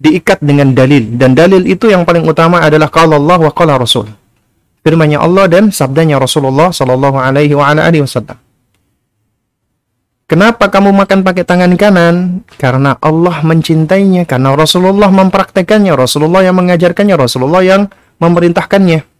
diikat 0.02 0.42
dengan 0.42 0.74
dalil 0.74 1.14
dan 1.14 1.38
dalil 1.38 1.62
itu 1.62 1.86
yang 1.86 2.02
paling 2.02 2.26
utama 2.26 2.58
adalah 2.58 2.90
kalau 2.90 3.22
Allah 3.22 3.38
wa 3.38 3.52
qala 3.54 3.78
Rasul. 3.78 4.10
Firman-Nya 4.82 5.22
Allah 5.22 5.46
dan 5.46 5.70
sabdanya 5.70 6.18
Rasulullah 6.18 6.74
sallallahu 6.74 7.14
alaihi 7.14 7.54
wasallam. 7.54 8.34
Kenapa 10.26 10.66
kamu 10.66 10.90
makan 10.90 11.22
pakai 11.22 11.46
tangan 11.46 11.70
kanan? 11.78 12.42
Karena 12.58 12.98
Allah 12.98 13.44
mencintainya, 13.46 14.26
karena 14.26 14.56
Rasulullah 14.56 15.12
mempraktekannya, 15.12 15.92
Rasulullah 15.92 16.40
yang 16.40 16.56
mengajarkannya, 16.56 17.14
Rasulullah 17.14 17.62
yang 17.62 17.92
memerintahkannya. 18.18 19.11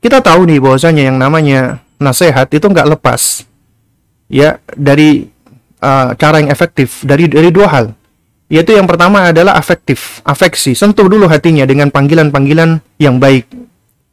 Kita 0.00 0.24
tahu 0.24 0.48
nih 0.48 0.58
bahwasanya 0.64 1.12
yang 1.12 1.16
namanya 1.20 1.84
nasihat 2.00 2.48
itu 2.48 2.64
nggak 2.64 2.96
lepas 2.96 3.44
ya 4.32 4.56
dari 4.72 5.28
uh, 5.84 6.16
cara 6.16 6.40
yang 6.40 6.48
efektif 6.48 7.04
dari 7.04 7.28
dari 7.28 7.52
dua 7.52 7.68
hal. 7.68 7.86
Yaitu 8.50 8.74
yang 8.74 8.90
pertama 8.90 9.30
adalah 9.30 9.54
afektif 9.54 10.18
afeksi 10.26 10.74
sentuh 10.74 11.06
dulu 11.06 11.30
hatinya 11.30 11.62
dengan 11.62 11.92
panggilan-panggilan 11.92 12.82
yang 12.98 13.22
baik. 13.22 13.46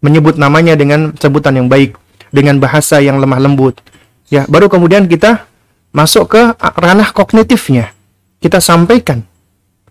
Menyebut 0.03 0.38
namanya 0.38 0.77
dengan 0.77 1.15
sebutan 1.17 1.57
yang 1.57 1.65
baik 1.65 1.97
dengan 2.29 2.61
bahasa 2.61 3.01
yang 3.01 3.17
lemah 3.17 3.41
lembut. 3.41 3.81
Ya 4.29 4.45
baru 4.45 4.69
kemudian 4.69 5.09
kita 5.09 5.47
masuk 5.89 6.38
ke 6.38 6.41
ranah 6.59 7.09
kognitifnya. 7.15 7.95
Kita 8.38 8.61
sampaikan 8.61 9.25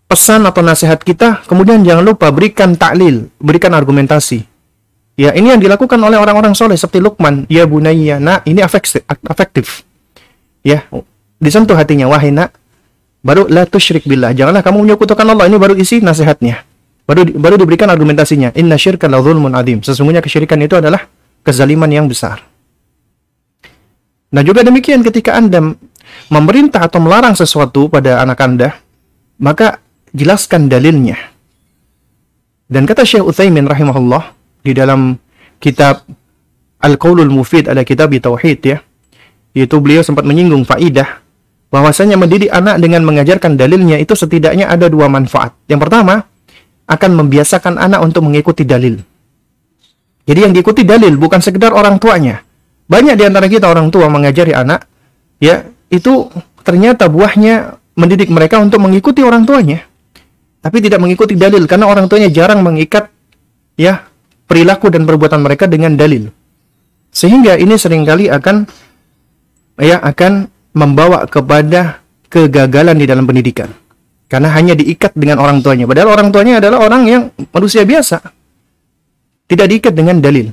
pesan 0.07 0.47
atau 0.47 0.63
nasihat 0.63 1.03
kita 1.03 1.43
kemudian 1.51 1.83
jangan 1.83 2.07
lupa 2.07 2.31
berikan 2.31 2.79
taklil 2.79 3.27
berikan 3.43 3.75
argumentasi 3.75 4.47
Ya, 5.17 5.33
ini 5.33 5.49
yang 5.49 5.61
dilakukan 5.65 5.97
oleh 5.97 6.21
orang-orang 6.21 6.53
soleh 6.53 6.77
seperti 6.77 7.01
Lukman. 7.01 7.49
Ya 7.49 7.65
bunayya, 7.65 8.21
nak, 8.21 8.45
ini 8.45 8.61
afektif. 8.61 9.83
Ya, 10.61 10.85
disentuh 11.41 11.73
hatinya, 11.73 12.05
wahai 12.13 12.37
nak, 12.37 12.53
baru 13.25 13.49
la 13.49 13.65
tusyrik 13.65 14.05
billah. 14.05 14.37
Janganlah 14.37 14.61
kamu 14.61 14.85
menyekutukan 14.85 15.25
Allah. 15.25 15.49
Ini 15.49 15.57
baru 15.57 15.73
isi 15.73 16.05
nasihatnya. 16.05 16.69
Baru 17.09 17.25
baru 17.33 17.57
diberikan 17.57 17.89
argumentasinya. 17.89 18.53
Inna 18.61 18.77
syirka 18.77 19.09
la 19.09 19.25
zulmun 19.25 19.57
adim. 19.57 19.81
Sesungguhnya 19.81 20.21
kesyirikan 20.21 20.61
itu 20.61 20.77
adalah 20.77 21.09
kezaliman 21.41 21.89
yang 21.89 22.05
besar. 22.05 22.45
Nah, 24.37 24.45
juga 24.45 24.61
demikian 24.61 25.01
ketika 25.01 25.33
Anda 25.33 25.73
memerintah 26.29 26.85
atau 26.85 27.01
melarang 27.01 27.33
sesuatu 27.33 27.89
pada 27.89 28.21
anak 28.21 28.37
Anda, 28.45 28.69
maka 29.41 29.81
jelaskan 30.13 30.69
dalilnya. 30.69 31.17
Dan 32.69 32.85
kata 32.85 33.07
Syekh 33.07 33.25
Utsaimin 33.25 33.65
rahimahullah, 33.65 34.36
di 34.67 34.75
dalam 34.75 35.15
kitab 35.63 36.03
Al-Qaulul 36.83 37.31
Mufid 37.31 37.71
ada 37.71 37.87
kitab 37.87 38.11
Tauhid 38.11 38.59
ya. 38.67 38.79
Yaitu 39.57 39.81
beliau 39.81 40.05
sempat 40.05 40.27
menyinggung 40.27 40.67
faidah 40.67 41.23
bahwasanya 41.73 42.21
mendidik 42.21 42.53
anak 42.53 42.83
dengan 42.83 43.03
mengajarkan 43.07 43.57
dalilnya 43.57 43.97
itu 43.97 44.13
setidaknya 44.13 44.69
ada 44.69 44.91
dua 44.91 45.09
manfaat. 45.09 45.57
Yang 45.65 45.89
pertama, 45.89 46.29
akan 46.87 47.11
membiasakan 47.25 47.81
anak 47.81 48.01
untuk 48.05 48.23
mengikuti 48.27 48.63
dalil. 48.63 49.01
Jadi 50.27 50.39
yang 50.43 50.53
diikuti 50.55 50.83
dalil 50.83 51.15
bukan 51.19 51.39
sekedar 51.39 51.75
orang 51.75 51.99
tuanya. 52.03 52.43
Banyak 52.87 53.15
di 53.19 53.25
antara 53.27 53.47
kita 53.51 53.67
orang 53.67 53.91
tua 53.91 54.07
mengajari 54.07 54.55
anak, 54.55 54.87
ya, 55.43 55.67
itu 55.91 56.31
ternyata 56.63 57.11
buahnya 57.11 57.79
mendidik 57.99 58.31
mereka 58.31 58.63
untuk 58.63 58.79
mengikuti 58.79 59.23
orang 59.23 59.43
tuanya. 59.43 59.83
Tapi 60.63 60.83
tidak 60.83 60.99
mengikuti 60.99 61.39
dalil 61.39 61.63
karena 61.67 61.87
orang 61.87 62.11
tuanya 62.11 62.27
jarang 62.27 62.63
mengikat 62.63 63.07
ya 63.79 64.03
perilaku 64.47 64.89
dan 64.89 65.05
perbuatan 65.05 65.43
mereka 65.43 65.67
dengan 65.67 65.95
dalil. 65.99 66.31
Sehingga 67.11 67.59
ini 67.59 67.75
sering 67.77 68.07
kali 68.07 68.31
akan 68.31 68.67
ya 69.79 70.01
akan 70.01 70.49
membawa 70.73 71.27
kepada 71.29 72.01
kegagalan 72.31 72.97
di 72.97 73.07
dalam 73.07 73.27
pendidikan. 73.27 73.71
Karena 74.27 74.51
hanya 74.59 74.75
diikat 74.75 75.15
dengan 75.15 75.39
orang 75.39 75.63
tuanya. 75.63 75.87
Padahal 75.87 76.19
orang 76.19 76.29
tuanya 76.35 76.59
adalah 76.59 76.83
orang 76.83 77.03
yang 77.07 77.23
manusia 77.55 77.87
biasa. 77.87 78.19
Tidak 79.47 79.67
diikat 79.71 79.95
dengan 79.95 80.19
dalil. 80.19 80.51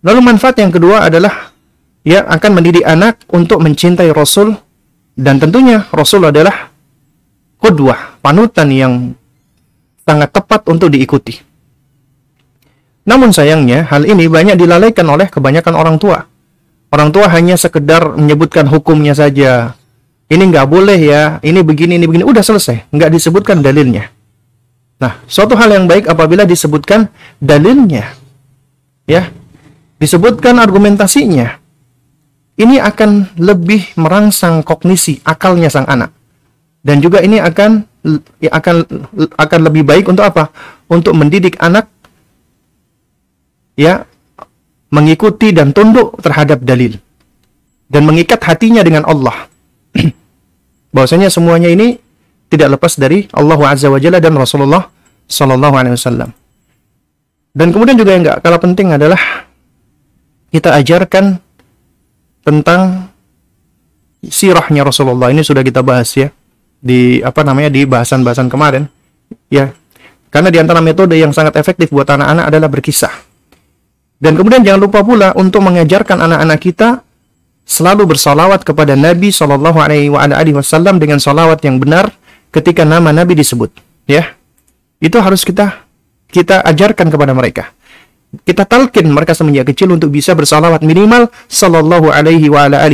Lalu 0.00 0.20
manfaat 0.24 0.56
yang 0.56 0.72
kedua 0.72 1.04
adalah 1.04 1.52
ya 2.00 2.24
akan 2.24 2.50
mendidik 2.56 2.86
anak 2.86 3.20
untuk 3.28 3.60
mencintai 3.60 4.08
Rasul 4.14 4.56
dan 5.16 5.36
tentunya 5.36 5.84
Rasul 5.92 6.28
adalah 6.28 6.72
kudwah, 7.60 8.20
panutan 8.20 8.68
yang 8.72 8.92
sangat 10.06 10.30
tepat 10.32 10.64
untuk 10.68 10.92
diikuti. 10.92 11.45
Namun 13.06 13.30
sayangnya, 13.30 13.86
hal 13.86 14.02
ini 14.02 14.26
banyak 14.26 14.58
dilalaikan 14.58 15.06
oleh 15.06 15.30
kebanyakan 15.30 15.74
orang 15.78 15.96
tua. 15.96 16.26
Orang 16.90 17.14
tua 17.14 17.30
hanya 17.30 17.54
sekedar 17.54 18.18
menyebutkan 18.18 18.66
hukumnya 18.66 19.14
saja. 19.14 19.78
Ini 20.26 20.42
nggak 20.42 20.66
boleh 20.66 20.98
ya, 20.98 21.38
ini 21.46 21.62
begini, 21.62 22.02
ini 22.02 22.06
begini. 22.10 22.26
Udah 22.26 22.42
selesai, 22.42 22.90
nggak 22.90 23.14
disebutkan 23.14 23.62
dalilnya. 23.62 24.10
Nah, 24.98 25.22
suatu 25.30 25.54
hal 25.54 25.70
yang 25.70 25.86
baik 25.86 26.10
apabila 26.10 26.42
disebutkan 26.42 27.06
dalilnya. 27.38 28.10
Ya, 29.06 29.30
disebutkan 30.02 30.58
argumentasinya. 30.58 31.62
Ini 32.56 32.80
akan 32.80 33.38
lebih 33.38 33.94
merangsang 34.00 34.66
kognisi 34.66 35.22
akalnya 35.22 35.70
sang 35.70 35.86
anak. 35.86 36.10
Dan 36.82 36.98
juga 37.04 37.20
ini 37.22 37.38
akan 37.38 37.84
akan 38.40 38.76
akan 39.36 39.60
lebih 39.62 39.82
baik 39.84 40.08
untuk 40.08 40.24
apa? 40.24 40.50
Untuk 40.88 41.12
mendidik 41.12 41.60
anak 41.60 41.90
ya 43.76 44.08
mengikuti 44.90 45.52
dan 45.52 45.70
tunduk 45.76 46.16
terhadap 46.24 46.64
dalil 46.64 46.96
dan 47.86 48.02
mengikat 48.02 48.40
hatinya 48.42 48.82
dengan 48.82 49.06
Allah. 49.06 49.46
Bahwasanya 50.94 51.30
semuanya 51.30 51.70
ini 51.70 52.00
tidak 52.50 52.78
lepas 52.78 52.96
dari 52.96 53.28
Allah 53.36 53.58
Azza 53.68 53.92
wa 53.92 54.00
Jalla 54.00 54.18
dan 54.18 54.34
Rasulullah 54.34 54.88
Sallallahu 55.28 55.74
Alaihi 55.76 55.94
Wasallam. 55.94 56.30
Dan 57.56 57.72
kemudian 57.72 57.96
juga 57.96 58.16
yang 58.16 58.22
nggak 58.24 58.40
kalah 58.44 58.60
penting 58.60 58.92
adalah 58.92 59.20
kita 60.52 60.76
ajarkan 60.76 61.40
tentang 62.44 63.12
sirahnya 64.24 64.84
Rasulullah. 64.84 65.32
Ini 65.32 65.42
sudah 65.44 65.64
kita 65.64 65.80
bahas 65.80 66.12
ya 66.16 66.28
di 66.80 67.20
apa 67.24 67.42
namanya 67.42 67.72
di 67.72 67.84
bahasan-bahasan 67.88 68.52
kemarin. 68.52 68.86
Ya, 69.50 69.74
karena 70.30 70.54
di 70.54 70.58
antara 70.62 70.78
metode 70.78 71.18
yang 71.18 71.34
sangat 71.34 71.58
efektif 71.58 71.90
buat 71.90 72.06
anak-anak 72.06 72.44
adalah 72.46 72.68
berkisah 72.70 73.10
dan 74.16 74.32
kemudian 74.32 74.64
jangan 74.64 74.80
lupa 74.80 75.04
pula 75.04 75.36
untuk 75.36 75.60
mengajarkan 75.60 76.24
anak-anak 76.24 76.60
kita 76.60 76.88
selalu 77.66 78.16
bersalawat 78.16 78.62
kepada 78.62 78.94
Nabi 78.94 79.28
Shallallahu 79.28 79.76
Alaihi 79.76 80.08
Wasallam 80.54 80.96
dengan 80.96 81.20
salawat 81.20 81.60
yang 81.66 81.76
benar 81.82 82.14
ketika 82.54 82.86
nama 82.86 83.12
Nabi 83.12 83.36
disebut. 83.36 83.74
Ya, 84.06 84.38
itu 85.02 85.18
harus 85.18 85.42
kita 85.42 85.84
kita 86.30 86.62
ajarkan 86.64 87.12
kepada 87.12 87.36
mereka. 87.36 87.74
Kita 88.42 88.64
talkin 88.64 89.06
mereka 89.12 89.32
semenjak 89.34 89.70
kecil 89.74 89.92
untuk 89.92 90.12
bisa 90.12 90.32
bersalawat 90.32 90.80
minimal 90.80 91.28
Sallallahu 91.50 92.08
Alaihi 92.08 92.48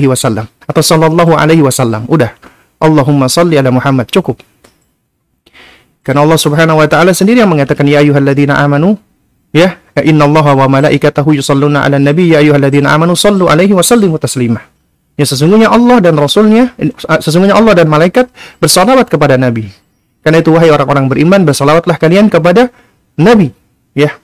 Wasallam 0.09 0.49
atau 0.66 0.83
Sallallahu 0.83 1.39
Alaihi 1.39 1.62
Wasallam. 1.62 2.09
Udah, 2.11 2.35
Allahumma 2.83 3.31
salli 3.31 3.61
ala 3.61 3.70
Muhammad 3.70 4.11
cukup. 4.11 4.43
Karena 6.03 6.27
Allah 6.27 6.39
Subhanahu 6.41 6.83
Wa 6.83 6.89
Taala 6.91 7.14
sendiri 7.14 7.47
yang 7.47 7.51
mengatakan 7.51 7.87
ya 7.87 8.03
ayyuhalladzina 8.03 8.59
amanu 8.59 8.99
ya 9.53 9.79
inna 10.01 10.25
Allah 10.25 10.47
wa 10.57 10.67
malaikatahu 10.81 11.37
yusalluna 11.37 11.85
ala 11.85 12.01
nabi 12.01 12.33
ya 12.33 12.41
ayyuhalladzina 12.41 12.91
amanu 12.91 13.13
sallu 13.13 13.47
alaihi 13.47 13.77
wa 13.77 13.85
sallimu 13.85 14.17
taslima. 14.17 14.65
Ya 15.21 15.29
sesungguhnya 15.29 15.69
Allah 15.69 16.01
dan 16.01 16.17
rasulnya 16.17 16.73
sesungguhnya 17.21 17.53
Allah 17.53 17.77
dan 17.77 17.87
malaikat 17.93 18.33
bersalawat 18.59 19.13
kepada 19.13 19.37
nabi. 19.37 19.69
Karena 20.25 20.41
itu 20.41 20.51
wahai 20.55 20.73
orang-orang 20.73 21.07
beriman 21.13 21.45
bersalawatlah 21.45 22.01
kalian 22.01 22.33
kepada 22.33 22.73
nabi. 23.21 23.53
Ya. 23.93 24.17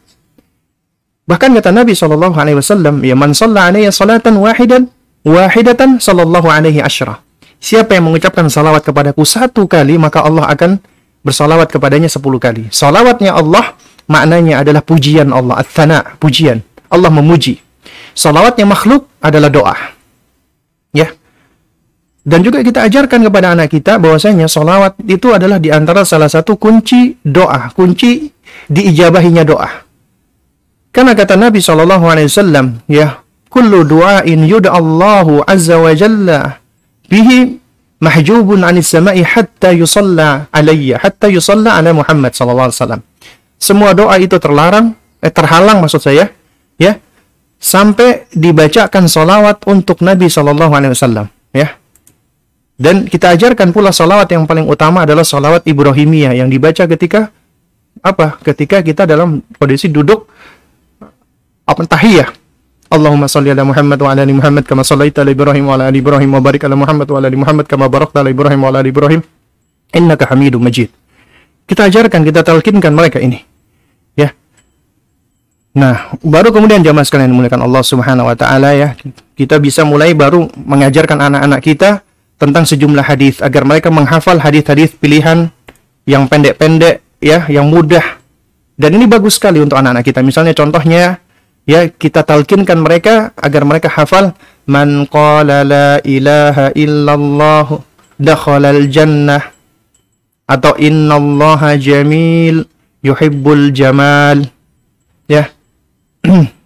Bahkan 1.28 1.52
kata 1.60 1.76
Nabi 1.76 1.92
sallallahu 1.92 2.40
alaihi 2.40 2.56
wasallam 2.56 3.04
ya 3.04 3.12
man 3.12 3.36
shalla 3.36 3.68
alaihi 3.68 3.92
salatan 3.92 4.40
wahidan 4.40 4.88
wahidatan 5.28 6.00
sallallahu 6.00 6.48
alaihi 6.48 6.80
asyra. 6.80 7.20
Siapa 7.60 7.92
yang 7.92 8.08
mengucapkan 8.08 8.48
salawat 8.48 8.80
kepadaku 8.80 9.28
satu 9.28 9.68
kali 9.68 10.00
maka 10.00 10.24
Allah 10.24 10.48
akan 10.48 10.80
bersalawat 11.20 11.68
kepadanya 11.68 12.08
sepuluh 12.08 12.40
kali. 12.40 12.72
Salawatnya 12.72 13.36
Allah 13.36 13.76
maknanya 14.08 14.64
adalah 14.64 14.82
pujian 14.82 15.30
Allah, 15.30 15.60
at-thana, 15.62 16.16
pujian. 16.18 16.64
Allah 16.88 17.12
memuji. 17.12 17.60
Salawatnya 18.16 18.66
makhluk 18.66 19.06
adalah 19.20 19.52
doa. 19.52 19.76
Ya. 20.96 21.12
Dan 22.28 22.44
juga 22.44 22.60
kita 22.60 22.84
ajarkan 22.84 23.24
kepada 23.24 23.54
anak 23.56 23.72
kita 23.72 23.96
bahwasanya 23.96 24.50
salawat 24.50 24.98
itu 25.06 25.32
adalah 25.32 25.56
di 25.56 25.72
antara 25.72 26.02
salah 26.04 26.28
satu 26.28 26.58
kunci 26.60 27.16
doa, 27.24 27.72
kunci 27.72 28.28
diijabahinya 28.68 29.44
doa. 29.46 29.70
Karena 30.92 31.14
kata 31.14 31.38
Nabi 31.38 31.62
Wasallam, 31.62 32.84
ya, 32.90 33.22
kullu 33.48 33.84
du'ain 33.84 34.44
yud'a 34.44 34.76
Allahu 34.76 35.44
azza 35.46 35.80
wa 35.80 35.92
jalla 35.96 36.60
bihi 37.08 37.56
mahjubun 38.02 38.60
anis 38.64 38.92
sama'i 38.92 39.24
hatta 39.24 39.72
yusalla 39.72 40.52
alayya, 40.52 41.00
hatta 41.00 41.32
yusalla 41.32 41.80
ala 41.80 41.96
Muhammad 41.96 42.36
sallallahu 42.36 42.68
alaihi 42.72 43.07
semua 43.58 43.92
doa 43.92 44.14
itu 44.22 44.38
terlarang, 44.38 44.94
eh, 45.20 45.28
terhalang 45.28 45.82
maksud 45.82 46.00
saya, 46.00 46.30
ya, 46.78 46.96
sampai 47.58 48.30
dibacakan 48.30 49.10
solawat 49.10 49.66
untuk 49.66 50.00
Nabi 50.00 50.30
Shallallahu 50.30 50.72
Alaihi 50.72 50.94
Wasallam, 50.94 51.26
ya. 51.50 51.74
Dan 52.78 53.10
kita 53.10 53.34
ajarkan 53.34 53.74
pula 53.74 53.90
solawat 53.90 54.30
yang 54.30 54.46
paling 54.46 54.62
utama 54.70 55.02
adalah 55.02 55.26
solawat 55.26 55.66
Ibrahimiyah 55.66 56.38
yang 56.38 56.46
dibaca 56.46 56.86
ketika 56.86 57.34
apa? 57.98 58.38
Ketika 58.38 58.86
kita 58.86 59.02
dalam 59.02 59.42
kondisi 59.58 59.90
duduk 59.90 60.30
apa 61.66 61.82
tahiyah. 61.82 62.30
Allahumma 62.88 63.26
salli 63.28 63.52
ala 63.52 63.66
Muhammad 63.68 63.98
wa 64.00 64.08
ala 64.14 64.24
ali 64.24 64.32
Muhammad 64.32 64.64
kama 64.64 64.80
sallaita 64.80 65.20
ala 65.20 65.34
Ibrahim 65.34 65.68
wa 65.68 65.76
ala 65.76 65.92
ali 65.92 66.00
Ibrahim 66.00 66.30
wa 66.32 66.40
barik 66.40 66.64
ala 66.64 66.72
Muhammad 66.72 67.04
wa 67.04 67.16
ala 67.20 67.26
ali 67.28 67.36
Muhammad 67.36 67.66
kama 67.68 67.84
barakta 67.84 68.24
ala 68.24 68.32
Ibrahim 68.32 68.64
wa 68.64 68.72
ala 68.72 68.80
ali 68.80 68.88
Ibrahim 68.94 69.20
innaka 69.92 70.24
Hamidum 70.32 70.64
Majid. 70.64 70.88
Kita 71.68 71.84
ajarkan, 71.84 72.24
kita 72.24 72.40
talkinkan 72.40 72.96
mereka 72.96 73.20
ini. 73.20 73.44
Nah, 75.78 76.10
baru 76.26 76.50
kemudian 76.50 76.82
jamaah 76.82 77.06
sekalian 77.06 77.30
dimuliakan 77.30 77.62
Allah 77.62 77.86
Subhanahu 77.86 78.26
wa 78.26 78.34
taala 78.34 78.74
ya. 78.74 78.98
Kita 79.38 79.62
bisa 79.62 79.86
mulai 79.86 80.10
baru 80.10 80.50
mengajarkan 80.58 81.30
anak-anak 81.30 81.60
kita 81.62 82.02
tentang 82.34 82.66
sejumlah 82.66 83.06
hadis 83.06 83.38
agar 83.38 83.62
mereka 83.62 83.86
menghafal 83.94 84.42
hadis-hadis 84.42 84.90
pilihan 84.98 85.54
yang 86.02 86.26
pendek-pendek 86.26 86.98
ya, 87.22 87.46
yang 87.46 87.70
mudah. 87.70 88.02
Dan 88.74 88.98
ini 88.98 89.06
bagus 89.06 89.38
sekali 89.38 89.62
untuk 89.62 89.78
anak-anak 89.78 90.02
kita. 90.02 90.18
Misalnya 90.18 90.50
contohnya 90.50 91.22
ya 91.62 91.86
kita 91.86 92.26
talkinkan 92.26 92.82
mereka 92.82 93.30
agar 93.38 93.62
mereka 93.62 93.86
hafal 93.86 94.34
man 94.66 95.06
qala 95.06 95.62
la 95.62 96.02
ilaha 96.02 96.74
illallah 96.74 97.86
dakhalal 98.18 98.82
jannah 98.90 99.54
atau 100.50 100.74
innallaha 100.74 101.78
jamil 101.78 102.66
yuhibbul 102.98 103.70
jamal 103.70 104.42
ya 105.30 105.54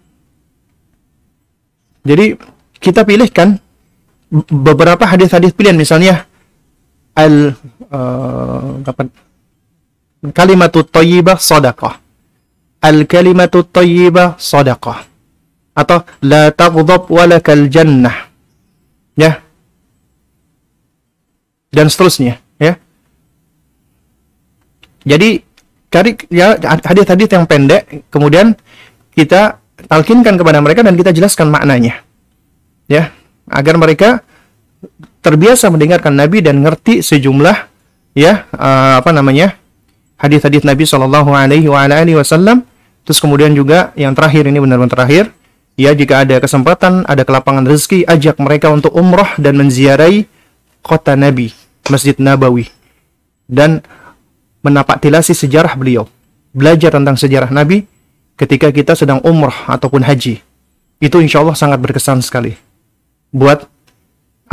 Jadi 2.09 2.35
kita 2.83 3.07
pilihkan 3.07 3.63
beberapa 4.51 5.07
hadis-hadis 5.07 5.55
pilihan 5.55 5.79
misalnya 5.79 6.27
al 7.15 7.55
uh, 7.87 8.81
apa 8.83 9.07
kalimatut 10.35 10.89
thayyibah 10.91 11.39
sadaqah. 11.39 12.03
Al 12.83 13.07
kalimatut 13.07 13.71
thayyibah 13.71 14.35
sadaqah. 14.35 15.07
Atau 15.73 16.05
la 16.21 16.51
taghdab 16.51 17.07
walakal 17.07 17.65
jannah. 17.71 18.29
Ya. 19.15 19.41
Dan 21.73 21.89
seterusnya, 21.89 22.37
ya. 22.61 22.77
Jadi 25.01 25.41
cari 25.89 26.13
ya 26.29 26.57
hadis-hadis 26.61 27.29
yang 27.29 27.45
pendek 27.49 28.05
kemudian 28.13 28.53
kita 29.13 29.61
talkinkan 29.89 30.37
kepada 30.37 30.59
mereka 30.61 30.81
dan 30.85 30.97
kita 30.97 31.13
jelaskan 31.13 31.49
maknanya. 31.49 32.01
Ya, 32.85 33.15
agar 33.47 33.79
mereka 33.79 34.21
terbiasa 35.23 35.71
mendengarkan 35.71 36.19
Nabi 36.19 36.43
dan 36.43 36.59
ngerti 36.59 36.99
sejumlah 36.99 37.71
ya 38.13 38.45
uh, 38.51 38.99
apa 38.99 39.09
namanya 39.15 39.55
hadis-hadis 40.19 40.67
Nabi 40.67 40.83
Shallallahu 40.83 41.31
Alaihi 41.31 41.67
Wasallam. 42.15 42.67
Terus 43.03 43.19
kemudian 43.19 43.51
juga 43.51 43.91
yang 43.99 44.15
terakhir 44.15 44.47
ini 44.47 44.63
benar-benar 44.63 44.95
terakhir, 44.95 45.35
ya 45.75 45.91
jika 45.91 46.23
ada 46.23 46.39
kesempatan, 46.39 47.03
ada 47.03 47.27
kelapangan 47.27 47.67
rezeki, 47.67 48.07
ajak 48.07 48.39
mereka 48.39 48.71
untuk 48.71 48.95
umroh 48.95 49.27
dan 49.35 49.59
menziarahi 49.59 50.23
kota 50.79 51.19
Nabi, 51.19 51.51
Masjid 51.91 52.15
Nabawi, 52.15 52.71
dan 53.51 53.83
menapak 54.63 55.03
tilasi 55.03 55.35
sejarah 55.35 55.75
beliau, 55.75 56.07
belajar 56.55 56.95
tentang 56.95 57.19
sejarah 57.19 57.51
Nabi, 57.51 57.83
ketika 58.37 58.73
kita 58.73 58.93
sedang 58.97 59.21
umrah 59.21 59.69
ataupun 59.69 60.01
haji. 60.05 60.41
Itu 61.03 61.19
insya 61.19 61.43
Allah 61.43 61.57
sangat 61.57 61.83
berkesan 61.83 62.23
sekali 62.23 62.55
buat 63.33 63.67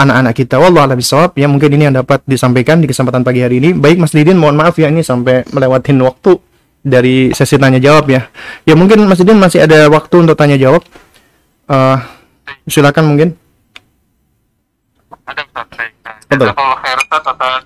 anak-anak 0.00 0.34
kita. 0.34 0.56
Wallah 0.56 0.88
alam 0.88 0.98
bisawab. 0.98 1.36
Ya 1.36 1.46
mungkin 1.46 1.70
ini 1.76 1.86
yang 1.92 1.96
dapat 1.96 2.24
disampaikan 2.24 2.80
di 2.80 2.88
kesempatan 2.88 3.20
pagi 3.20 3.44
hari 3.44 3.60
ini. 3.60 3.76
Baik 3.76 4.00
Mas 4.00 4.16
Didin, 4.16 4.40
mohon 4.40 4.56
maaf 4.56 4.80
ya 4.80 4.88
ini 4.88 5.04
sampai 5.04 5.44
melewatin 5.52 6.00
waktu 6.00 6.40
dari 6.80 7.30
sesi 7.36 7.60
tanya 7.60 7.76
jawab 7.76 8.08
ya. 8.08 8.26
Ya 8.64 8.74
mungkin 8.74 9.04
Mas 9.04 9.20
Didin 9.20 9.36
masih 9.36 9.62
ada 9.62 9.86
waktu 9.92 10.14
untuk 10.24 10.34
tanya 10.34 10.56
jawab. 10.56 10.82
Uh, 11.70 12.00
silakan 12.66 13.14
mungkin. 13.14 13.28
Ada 15.28 15.46
Ustaz, 15.46 15.66
baik. 15.78 15.94
Betul. 16.26 16.48
khair 16.56 16.98
Ustaz 16.98 17.22
atas 17.22 17.62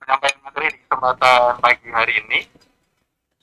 penyampaian 0.00 0.36
materi 0.40 0.66
di 0.72 0.78
kesempatan 0.80 1.52
pagi 1.60 1.88
hari 1.92 2.14
ini. 2.24 2.40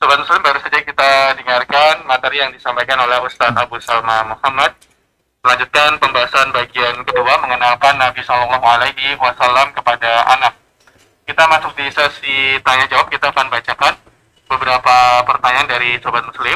Sobat 0.06 0.22
Muslim 0.22 0.38
baru 0.38 0.62
saja 0.62 0.78
kita 0.86 1.34
dengarkan 1.34 2.06
materi 2.06 2.38
yang 2.38 2.54
disampaikan 2.54 2.94
oleh 3.02 3.18
Ustadz 3.26 3.58
Abu 3.58 3.74
Salma 3.82 4.22
Muhammad. 4.22 4.70
Melanjutkan 5.42 5.98
pembahasan 5.98 6.54
bagian 6.54 7.02
kedua 7.02 7.42
mengenalkan 7.42 7.98
Nabi 7.98 8.22
Shallallahu 8.22 8.62
Alaihi 8.62 9.18
Wasallam 9.18 9.74
kepada 9.74 10.22
anak. 10.30 10.54
Kita 11.26 11.50
masuk 11.50 11.74
di 11.74 11.90
sesi 11.90 12.54
tanya 12.62 12.86
jawab. 12.86 13.10
Kita 13.10 13.34
akan 13.34 13.50
bacakan 13.50 13.98
beberapa 14.46 15.26
pertanyaan 15.26 15.74
dari 15.74 15.98
Sobat 15.98 16.22
Muslim. 16.22 16.54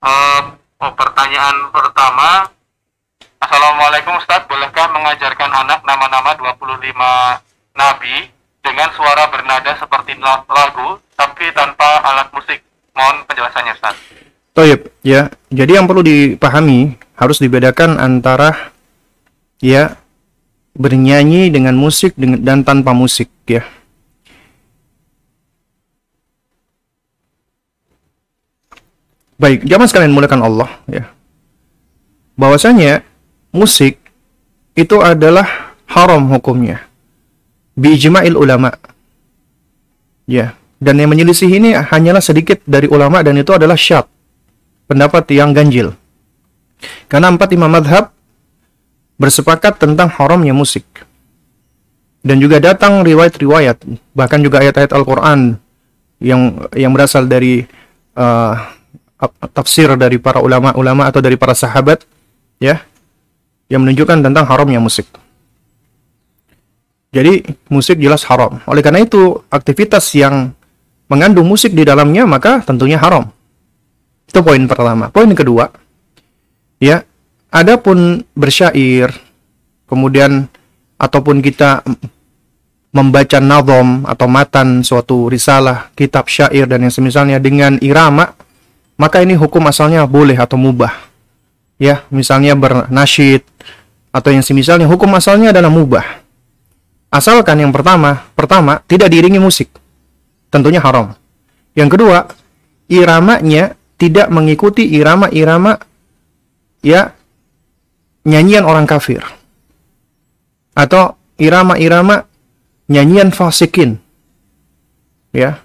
Uh, 0.00 0.56
pertanyaan 0.96 1.68
pertama, 1.68 2.48
Assalamualaikum 3.44 4.16
Ustadz, 4.16 4.48
bolehkah 4.48 4.88
mengajarkan 4.88 5.52
anak 5.52 5.84
nama-nama 5.84 6.32
25 6.32 6.80
Nabi 7.76 8.35
dengan 8.66 8.90
suara 8.98 9.30
bernada 9.30 9.78
seperti 9.78 10.18
lagu 10.18 10.98
tapi 11.14 11.46
tanpa 11.54 12.02
alat 12.02 12.28
musik. 12.34 12.58
Mohon 12.96 13.22
penjelasannya, 13.30 13.72
Ustaz. 13.78 13.96
Toyib, 14.56 14.90
ya. 15.06 15.30
Jadi 15.54 15.78
yang 15.78 15.86
perlu 15.86 16.02
dipahami 16.02 16.98
harus 17.14 17.38
dibedakan 17.38 18.00
antara 18.00 18.72
ya 19.62 19.94
bernyanyi 20.74 21.48
dengan 21.54 21.78
musik 21.78 22.18
dan 22.18 22.66
tanpa 22.66 22.90
musik, 22.90 23.30
ya. 23.46 23.62
Baik, 29.36 29.68
jangan 29.68 29.86
sekalian 29.86 30.16
mulakan 30.16 30.40
Allah, 30.40 30.70
ya. 30.88 31.04
Bahwasanya 32.40 33.04
musik 33.52 34.00
itu 34.72 34.96
adalah 35.00 35.76
haram 35.88 36.24
hukumnya. 36.32 36.84
Bi 37.76 37.92
ijma'il 37.92 38.34
ulama. 38.34 38.72
Ya, 40.26 40.56
dan 40.80 40.98
yang 40.98 41.12
menyelisih 41.12 41.48
ini 41.48 41.76
hanyalah 41.76 42.24
sedikit 42.24 42.58
dari 42.64 42.88
ulama 42.88 43.20
dan 43.20 43.36
itu 43.36 43.52
adalah 43.52 43.76
syad. 43.76 44.08
Pendapat 44.88 45.28
yang 45.30 45.52
ganjil. 45.52 45.92
Karena 47.06 47.32
empat 47.32 47.52
imam 47.52 47.70
madhab 47.70 48.12
bersepakat 49.16 49.80
tentang 49.80 50.12
haramnya 50.12 50.52
musik. 50.52 50.84
Dan 52.26 52.42
juga 52.42 52.58
datang 52.58 53.06
riwayat-riwayat, 53.06 53.86
bahkan 54.10 54.42
juga 54.42 54.58
ayat-ayat 54.58 54.90
Al-Quran 54.90 55.62
yang 56.18 56.66
yang 56.74 56.90
berasal 56.90 57.30
dari 57.30 57.62
uh, 58.18 58.54
tafsir 59.54 59.94
dari 59.94 60.18
para 60.18 60.42
ulama-ulama 60.42 61.06
atau 61.06 61.22
dari 61.22 61.38
para 61.38 61.54
sahabat, 61.54 62.02
ya, 62.58 62.82
yang 63.70 63.86
menunjukkan 63.86 64.26
tentang 64.26 64.42
haramnya 64.42 64.82
musik. 64.82 65.06
Jadi 67.14 67.46
musik 67.70 67.96
jelas 67.98 68.26
haram. 68.26 68.60
Oleh 68.66 68.82
karena 68.82 69.02
itu 69.02 69.40
aktivitas 69.48 70.10
yang 70.18 70.52
mengandung 71.06 71.46
musik 71.46 71.72
di 71.72 71.86
dalamnya 71.86 72.26
maka 72.26 72.62
tentunya 72.66 72.98
haram. 72.98 73.30
Itu 74.26 74.42
poin 74.42 74.62
pertama. 74.66 75.08
Poin 75.08 75.30
kedua, 75.32 75.70
ya, 76.82 77.06
adapun 77.48 78.26
bersyair, 78.34 79.14
kemudian 79.86 80.50
ataupun 80.98 81.38
kita 81.40 81.86
membaca 82.90 83.38
nazom 83.38 84.08
atau 84.08 84.26
matan 84.26 84.80
suatu 84.82 85.28
risalah, 85.28 85.92
kitab 85.94 86.26
syair 86.26 86.64
dan 86.66 86.88
yang 86.88 86.94
semisalnya 86.94 87.38
dengan 87.38 87.78
irama, 87.84 88.34
maka 88.96 89.20
ini 89.20 89.36
hukum 89.36 89.62
asalnya 89.68 90.02
boleh 90.08 90.36
atau 90.36 90.56
mubah. 90.58 90.92
Ya, 91.76 92.02
misalnya 92.08 92.56
bernasyid 92.56 93.44
atau 94.08 94.32
yang 94.32 94.40
semisalnya 94.40 94.88
hukum 94.88 95.12
asalnya 95.12 95.52
adalah 95.52 95.68
mubah. 95.68 96.24
Asalkan 97.16 97.64
yang 97.64 97.72
pertama, 97.72 98.28
pertama 98.36 98.84
tidak 98.84 99.08
diiringi 99.08 99.40
musik 99.40 99.72
tentunya 100.52 100.84
haram. 100.84 101.16
Yang 101.72 101.96
kedua, 101.96 102.28
iramanya 102.92 103.72
tidak 103.96 104.28
mengikuti 104.28 104.84
irama-irama 104.84 105.80
ya 106.84 107.16
nyanyian 108.28 108.68
orang 108.68 108.84
kafir. 108.84 109.24
Atau 110.76 111.16
irama-irama 111.40 112.28
nyanyian 112.92 113.32
fasikin. 113.32 113.96
Ya. 115.32 115.64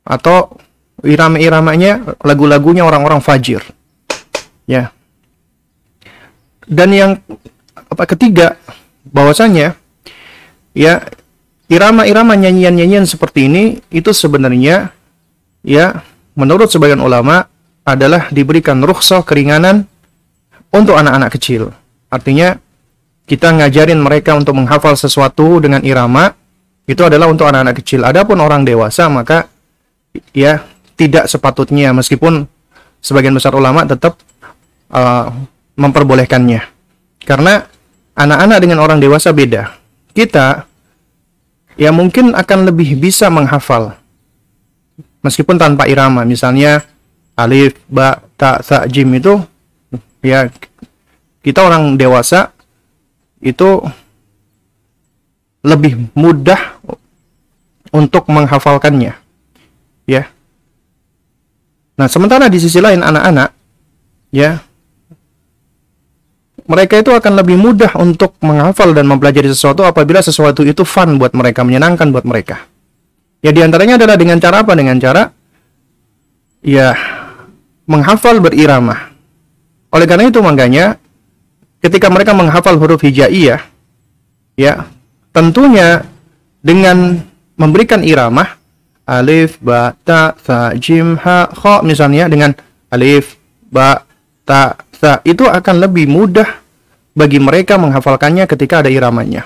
Atau 0.00 0.64
irama-iramanya 1.04 2.16
lagu-lagunya 2.24 2.88
orang-orang 2.88 3.20
fajir. 3.20 3.60
Ya. 4.64 4.96
Dan 6.64 6.88
yang 6.96 7.10
apa 7.76 8.08
ketiga 8.08 8.56
bahwasanya 9.08 9.76
ya 10.72 11.04
irama-irama 11.68 12.36
nyanyian-nyanyian 12.36 13.08
seperti 13.08 13.48
ini 13.48 13.64
itu 13.88 14.10
sebenarnya 14.12 14.92
ya 15.64 16.04
menurut 16.36 16.68
sebagian 16.68 17.00
ulama 17.00 17.48
adalah 17.84 18.32
diberikan 18.32 18.80
rukhsah 18.80 19.24
keringanan 19.24 19.84
untuk 20.72 20.96
anak-anak 20.96 21.30
kecil. 21.36 21.70
Artinya 22.08 22.56
kita 23.24 23.52
ngajarin 23.56 24.00
mereka 24.00 24.36
untuk 24.36 24.56
menghafal 24.56 24.96
sesuatu 24.96 25.60
dengan 25.60 25.80
irama 25.84 26.32
itu 26.84 27.00
adalah 27.00 27.28
untuk 27.28 27.48
anak-anak 27.48 27.80
kecil. 27.80 28.04
Adapun 28.04 28.40
orang 28.40 28.64
dewasa 28.64 29.08
maka 29.08 29.48
ya 30.36 30.64
tidak 30.94 31.26
sepatutnya 31.26 31.90
meskipun 31.96 32.44
sebagian 33.00 33.32
besar 33.36 33.56
ulama 33.56 33.84
tetap 33.88 34.20
uh, 34.92 35.32
memperbolehkannya. 35.76 36.60
Karena 37.24 37.64
anak-anak 38.14 38.58
dengan 38.62 38.78
orang 38.82 38.98
dewasa 39.02 39.34
beda. 39.34 39.74
Kita 40.14 40.66
ya 41.74 41.90
mungkin 41.90 42.34
akan 42.34 42.70
lebih 42.70 42.94
bisa 42.98 43.26
menghafal 43.30 43.98
meskipun 45.24 45.58
tanpa 45.58 45.88
irama 45.90 46.22
misalnya 46.22 46.84
alif, 47.34 47.74
ba, 47.90 48.22
ta, 48.38 48.62
sa, 48.62 48.86
jim 48.86 49.10
itu 49.16 49.40
ya 50.22 50.46
kita 51.42 51.64
orang 51.64 51.98
dewasa 51.98 52.54
itu 53.42 53.82
lebih 55.64 56.12
mudah 56.12 56.76
untuk 57.88 58.28
menghafalkannya. 58.28 59.16
Ya. 60.04 60.28
Nah, 61.96 62.08
sementara 62.08 62.52
di 62.52 62.60
sisi 62.60 62.80
lain 62.80 63.00
anak-anak 63.00 63.48
ya 64.28 64.60
mereka 66.64 66.96
itu 66.96 67.12
akan 67.12 67.32
lebih 67.44 67.60
mudah 67.60 67.92
untuk 68.00 68.36
menghafal 68.40 68.96
dan 68.96 69.04
mempelajari 69.04 69.52
sesuatu 69.52 69.84
apabila 69.84 70.24
sesuatu 70.24 70.64
itu 70.64 70.82
fun 70.82 71.20
buat 71.20 71.36
mereka, 71.36 71.60
menyenangkan 71.60 72.08
buat 72.08 72.24
mereka. 72.24 72.64
Ya 73.44 73.52
di 73.52 73.60
antaranya 73.60 74.00
adalah 74.00 74.16
dengan 74.16 74.40
cara 74.40 74.64
apa? 74.64 74.72
Dengan 74.72 74.96
cara 74.96 75.28
ya 76.64 76.96
menghafal 77.84 78.40
berirama. 78.40 79.12
Oleh 79.92 80.08
karena 80.08 80.32
itu 80.32 80.40
makanya 80.40 80.96
ketika 81.84 82.08
mereka 82.08 82.32
menghafal 82.32 82.80
huruf 82.80 83.04
hijaiyah 83.04 83.60
ya 84.56 84.88
tentunya 85.36 86.08
dengan 86.64 87.20
memberikan 87.60 88.00
iramah 88.00 88.56
alif 89.04 89.60
ba 89.60 89.92
ta 90.00 90.32
sa 90.40 90.72
jim 90.80 91.20
ha 91.20 91.52
kha 91.52 91.84
misalnya 91.84 92.24
dengan 92.32 92.56
alif 92.88 93.36
ba 93.68 94.00
ta 94.48 94.80
sa 95.04 95.20
itu 95.20 95.44
akan 95.44 95.84
lebih 95.84 96.08
mudah 96.08 96.48
bagi 97.12 97.36
mereka 97.36 97.76
menghafalkannya 97.76 98.48
ketika 98.48 98.80
ada 98.80 98.88
iramanya. 98.88 99.44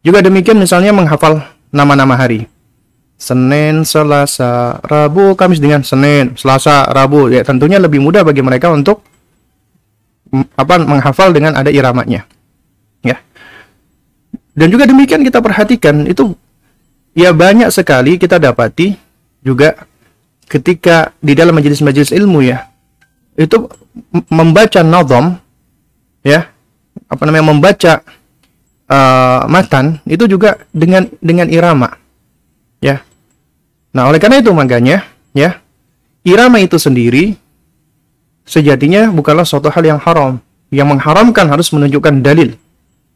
Juga 0.00 0.24
demikian 0.24 0.56
misalnya 0.56 0.96
menghafal 0.96 1.44
nama-nama 1.68 2.16
hari. 2.16 2.48
Senin, 3.20 3.84
Selasa, 3.84 4.80
Rabu, 4.80 5.36
Kamis 5.36 5.60
dengan 5.60 5.84
Senin, 5.84 6.34
Selasa, 6.40 6.88
Rabu. 6.88 7.28
Ya 7.28 7.44
tentunya 7.44 7.76
lebih 7.76 8.00
mudah 8.00 8.24
bagi 8.24 8.40
mereka 8.40 8.72
untuk 8.72 9.04
apa 10.56 10.80
menghafal 10.80 11.36
dengan 11.36 11.52
ada 11.52 11.68
iramanya. 11.68 12.24
Ya. 13.04 13.20
Dan 14.56 14.72
juga 14.72 14.88
demikian 14.88 15.20
kita 15.20 15.44
perhatikan 15.44 16.08
itu 16.08 16.32
ya 17.12 17.36
banyak 17.36 17.68
sekali 17.68 18.16
kita 18.16 18.40
dapati 18.40 18.96
juga 19.44 19.84
ketika 20.48 21.12
di 21.20 21.36
dalam 21.36 21.52
majelis-majelis 21.52 22.10
ilmu 22.16 22.40
ya 22.40 22.71
itu 23.36 23.56
membaca 24.28 24.80
nazam 24.84 25.40
ya 26.24 26.48
apa 27.08 27.22
namanya 27.24 27.46
membaca 27.48 27.92
uh, 28.88 29.48
matan 29.48 30.00
itu 30.04 30.28
juga 30.28 30.60
dengan 30.72 31.08
dengan 31.20 31.48
irama 31.48 31.96
ya 32.82 33.00
Nah, 33.92 34.08
oleh 34.08 34.18
karena 34.18 34.40
itu 34.40 34.50
makanya, 34.56 35.04
ya, 35.36 35.60
irama 36.24 36.58
itu 36.64 36.80
sendiri 36.80 37.36
sejatinya 38.48 39.12
bukanlah 39.12 39.44
suatu 39.44 39.68
hal 39.68 39.84
yang 39.84 40.00
haram. 40.00 40.40
Yang 40.72 40.88
mengharamkan 40.96 41.46
harus 41.52 41.68
menunjukkan 41.68 42.24
dalil. 42.24 42.56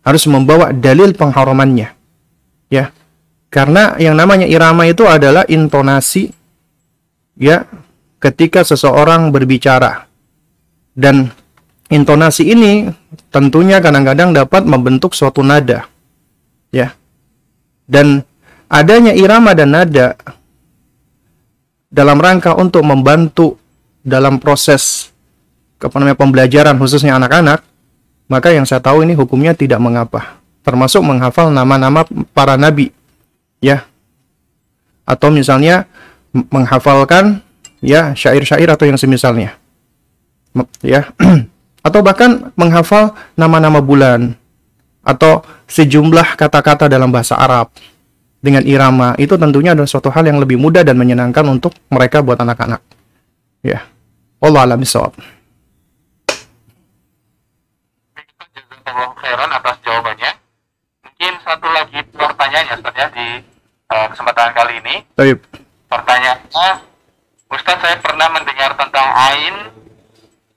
Harus 0.04 0.28
membawa 0.28 0.76
dalil 0.76 1.16
pengharamannya. 1.16 1.88
Ya. 2.68 2.92
Karena 3.48 3.96
yang 3.96 4.12
namanya 4.12 4.44
irama 4.44 4.84
itu 4.84 5.08
adalah 5.08 5.48
intonasi 5.48 6.28
ya 7.40 7.64
ketika 8.20 8.64
seseorang 8.64 9.30
berbicara. 9.30 10.08
Dan 10.96 11.28
intonasi 11.92 12.50
ini 12.56 12.88
tentunya 13.28 13.78
kadang-kadang 13.78 14.32
dapat 14.32 14.64
membentuk 14.64 15.12
suatu 15.12 15.44
nada. 15.44 15.86
Ya. 16.72 16.96
Dan 17.86 18.24
adanya 18.66 19.14
irama 19.14 19.54
dan 19.54 19.76
nada 19.76 20.18
dalam 21.92 22.18
rangka 22.18 22.56
untuk 22.58 22.82
membantu 22.82 23.56
dalam 24.02 24.42
proses 24.42 25.14
apa 25.76 26.16
pembelajaran 26.16 26.74
khususnya 26.80 27.14
anak-anak, 27.20 27.62
maka 28.26 28.48
yang 28.50 28.64
saya 28.66 28.82
tahu 28.82 29.04
ini 29.06 29.12
hukumnya 29.14 29.52
tidak 29.54 29.78
mengapa. 29.78 30.40
Termasuk 30.66 31.04
menghafal 31.04 31.52
nama-nama 31.52 32.02
para 32.34 32.58
nabi. 32.58 32.90
Ya. 33.62 33.86
Atau 35.06 35.30
misalnya 35.30 35.86
menghafalkan 36.34 37.45
ya 37.80 38.12
syair-syair 38.16 38.68
atau 38.70 38.84
yang 38.88 38.98
semisalnya. 38.98 39.56
Ya. 40.80 41.12
atau 41.86 42.00
bahkan 42.02 42.50
menghafal 42.58 43.14
nama-nama 43.38 43.78
bulan 43.78 44.34
atau 45.06 45.46
sejumlah 45.70 46.34
kata-kata 46.34 46.90
dalam 46.90 47.14
bahasa 47.14 47.38
Arab 47.38 47.70
dengan 48.42 48.66
irama 48.66 49.14
itu 49.22 49.38
tentunya 49.38 49.70
adalah 49.70 49.86
suatu 49.86 50.10
hal 50.10 50.26
yang 50.26 50.42
lebih 50.42 50.58
mudah 50.58 50.82
dan 50.82 50.98
menyenangkan 50.98 51.46
untuk 51.46 51.74
mereka 51.86 52.22
buat 52.26 52.42
anak-anak. 52.42 52.82
Ya. 53.62 53.86
Allah 54.42 54.66
alam 54.66 54.82
khairan 59.26 59.50
atas 59.50 59.76
jawabannya. 59.82 60.30
Mungkin 61.02 61.32
satu 61.42 61.68
lagi 61.70 61.98
pertanyaannya 62.14 62.74
Ustaz 62.78 62.94
ya 62.94 63.06
di 63.10 63.26
uh, 63.90 64.06
kesempatan 64.14 64.50
kali 64.54 64.74
ini. 64.80 64.94
Baik. 65.18 65.38
Pertanyaannya, 65.90 66.68
Ustaz 67.66 67.82
saya 67.82 67.98
pernah 67.98 68.30
mendengar 68.30 68.78
tentang 68.78 69.10
ain 69.10 69.74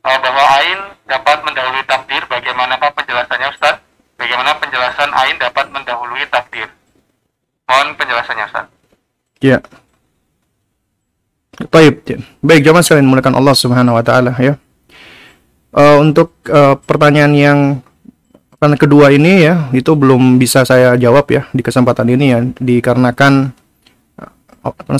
uh, 0.05 0.17
bahwa 0.21 0.43
ain 0.61 0.79
dapat 1.09 1.41
mendahului 1.41 1.81
takdir. 1.89 2.21
Bagaimana 2.29 2.77
Pak 2.77 3.01
penjelasannya 3.01 3.49
Ustaz? 3.49 3.81
Bagaimana 4.13 4.53
penjelasan 4.61 5.09
ain 5.17 5.33
dapat 5.41 5.73
mendahului 5.73 6.29
takdir? 6.29 6.69
Mohon 7.65 7.97
penjelasannya, 7.97 8.45
Ustaz. 8.45 8.65
Ya. 9.41 9.57
Baik, 11.73 12.21
baik 12.45 12.61
jamaah 12.61 12.85
sekalian 12.85 13.09
mulakan 13.09 13.41
Allah 13.41 13.57
Subhanahu 13.57 13.97
wa 13.97 14.05
taala 14.05 14.37
ya. 14.37 14.61
Uh, 15.73 16.05
untuk 16.05 16.37
uh, 16.45 16.77
pertanyaan 16.77 17.33
yang 17.33 17.59
kan 18.61 18.77
kedua 18.77 19.09
ini 19.09 19.49
ya, 19.49 19.65
itu 19.73 19.97
belum 19.97 20.37
bisa 20.37 20.61
saya 20.61 20.93
jawab 20.93 21.25
ya 21.33 21.49
di 21.57 21.65
kesempatan 21.65 22.05
ini 22.05 22.25
ya 22.29 22.39
dikarenakan 22.61 23.57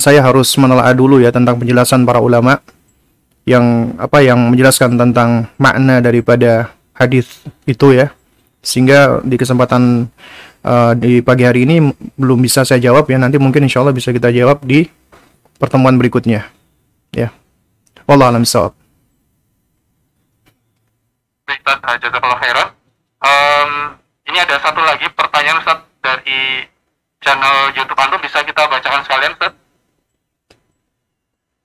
saya 0.00 0.24
harus 0.24 0.48
menelaah 0.56 0.92
dulu 0.96 1.20
ya 1.20 1.30
tentang 1.30 1.60
penjelasan 1.60 2.04
para 2.08 2.20
ulama 2.20 2.60
yang 3.48 3.96
apa 3.96 4.20
yang 4.20 4.52
menjelaskan 4.52 4.96
tentang 4.96 5.48
makna 5.56 6.00
daripada 6.04 6.72
hadis 6.96 7.44
itu 7.64 7.96
ya. 7.96 8.12
Sehingga 8.60 9.24
di 9.24 9.40
kesempatan 9.40 10.12
uh, 10.64 10.92
di 10.92 11.24
pagi 11.24 11.48
hari 11.48 11.64
ini 11.64 11.92
belum 12.20 12.44
bisa 12.44 12.62
saya 12.64 12.80
jawab 12.80 13.08
ya. 13.08 13.16
Nanti 13.16 13.40
mungkin 13.40 13.64
insya 13.64 13.80
Allah 13.80 13.96
bisa 13.96 14.12
kita 14.12 14.28
jawab 14.28 14.60
di 14.64 14.84
pertemuan 15.56 15.96
berikutnya. 15.96 16.48
Ya. 17.16 17.32
Wallah 18.04 18.28
alam 18.28 18.44
sawab. 18.44 18.76
Baik, 21.48 21.64
Ustaz. 21.66 21.96
Jazakallah 22.04 22.40
ini 24.30 24.38
ada 24.38 24.62
satu 24.62 24.78
lagi 24.86 25.10
pertanyaan 25.10 25.58
Ustaz 25.58 25.82
dari 25.98 26.62
channel 27.20 27.56
YouTube 27.76 28.00
Antum 28.00 28.20
bisa 28.24 28.40
kita 28.42 28.64
bacakan 28.66 29.04
sekalian 29.04 29.32
Ustaz? 29.36 29.52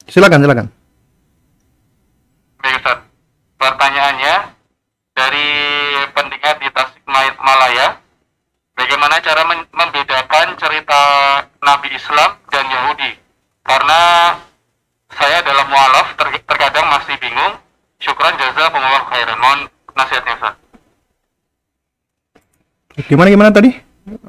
Silakan, 0.06 0.39
silakan. 0.43 0.68
Baik 2.62 2.76
Ustaz. 2.84 2.99
Pertanyaannya 3.56 4.36
dari 5.16 5.49
pendengar 6.12 6.60
di 6.60 6.68
Tasikmalaya 6.70 7.88
bagaimana 8.76 9.16
cara 9.24 9.41
membedakan 9.72 10.47
cerita 10.60 11.01
Nabi 11.64 11.89
Islam 11.95 12.36
dan 12.51 12.66
Yahudi? 12.68 13.12
Karena 13.66 14.01
saya 15.16 15.41
dalam 15.41 15.66
mualaf 15.72 16.14
ter 16.20 16.28
terkadang 16.43 16.86
masih 16.91 17.16
bingung. 17.18 17.58
Syukran 17.97 18.36
jazakumullah 18.38 19.08
khairan. 19.08 19.39
Mohon 19.39 19.60
nasihatnya 19.95 20.36
Ustaz. 20.38 20.56
Gimana 23.08 23.32
gimana 23.32 23.49
tadi? 23.56 23.72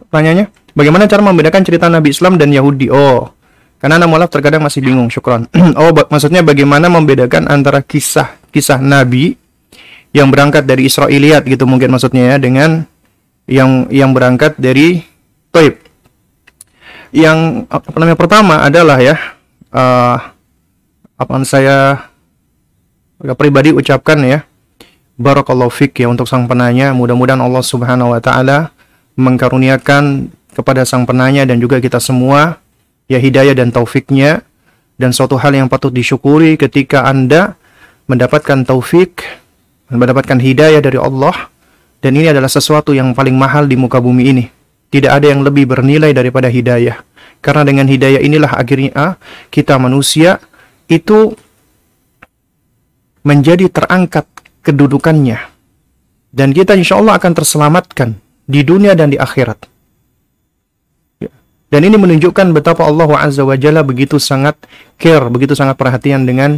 Tanyanya 0.09 0.49
bagaimana 0.77 1.09
cara 1.09 1.25
membedakan 1.25 1.65
cerita 1.65 1.89
Nabi 1.89 2.13
Islam 2.13 2.37
dan 2.37 2.53
Yahudi? 2.53 2.93
Oh 2.93 3.33
karena 3.77 4.01
anak 4.01 4.09
mualaf 4.09 4.31
terkadang 4.33 4.65
masih 4.65 4.81
bingung 4.81 5.13
syukran 5.13 5.45
oh 5.81 5.93
maksudnya 6.09 6.41
bagaimana 6.41 6.89
membedakan 6.89 7.45
antara 7.45 7.85
kisah 7.85 8.41
kisah 8.49 8.81
Nabi 8.81 9.37
yang 10.17 10.33
berangkat 10.33 10.65
dari 10.65 10.89
Israiliyat 10.89 11.45
gitu 11.45 11.69
mungkin 11.69 11.93
maksudnya 11.93 12.33
ya 12.33 12.37
dengan 12.41 12.89
yang 13.45 13.85
yang 13.93 14.17
berangkat 14.17 14.57
dari 14.57 15.05
Toib. 15.53 15.77
Yang 17.13 17.69
apa 17.69 17.97
namanya 17.97 18.19
pertama 18.19 18.55
adalah 18.65 18.97
ya 18.97 19.17
uh, 19.77 20.19
apa 21.17 21.33
saya 21.45 22.09
pribadi 23.37 23.73
ucapkan 23.73 24.21
ya 24.25 24.45
barakallahu 25.17 25.73
fik 25.73 26.01
ya 26.01 26.09
untuk 26.09 26.25
sang 26.25 26.49
penanya. 26.49 26.97
Mudah-mudahan 26.97 27.41
Allah 27.41 27.65
Subhanahu 27.65 28.13
wa 28.17 28.21
taala 28.21 28.73
mengkaruniakan 29.17 30.33
kepada 30.57 30.89
sang 30.89 31.05
penanya 31.05 31.45
dan 31.45 31.61
juga 31.61 31.77
kita 31.77 32.01
semua 32.01 32.57
ya 33.13 33.21
hidayah 33.21 33.53
dan 33.53 33.69
taufiknya 33.69 34.41
dan 34.97 35.13
suatu 35.13 35.37
hal 35.37 35.53
yang 35.53 35.69
patut 35.69 35.93
disyukuri 35.93 36.57
ketika 36.57 37.05
Anda 37.05 37.61
mendapatkan 38.09 38.65
taufik 38.65 39.21
mendapatkan 39.93 40.41
hidayah 40.41 40.81
dari 40.81 40.97
Allah 40.97 41.53
dan 42.01 42.17
ini 42.17 42.33
adalah 42.33 42.49
sesuatu 42.49 42.97
yang 42.97 43.13
paling 43.13 43.37
mahal 43.37 43.69
di 43.69 43.77
muka 43.77 44.01
bumi 44.01 44.25
ini. 44.33 44.45
Tidak 44.87 45.11
ada 45.11 45.27
yang 45.27 45.43
lebih 45.43 45.67
bernilai 45.67 46.15
daripada 46.15 46.47
hidayah. 46.47 47.03
Karena 47.43 47.67
dengan 47.67 47.87
hidayah 47.91 48.23
inilah 48.23 48.55
akhirnya 48.55 49.19
kita 49.51 49.77
manusia 49.77 50.41
itu 50.87 51.35
menjadi 53.27 53.67
terangkat 53.67 54.25
kedudukannya 54.63 55.39
dan 56.31 56.55
kita 56.55 56.79
insya 56.79 56.99
Allah 56.99 57.19
akan 57.19 57.33
terselamatkan 57.35 58.09
di 58.47 58.63
dunia 58.63 58.95
dan 58.95 59.11
di 59.11 59.19
akhirat. 59.19 59.76
Dan 61.77 61.93
ini 61.93 62.01
menunjukkan 62.01 62.57
betapa 62.57 62.89
Allah 62.89 63.21
Azza 63.21 63.45
wa 63.45 63.53
Jalla 63.53 63.85
begitu 63.85 64.17
sangat 64.17 64.57
care, 64.97 65.29
begitu 65.29 65.53
sangat 65.53 65.77
perhatian 65.77 66.25
dengan 66.25 66.57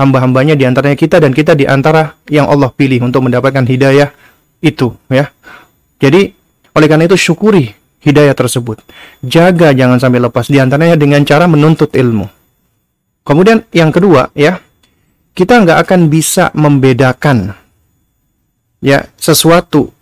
hamba-hambanya 0.00 0.56
di 0.56 0.64
antaranya 0.64 0.96
kita 0.96 1.20
dan 1.20 1.36
kita 1.36 1.52
di 1.52 1.68
antara 1.68 2.16
yang 2.32 2.48
Allah 2.48 2.72
pilih 2.72 3.04
untuk 3.04 3.28
mendapatkan 3.28 3.60
hidayah 3.60 4.08
itu 4.64 4.96
ya. 5.12 5.28
Jadi 6.00 6.32
oleh 6.72 6.88
karena 6.88 7.04
itu 7.04 7.12
syukuri 7.12 7.76
hidayah 8.08 8.32
tersebut. 8.32 8.80
Jaga 9.20 9.76
jangan 9.76 10.00
sampai 10.00 10.24
lepas 10.24 10.48
di 10.48 10.56
antaranya 10.56 10.96
dengan 10.96 11.20
cara 11.28 11.44
menuntut 11.44 11.92
ilmu. 11.92 12.24
Kemudian 13.20 13.68
yang 13.68 13.92
kedua 13.92 14.32
ya, 14.32 14.64
kita 15.36 15.60
nggak 15.60 15.84
akan 15.84 16.08
bisa 16.08 16.48
membedakan 16.56 17.52
ya 18.80 19.12
sesuatu 19.20 19.92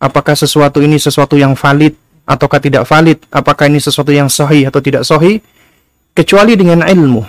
apakah 0.00 0.32
sesuatu 0.32 0.80
ini 0.80 0.96
sesuatu 0.96 1.36
yang 1.36 1.52
valid 1.52 1.92
ataukah 2.26 2.60
tidak 2.62 2.86
valid, 2.86 3.18
apakah 3.28 3.66
ini 3.66 3.82
sesuatu 3.82 4.10
yang 4.14 4.30
sahih 4.30 4.70
atau 4.70 4.78
tidak 4.78 5.02
sahih 5.02 5.42
kecuali 6.14 6.54
dengan 6.54 6.84
ilmu. 6.86 7.22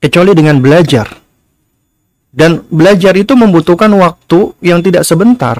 Kecuali 0.00 0.36
dengan 0.36 0.60
belajar. 0.60 1.08
Dan 2.34 2.66
belajar 2.66 3.14
itu 3.14 3.32
membutuhkan 3.38 3.88
waktu 3.94 4.52
yang 4.60 4.82
tidak 4.82 5.06
sebentar. 5.06 5.56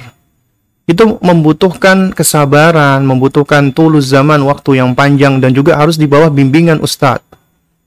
Itu 0.84 1.16
membutuhkan 1.22 2.12
kesabaran, 2.12 3.00
membutuhkan 3.08 3.72
tulus 3.72 4.12
zaman 4.12 4.44
waktu 4.44 4.84
yang 4.84 4.92
panjang 4.92 5.40
dan 5.40 5.56
juga 5.56 5.80
harus 5.80 5.96
di 5.96 6.04
bawah 6.04 6.28
bimbingan 6.28 6.82
ustadz. 6.84 7.24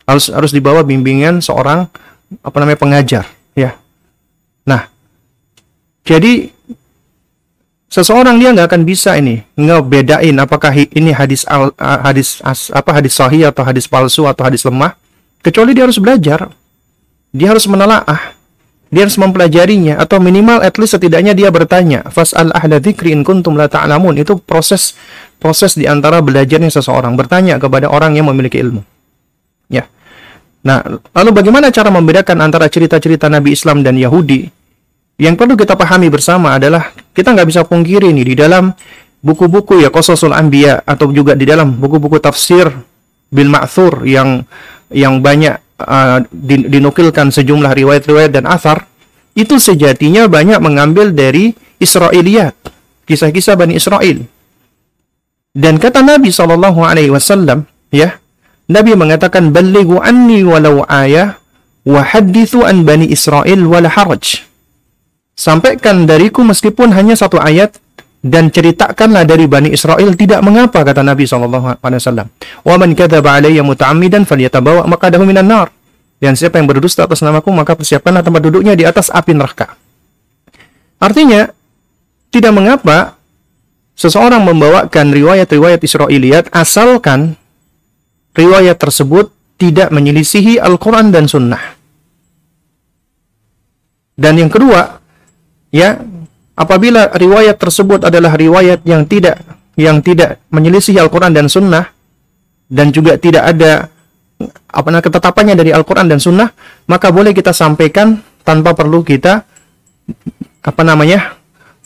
Harus 0.07 0.31
harus 0.31 0.55
di 0.55 0.63
bawah 0.63 0.81
bimbingan 0.87 1.43
seorang 1.43 1.85
apa 2.39 2.57
namanya 2.57 2.79
pengajar, 2.79 3.25
ya. 3.53 3.75
Nah, 4.63 4.87
jadi 6.07 6.56
seseorang 7.87 8.35
dia 8.37 8.51
nggak 8.51 8.67
akan 8.67 8.81
bisa 8.83 9.15
ini 9.15 9.43
ngebedain 9.55 10.35
apakah 10.39 10.71
ini 10.75 11.11
hadis 11.15 11.47
al, 11.47 11.71
hadis 11.79 12.43
as, 12.43 12.67
apa 12.71 12.91
hadis 12.91 13.15
sahih 13.15 13.47
atau 13.47 13.63
hadis 13.63 13.87
palsu 13.87 14.27
atau 14.27 14.43
hadis 14.47 14.63
lemah. 14.67 14.95
Kecuali 15.41 15.71
dia 15.71 15.87
harus 15.87 15.99
belajar. 16.01 16.51
Dia 17.31 17.55
harus 17.55 17.69
menelaah. 17.69 18.35
Dia 18.87 19.07
harus 19.07 19.15
mempelajarinya. 19.19 19.99
Atau 19.99 20.19
minimal 20.19 20.63
at 20.63 20.75
least 20.79 20.95
setidaknya 20.95 21.35
dia 21.35 21.51
bertanya 21.51 22.07
fasal 22.07 22.51
ahla 22.51 22.79
dzikri 22.79 23.11
in 23.15 23.23
kuntum 23.23 23.55
la 23.55 23.71
ta'lamun? 23.71 24.15
Itu 24.19 24.39
proses 24.39 24.95
proses 25.39 25.75
di 25.75 25.87
antara 25.87 26.19
belajarnya 26.19 26.71
seseorang. 26.71 27.15
Bertanya 27.15 27.59
kepada 27.59 27.87
orang 27.87 28.15
yang 28.15 28.27
memiliki 28.27 28.59
ilmu. 28.59 28.83
Ya. 29.71 29.87
Nah 30.63 30.83
lalu 31.15 31.29
bagaimana 31.31 31.71
cara 31.71 31.91
membedakan 31.91 32.43
antara 32.43 32.67
cerita-cerita 32.67 33.31
Nabi 33.31 33.55
Islam 33.55 33.83
dan 33.83 33.95
Yahudi 33.95 34.56
yang 35.17 35.33
perlu 35.33 35.57
kita 35.57 35.73
pahami 35.73 36.13
bersama 36.13 36.61
adalah 36.61 36.93
kita 37.13 37.33
nggak 37.33 37.49
bisa 37.49 37.61
pungkiri 37.65 38.13
nih 38.13 38.25
di 38.33 38.35
dalam 38.37 38.69
buku-buku 39.25 39.81
ya 39.81 39.89
Qasasul 39.89 40.33
Anbiya 40.33 40.85
atau 40.85 41.09
juga 41.09 41.33
di 41.33 41.49
dalam 41.49 41.73
buku-buku 41.73 42.21
tafsir 42.21 42.69
bil 43.33 43.49
ma'thur 43.49 44.05
yang 44.05 44.45
yang 44.93 45.19
banyak 45.19 45.57
uh, 45.81 46.21
dinukilkan 46.69 47.33
sejumlah 47.33 47.73
riwayat-riwayat 47.73 48.31
dan 48.31 48.45
asar 48.45 48.85
itu 49.37 49.61
sejatinya 49.61 50.25
banyak 50.25 50.57
mengambil 50.57 51.13
dari 51.13 51.53
Israiliyat, 51.77 52.57
kisah-kisah 53.05 53.53
Bani 53.53 53.77
Israel. 53.77 54.25
Dan 55.53 55.77
kata 55.77 56.01
Nabi 56.01 56.33
Shallallahu 56.33 56.81
alaihi 56.81 57.13
wasallam, 57.13 57.69
ya, 57.93 58.17
Nabi 58.65 58.97
mengatakan 58.97 59.53
balighu 59.53 60.01
anni 60.01 60.41
walau 60.41 60.81
ayah 60.89 61.37
wa 61.85 62.01
an 62.65 62.77
Bani 62.81 63.13
Israel 63.13 63.61
wala 63.69 63.93
haraj 63.93 64.46
sampaikan 65.37 66.09
dariku 66.09 66.41
meskipun 66.41 66.89
hanya 66.97 67.13
satu 67.13 67.37
ayat 67.37 67.77
dan 68.25 68.49
ceritakanlah 68.49 69.23
dari 69.23 69.45
Bani 69.45 69.69
Israel 69.69 70.17
tidak 70.17 70.41
mengapa 70.41 70.81
kata 70.81 71.05
Nabi 71.05 71.29
SAW. 71.29 71.77
Wa 72.65 72.75
man 72.75 72.89
kadzaba 72.97 73.37
alayya 73.37 73.61
muta'ammidan 73.61 74.25
falyatabawa 74.25 74.89
maqadahu 74.89 75.23
minan 75.23 75.45
nar. 75.45 75.69
Dan 76.17 76.33
siapa 76.33 76.57
yang 76.57 76.65
berdusta 76.65 77.05
atas 77.05 77.21
namaku 77.21 77.53
maka 77.53 77.77
persiapkanlah 77.77 78.25
tempat 78.25 78.41
duduknya 78.41 78.73
di 78.73 78.89
atas 78.89 79.13
api 79.13 79.37
neraka. 79.37 79.77
Artinya 80.97 81.45
tidak 82.33 82.51
mengapa 82.57 83.21
seseorang 83.93 84.41
membawakan 84.41 85.13
riwayat-riwayat 85.13 85.77
Israiliyat 85.77 86.49
asalkan 86.49 87.37
riwayat 88.33 88.81
tersebut 88.81 89.29
tidak 89.61 89.93
menyelisihi 89.93 90.57
Al-Quran 90.57 91.13
dan 91.13 91.29
Sunnah. 91.29 91.77
Dan 94.17 94.41
yang 94.41 94.49
kedua, 94.49 94.97
ya 95.73 95.99
apabila 96.57 97.13
riwayat 97.13 97.57
tersebut 97.59 98.07
adalah 98.07 98.33
riwayat 98.33 98.81
yang 98.87 99.05
tidak 99.05 99.41
yang 99.77 100.01
tidak 100.01 100.41
menyelisih 100.49 100.97
Al-Quran 100.97 101.31
dan 101.33 101.45
Sunnah 101.47 101.85
dan 102.67 102.89
juga 102.89 103.15
tidak 103.21 103.43
ada 103.55 103.89
apa 104.69 104.87
namanya 104.89 105.05
ketetapannya 105.09 105.55
dari 105.57 105.71
Al-Quran 105.73 106.09
dan 106.09 106.19
Sunnah 106.21 106.49
maka 106.89 107.13
boleh 107.13 107.33
kita 107.33 107.53
sampaikan 107.53 108.21
tanpa 108.41 108.73
perlu 108.73 109.01
kita 109.05 109.45
apa 110.63 110.81
namanya 110.83 111.37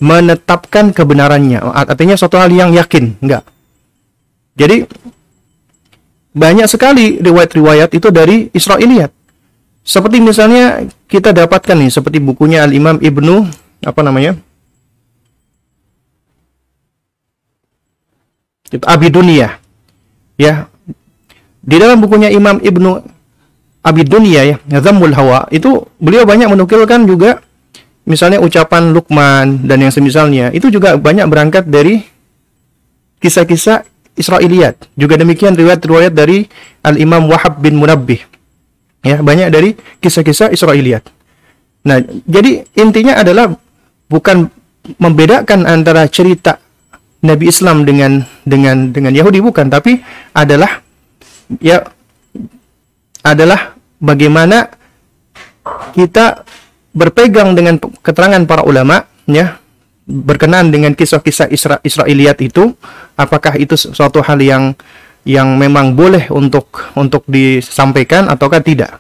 menetapkan 0.02 0.90
kebenarannya. 0.90 1.62
Artinya 1.62 2.18
suatu 2.18 2.42
hal 2.42 2.50
yang 2.50 2.74
yakin 2.74 3.22
enggak. 3.22 3.46
Jadi 4.58 4.90
banyak 6.34 6.66
sekali 6.66 7.22
riwayat-riwayat 7.22 7.94
itu 7.94 8.10
dari 8.10 8.50
Israiliyat. 8.50 9.14
Seperti 9.86 10.18
misalnya 10.22 10.86
kita 11.06 11.34
dapatkan 11.34 11.78
nih 11.78 11.94
seperti 11.94 12.18
bukunya 12.18 12.66
Al 12.66 12.74
Imam 12.74 12.98
Ibnu 12.98 13.46
apa 13.82 14.02
namanya? 14.06 14.38
Itu 18.72 18.86
Abidunia 18.88 19.60
ya. 20.40 20.70
Di 21.62 21.78
dalam 21.78 22.02
bukunya 22.02 22.34
Imam 22.34 22.58
Ibnu 22.58 22.92
Abidunia 23.82 24.46
ya 24.46 24.56
Zammul 24.82 25.14
Hawa 25.14 25.50
itu 25.50 25.86
beliau 25.98 26.26
banyak 26.26 26.50
menukilkan 26.50 27.06
juga 27.06 27.42
misalnya 28.06 28.42
ucapan 28.42 28.94
Lukman 28.94 29.66
dan 29.66 29.82
yang 29.82 29.94
semisalnya 29.94 30.50
itu 30.54 30.70
juga 30.70 30.98
banyak 30.98 31.26
berangkat 31.30 31.70
dari 31.70 32.02
kisah-kisah 33.22 33.86
Israiliyat. 34.18 34.90
Juga 34.98 35.18
demikian 35.18 35.54
riwayat-riwayat 35.54 36.14
dari 36.14 36.46
Al 36.82 36.98
Imam 36.98 37.30
Wahab 37.30 37.62
bin 37.62 37.78
Munabbih 37.78 38.22
ya 39.02 39.18
banyak 39.22 39.50
dari 39.50 39.74
kisah-kisah 39.98 40.54
Israiliyat. 40.54 41.10
Nah 41.86 42.02
jadi 42.26 42.66
intinya 42.78 43.18
adalah 43.18 43.54
bukan 44.12 44.52
membedakan 45.00 45.64
antara 45.64 46.04
cerita 46.12 46.60
Nabi 47.24 47.48
Islam 47.48 47.88
dengan 47.88 48.28
dengan 48.44 48.92
dengan 48.92 49.16
Yahudi 49.16 49.40
bukan, 49.40 49.72
tapi 49.72 50.04
adalah 50.36 50.84
ya 51.64 51.80
adalah 53.24 53.78
bagaimana 54.04 54.68
kita 55.96 56.44
berpegang 56.92 57.56
dengan 57.56 57.80
keterangan 57.80 58.44
para 58.44 58.68
ulama 58.68 59.08
ya 59.30 59.62
berkenan 60.04 60.74
dengan 60.74 60.92
kisah-kisah 60.98 61.48
Isra 61.54 61.78
Israiliyat 61.80 62.42
itu. 62.44 62.74
Apakah 63.16 63.56
itu 63.56 63.78
suatu 63.78 64.20
hal 64.26 64.42
yang 64.42 64.74
yang 65.22 65.54
memang 65.62 65.94
boleh 65.94 66.28
untuk 66.34 66.92
untuk 66.98 67.22
disampaikan 67.30 68.26
ataukah 68.28 68.66
tidak 68.66 68.98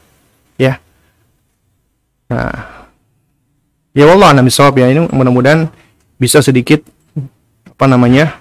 ya? 0.62 0.78
Nah 2.30 2.81
ya 3.92 4.08
Allah 4.08 4.32
nabi 4.36 4.52
sawab 4.52 4.80
ya 4.80 4.88
ini 4.88 5.08
mudah-mudahan 5.12 5.68
bisa 6.16 6.39
sedikit 6.39 6.86
apa 7.66 7.86
namanya 7.89 8.38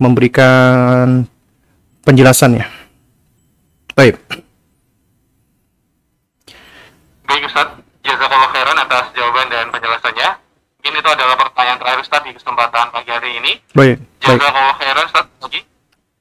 memberikan 0.00 1.26
penjelasan 2.06 2.62
ya. 2.62 2.66
Baik. 3.92 4.16
Baik 7.28 7.42
Ustaz, 7.44 7.68
jazakallah 8.06 8.48
khairan 8.54 8.78
atas 8.78 9.12
jawaban 9.12 9.52
dan 9.52 9.68
penjelasannya. 9.68 10.40
Ini 10.86 10.96
itu 10.96 11.10
adalah 11.10 11.36
pertanyaan 11.36 11.76
terakhir 11.82 12.00
Ustaz 12.06 12.22
di 12.24 12.32
kesempatan 12.32 12.88
pagi 12.88 13.10
hari 13.12 13.36
ini. 13.36 13.52
Baik. 13.76 14.00
Jazakallah 14.22 14.74
khairan 14.80 15.04
Ustaz. 15.04 15.26
Lagi. 15.44 15.60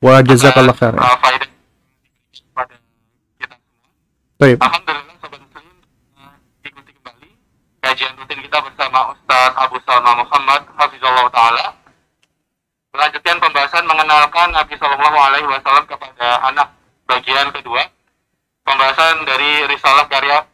Wa 0.04 0.20
jazakallah 0.20 0.76
khairan. 0.76 1.00
Uh, 1.00 1.18
pada 2.58 2.76
kita 3.40 3.56
semua. 3.56 3.88
Baik. 4.42 4.58
Alhamdulillah 4.60 5.16
sobat 5.22 5.40
muslim 5.40 5.66
uh, 6.20 6.36
ikuti 6.68 6.92
kembali 6.92 7.30
kajian 7.98 8.14
rutin 8.14 8.45
kita 8.45 8.62
bersama 8.62 9.10
Ustaz 9.10 9.58
Abu 9.58 9.82
Salma 9.82 10.22
Muhammad 10.22 10.70
Hafizullah 10.78 11.34
Ta'ala 11.34 11.74
melanjutkan 12.93 13.41
pembahasan 13.41 13.89
mengenalkan 13.89 14.54
Nabi 14.54 14.78
Shallallahu 14.78 15.18
Alaihi 15.18 15.50
Wasallam 15.50 15.89
kepada 15.89 16.45
anak 16.45 16.78
bagian 17.10 17.50
kedua 17.58 17.89
pembahasan 18.70 19.26
dari 19.26 19.66
risalah 19.66 20.06
karya 20.14 20.45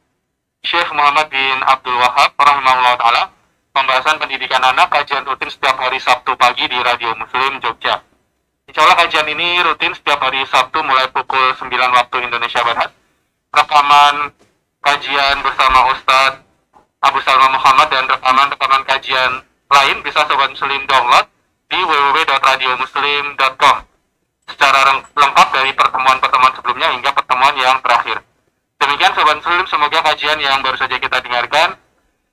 Syekh 0.64 0.88
Muhammad 0.96 1.28
bin 1.28 1.60
Abdul 1.68 2.00
Wahab 2.00 2.32
rahimahullah 2.39 2.96
taala 2.96 3.24
pembahasan 3.76 4.24
pendidikan 4.24 4.64
anak 4.64 4.88
kajian 4.88 5.28
rutin 5.28 5.52
setiap 5.52 5.76
hari 5.84 6.00
Sabtu 6.00 6.39
pagi 6.39 6.64
di 6.72 6.80
Radio 6.80 7.12
Muslim 7.20 7.60
Jogja. 7.60 8.00
Insya 8.72 8.88
Allah 8.88 9.04
kajian 9.04 9.28
ini 9.28 9.60
rutin 9.68 9.91
setiap 9.91 10.24
hari 10.24 10.48
Sabtu 10.48 10.80
mulai 10.80 11.12
pukul 11.12 11.60
9 11.60 11.68
waktu 11.76 12.24
Indonesia 12.24 12.64
Barat. 12.64 12.96
Rekaman 13.52 14.32
kajian 14.80 15.44
bersama 15.44 15.91
Ustadz 15.91 16.44
Abu 17.04 17.20
Salma 17.28 17.51
Muhammad 17.51 17.91
dan 17.91 18.08
rekaman-rekaman 18.08 18.84
kajian 18.88 19.43
lain 19.68 19.97
bisa 20.08 20.24
Sobat 20.24 20.56
Muslim 20.56 20.88
download 20.88 21.28
di 21.68 21.80
www.radiomuslim.com 21.84 23.78
secara 24.47 24.80
lengkap 25.12 25.47
dari 25.51 25.72
pertemuan-pertemuan 25.76 26.54
sebelumnya 26.56 26.89
hingga 26.95 27.12
pertemuan 27.12 27.56
yang 27.60 27.76
terakhir. 27.84 28.24
Demikian 28.80 29.12
Sobat 29.20 29.36
Muslim, 29.43 29.68
semoga 29.68 29.99
kajian 29.99 30.39
yang 30.39 30.64
baru 30.64 30.80
saja 30.80 30.95
kita 30.95 31.20
dengarkan 31.20 31.76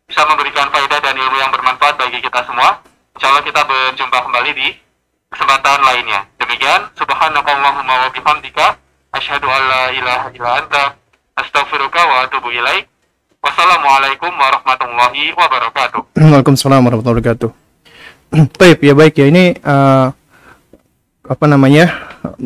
bisa 0.06 0.22
memberikan 0.26 0.66
faedah 0.70 0.98
dan 1.02 1.14
ilmu 1.18 1.36
yang 1.38 1.50
bermanfaat 1.50 1.94
bagi 1.98 2.22
kita 2.22 2.42
semua. 2.46 2.82
Insya 3.14 3.26
Allah 3.30 3.44
kita 3.46 3.62
berjumpa 3.66 4.18
kembali 4.22 4.50
di 4.54 4.68
kesempatan 5.30 5.82
lainnya. 5.82 6.26
Demikian, 6.38 6.90
subhanakallahumma 6.98 7.94
wa 8.06 8.08
bihamdika, 8.10 8.78
asyhadu 9.14 9.46
an 9.46 9.62
la 9.66 9.84
ilaha 9.94 10.26
illa 10.34 10.50
anta, 10.62 10.84
astaghfiruka 11.38 12.02
wa 12.02 12.26
atubu 12.26 12.50
ilaik. 12.54 12.86
Wassalamualaikum 13.40 14.28
warahmatullahi 14.36 15.32
wabarakatuh. 15.32 16.00
Waalaikumsalam 16.12 16.84
warahmatullahi 16.84 17.24
wabarakatuh. 17.24 17.50
Baik, 18.60 18.84
ya 18.84 18.94
baik 18.94 19.14
ya 19.16 19.26
ini 19.26 19.58
uh, 19.64 20.12
apa 21.24 21.44
namanya 21.48 21.90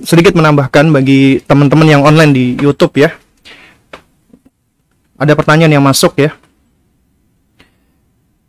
sedikit 0.07 0.33
menambahkan 0.39 0.89
bagi 0.95 1.43
teman-teman 1.45 1.85
yang 1.91 2.03
online 2.07 2.33
di 2.33 2.45
YouTube 2.57 2.95
ya. 2.95 3.11
Ada 5.19 5.35
pertanyaan 5.35 5.77
yang 5.77 5.85
masuk 5.85 6.15
ya. 6.15 6.31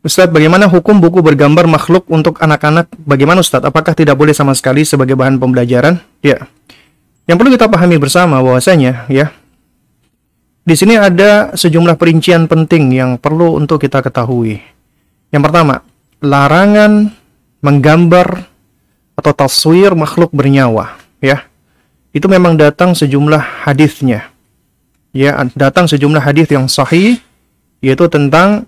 Ustadz, 0.06 0.30
bagaimana 0.30 0.70
hukum 0.70 1.02
buku 1.02 1.26
bergambar 1.26 1.66
makhluk 1.66 2.06
untuk 2.14 2.38
anak-anak? 2.38 2.94
Bagaimana 2.94 3.42
Ustadz? 3.42 3.66
Apakah 3.66 3.98
tidak 3.98 4.14
boleh 4.14 4.38
sama 4.38 4.54
sekali 4.54 4.86
sebagai 4.86 5.18
bahan 5.18 5.42
pembelajaran? 5.42 5.98
Ya. 6.22 6.46
Yang 7.26 7.36
perlu 7.42 7.52
kita 7.58 7.66
pahami 7.66 7.98
bersama 7.98 8.38
bahwasanya 8.38 9.10
ya. 9.10 9.34
Di 10.66 10.74
sini 10.74 10.98
ada 10.98 11.54
sejumlah 11.54 11.94
perincian 11.94 12.50
penting 12.50 12.90
yang 12.90 13.22
perlu 13.22 13.54
untuk 13.54 13.86
kita 13.86 14.02
ketahui. 14.02 14.58
Yang 15.30 15.44
pertama, 15.46 15.86
larangan 16.26 17.14
menggambar 17.62 18.50
atau 19.14 19.32
taswir 19.32 19.94
makhluk 19.94 20.34
bernyawa, 20.34 20.98
ya. 21.22 21.46
Itu 22.10 22.26
memang 22.26 22.58
datang 22.58 22.98
sejumlah 22.98 23.70
hadisnya. 23.70 24.34
Ya, 25.14 25.38
datang 25.54 25.86
sejumlah 25.86 26.20
hadis 26.20 26.50
yang 26.50 26.66
sahih 26.66 27.22
yaitu 27.86 28.10
tentang 28.10 28.66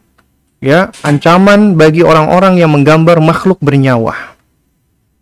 ya 0.61 0.93
ancaman 1.01 1.73
bagi 1.73 2.05
orang-orang 2.05 2.61
yang 2.61 2.69
menggambar 2.69 3.17
makhluk 3.17 3.57
bernyawa. 3.57 4.37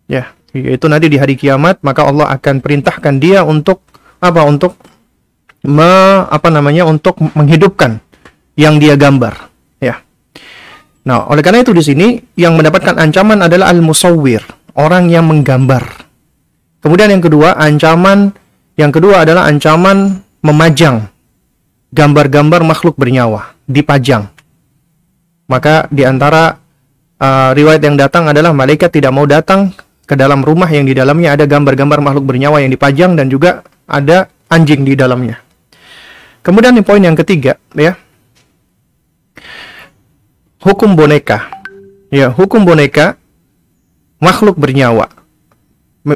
Ya, 0.06 0.36
yaitu 0.52 0.92
nanti 0.92 1.08
di 1.08 1.16
hari 1.16 1.40
kiamat 1.40 1.80
maka 1.80 2.04
Allah 2.04 2.30
akan 2.36 2.60
perintahkan 2.60 3.16
dia 3.16 3.42
untuk 3.42 3.80
apa? 4.20 4.44
Untuk 4.44 4.76
me, 5.66 6.24
apa 6.26 6.48
namanya? 6.48 6.86
untuk 6.86 7.18
menghidupkan 7.18 8.00
yang 8.56 8.80
dia 8.80 8.96
gambar, 8.96 9.50
ya. 9.82 10.00
Nah, 11.06 11.28
oleh 11.28 11.42
karena 11.44 11.62
itu 11.62 11.76
di 11.76 11.84
sini 11.84 12.06
yang 12.38 12.56
mendapatkan 12.56 12.96
ancaman 12.96 13.44
adalah 13.44 13.70
al-musawwir, 13.70 14.42
orang 14.78 15.12
yang 15.12 15.28
menggambar. 15.28 15.84
Kemudian 16.80 17.12
yang 17.12 17.20
kedua, 17.20 17.58
ancaman 17.58 18.32
yang 18.78 18.94
kedua 18.94 19.26
adalah 19.26 19.50
ancaman 19.50 20.22
memajang 20.40 21.10
gambar-gambar 21.90 22.62
makhluk 22.64 22.94
bernyawa, 22.96 23.52
dipajang 23.66 24.32
maka 25.46 25.86
di 25.94 26.02
antara 26.02 26.58
uh, 27.18 27.50
riwayat 27.54 27.82
yang 27.82 27.96
datang 27.96 28.26
adalah 28.30 28.50
malaikat 28.50 28.90
tidak 28.90 29.14
mau 29.14 29.24
datang 29.26 29.70
ke 30.06 30.14
dalam 30.18 30.42
rumah 30.42 30.66
yang 30.70 30.86
di 30.86 30.94
dalamnya 30.94 31.34
ada 31.38 31.46
gambar-gambar 31.46 31.98
makhluk 32.02 32.26
bernyawa 32.26 32.62
yang 32.62 32.70
dipajang 32.70 33.14
dan 33.14 33.26
juga 33.30 33.62
ada 33.86 34.30
anjing 34.50 34.82
di 34.82 34.98
dalamnya. 34.98 35.45
Kemudian 36.46 36.78
di 36.78 36.86
poin 36.86 37.02
yang 37.02 37.18
ketiga, 37.18 37.58
ya. 37.74 37.98
Hukum 40.62 40.94
boneka. 40.94 41.50
Ya, 42.14 42.30
hukum 42.30 42.62
boneka 42.62 43.18
makhluk 44.22 44.54
bernyawa. 44.54 45.10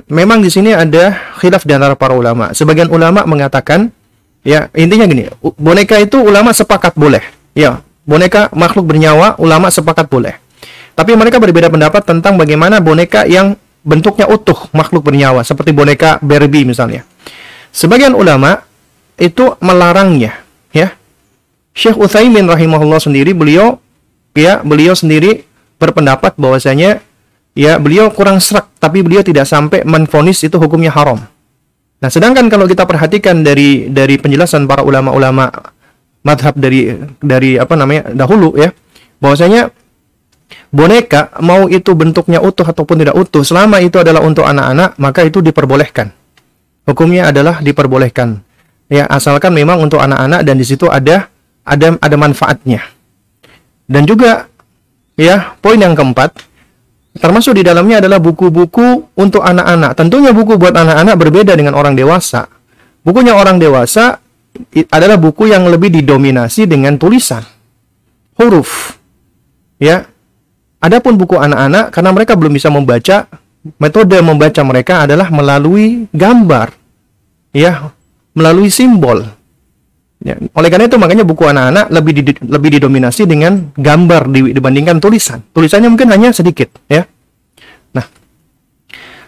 memang 0.07 0.39
di 0.39 0.47
sini 0.55 0.71
ada 0.71 1.19
khilaf 1.43 1.67
di 1.67 1.75
antara 1.75 1.99
para 1.99 2.15
ulama. 2.15 2.55
Sebagian 2.55 2.87
ulama 2.95 3.27
mengatakan, 3.27 3.91
ya, 4.47 4.71
intinya 4.71 5.11
gini, 5.11 5.27
boneka 5.59 5.99
itu 5.99 6.23
ulama 6.23 6.55
sepakat 6.55 6.95
boleh. 6.95 7.27
Ya, 7.59 7.83
boneka 8.07 8.55
makhluk 8.55 8.87
bernyawa, 8.87 9.35
ulama 9.43 9.67
sepakat 9.67 10.07
boleh. 10.07 10.39
Tapi 10.95 11.11
mereka 11.19 11.43
berbeda 11.43 11.67
pendapat 11.75 12.07
tentang 12.07 12.39
bagaimana 12.39 12.79
boneka 12.79 13.27
yang 13.27 13.59
bentuknya 13.83 14.31
utuh 14.31 14.71
makhluk 14.71 15.11
bernyawa, 15.11 15.43
seperti 15.43 15.75
boneka 15.75 16.23
Barbie 16.23 16.63
misalnya. 16.63 17.03
Sebagian 17.75 18.15
ulama 18.15 18.70
itu 19.21 19.55
melarangnya, 19.61 20.41
ya. 20.73 20.97
Syekh 21.77 22.01
Utsaimin 22.01 22.49
rahimahullah 22.49 22.99
sendiri 22.99 23.37
beliau 23.37 23.79
ya, 24.35 24.65
beliau 24.65 24.97
sendiri 24.97 25.45
berpendapat 25.77 26.35
bahwasanya 26.41 27.05
ya 27.55 27.77
beliau 27.79 28.11
kurang 28.11 28.43
serak 28.43 28.73
tapi 28.81 29.05
beliau 29.05 29.23
tidak 29.23 29.47
sampai 29.47 29.85
menfonis 29.87 30.41
itu 30.43 30.57
hukumnya 30.57 30.91
haram. 30.91 31.21
Nah, 32.01 32.09
sedangkan 32.09 32.49
kalau 32.49 32.65
kita 32.65 32.89
perhatikan 32.89 33.45
dari 33.45 33.93
dari 33.93 34.17
penjelasan 34.17 34.65
para 34.65 34.81
ulama-ulama 34.81 35.53
madhab 36.25 36.57
dari 36.57 36.93
dari 37.21 37.57
apa 37.57 37.77
namanya 37.77 38.13
dahulu 38.13 38.57
ya 38.57 38.73
bahwasanya 39.21 39.73
boneka 40.73 41.33
mau 41.41 41.67
itu 41.69 41.93
bentuknya 41.97 42.41
utuh 42.45 42.65
ataupun 42.65 43.05
tidak 43.05 43.17
utuh 43.17 43.45
selama 43.45 43.81
itu 43.81 43.97
adalah 44.01 44.21
untuk 44.21 44.45
anak-anak 44.45 45.01
maka 45.01 45.21
itu 45.25 45.41
diperbolehkan 45.41 46.13
hukumnya 46.85 47.33
adalah 47.33 47.65
diperbolehkan 47.65 48.45
ya 48.91 49.07
asalkan 49.07 49.55
memang 49.55 49.79
untuk 49.79 50.03
anak-anak 50.03 50.43
dan 50.43 50.59
di 50.59 50.67
situ 50.67 50.91
ada 50.91 51.31
ada 51.63 51.97
ada 52.03 52.17
manfaatnya. 52.19 52.83
Dan 53.87 54.05
juga 54.05 54.51
ya 55.15 55.55
poin 55.63 55.79
yang 55.79 55.95
keempat 55.95 56.35
termasuk 57.19 57.59
di 57.59 57.63
dalamnya 57.63 58.03
adalah 58.03 58.19
buku-buku 58.19 59.15
untuk 59.15 59.43
anak-anak. 59.47 59.95
Tentunya 59.95 60.35
buku 60.35 60.59
buat 60.59 60.75
anak-anak 60.75 61.15
berbeda 61.15 61.55
dengan 61.55 61.79
orang 61.79 61.95
dewasa. 61.95 62.51
Bukunya 63.01 63.33
orang 63.33 63.57
dewasa 63.63 64.21
adalah 64.91 65.17
buku 65.17 65.49
yang 65.49 65.65
lebih 65.71 65.89
didominasi 65.95 66.67
dengan 66.67 66.99
tulisan 66.99 67.47
huruf. 68.37 68.99
Ya 69.81 70.11
adapun 70.83 71.17
buku 71.17 71.39
anak-anak 71.39 71.95
karena 71.95 72.11
mereka 72.13 72.33
belum 72.37 72.53
bisa 72.53 72.69
membaca 72.69 73.31
metode 73.77 74.17
membaca 74.25 74.61
mereka 74.65 75.05
adalah 75.05 75.29
melalui 75.29 76.09
gambar. 76.13 76.73
Ya 77.51 77.91
melalui 78.35 78.71
simbol. 78.71 79.27
Ya, 80.21 80.37
oleh 80.37 80.69
karena 80.69 80.85
itu 80.85 81.01
makanya 81.01 81.25
buku 81.25 81.49
anak-anak 81.49 81.89
lebih 81.89 82.13
di, 82.13 82.23
lebih 82.45 82.71
didominasi 82.77 83.25
dengan 83.25 83.73
gambar 83.73 84.29
dibandingkan 84.29 85.01
tulisan. 85.01 85.41
Tulisannya 85.57 85.89
mungkin 85.89 86.13
hanya 86.13 86.29
sedikit 86.37 86.69
ya. 86.93 87.09
Nah 87.97 88.05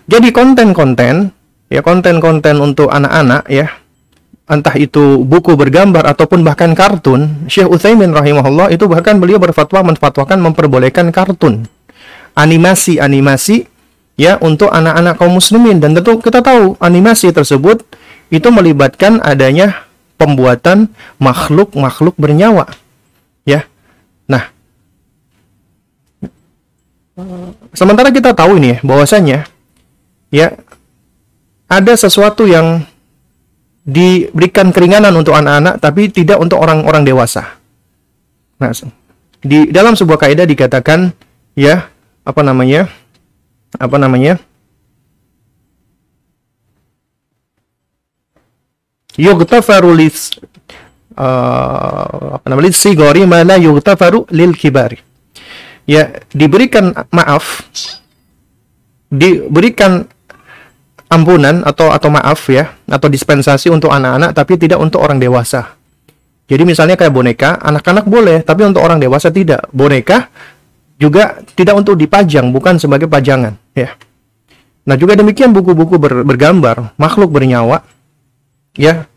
jadi 0.04 0.28
konten-konten 0.36 1.32
ya 1.72 1.80
konten-konten 1.80 2.60
untuk 2.60 2.92
anak-anak 2.92 3.48
ya 3.48 3.72
entah 4.52 4.76
itu 4.76 5.24
buku 5.24 5.56
bergambar 5.56 6.04
ataupun 6.12 6.44
bahkan 6.44 6.76
kartun, 6.76 7.48
Syekh 7.48 7.72
Utsaimin 7.72 8.12
rahimahullah 8.12 8.68
itu 8.68 8.84
bahkan 8.84 9.16
beliau 9.16 9.40
berfatwa 9.40 9.94
menfatwakan 9.94 10.44
memperbolehkan 10.44 11.08
kartun, 11.08 11.64
animasi-animasi 12.36 13.64
ya 14.20 14.36
untuk 14.44 14.68
anak-anak 14.68 15.16
kaum 15.16 15.40
muslimin. 15.40 15.80
Dan 15.80 15.96
tentu 15.96 16.20
kita 16.20 16.44
tahu 16.44 16.76
animasi 16.82 17.32
tersebut 17.32 17.80
itu 18.32 18.48
melibatkan 18.48 19.20
adanya 19.20 19.84
pembuatan 20.16 20.88
makhluk-makhluk 21.20 22.16
bernyawa. 22.16 22.64
Ya. 23.44 23.68
Nah, 24.24 24.48
sementara 27.76 28.08
kita 28.08 28.32
tahu 28.32 28.56
ini 28.56 28.80
bahwasanya 28.80 29.44
ya 30.32 30.56
ada 31.68 31.92
sesuatu 31.92 32.48
yang 32.48 32.88
diberikan 33.84 34.72
keringanan 34.72 35.12
untuk 35.12 35.36
anak-anak 35.36 35.76
tapi 35.82 36.08
tidak 36.08 36.40
untuk 36.40 36.56
orang-orang 36.56 37.04
dewasa. 37.04 37.60
Nah, 38.56 38.72
di 39.42 39.68
dalam 39.68 39.92
sebuah 39.92 40.22
kaidah 40.22 40.48
dikatakan 40.48 41.12
ya 41.52 41.90
apa 42.24 42.40
namanya? 42.40 42.88
Apa 43.76 44.00
namanya? 44.00 44.40
Yughtafaru 49.20 49.92
lis 49.92 50.32
uh, 51.16 52.40
apa 52.40 52.46
namanya? 52.48 52.72
sigori 52.72 53.28
mana 53.28 53.60
yughtafaru 53.60 54.28
lil 54.32 54.56
kibari. 54.56 55.00
Ya, 55.84 56.22
diberikan 56.30 56.94
maaf 57.10 57.66
diberikan 59.12 60.08
ampunan 61.12 61.60
atau 61.68 61.92
atau 61.92 62.08
maaf 62.08 62.48
ya 62.48 62.72
atau 62.88 63.12
dispensasi 63.12 63.68
untuk 63.68 63.92
anak-anak 63.92 64.32
tapi 64.32 64.56
tidak 64.56 64.80
untuk 64.80 65.04
orang 65.04 65.20
dewasa. 65.20 65.76
Jadi 66.48 66.62
misalnya 66.64 66.96
kayak 66.96 67.12
boneka, 67.12 67.60
anak-anak 67.60 68.08
boleh 68.08 68.40
tapi 68.40 68.64
untuk 68.64 68.80
orang 68.80 68.96
dewasa 69.00 69.28
tidak. 69.28 69.68
Boneka 69.72 70.32
juga 70.96 71.40
tidak 71.56 71.76
untuk 71.76 71.98
dipajang, 71.98 72.48
bukan 72.54 72.78
sebagai 72.78 73.10
pajangan, 73.10 73.58
ya. 73.74 73.92
Nah, 74.82 74.98
juga 74.98 75.14
demikian 75.14 75.54
buku-buku 75.54 75.94
ber, 75.94 76.26
bergambar 76.26 76.94
makhluk 76.98 77.30
bernyawa 77.30 77.86
ya. 78.76 79.08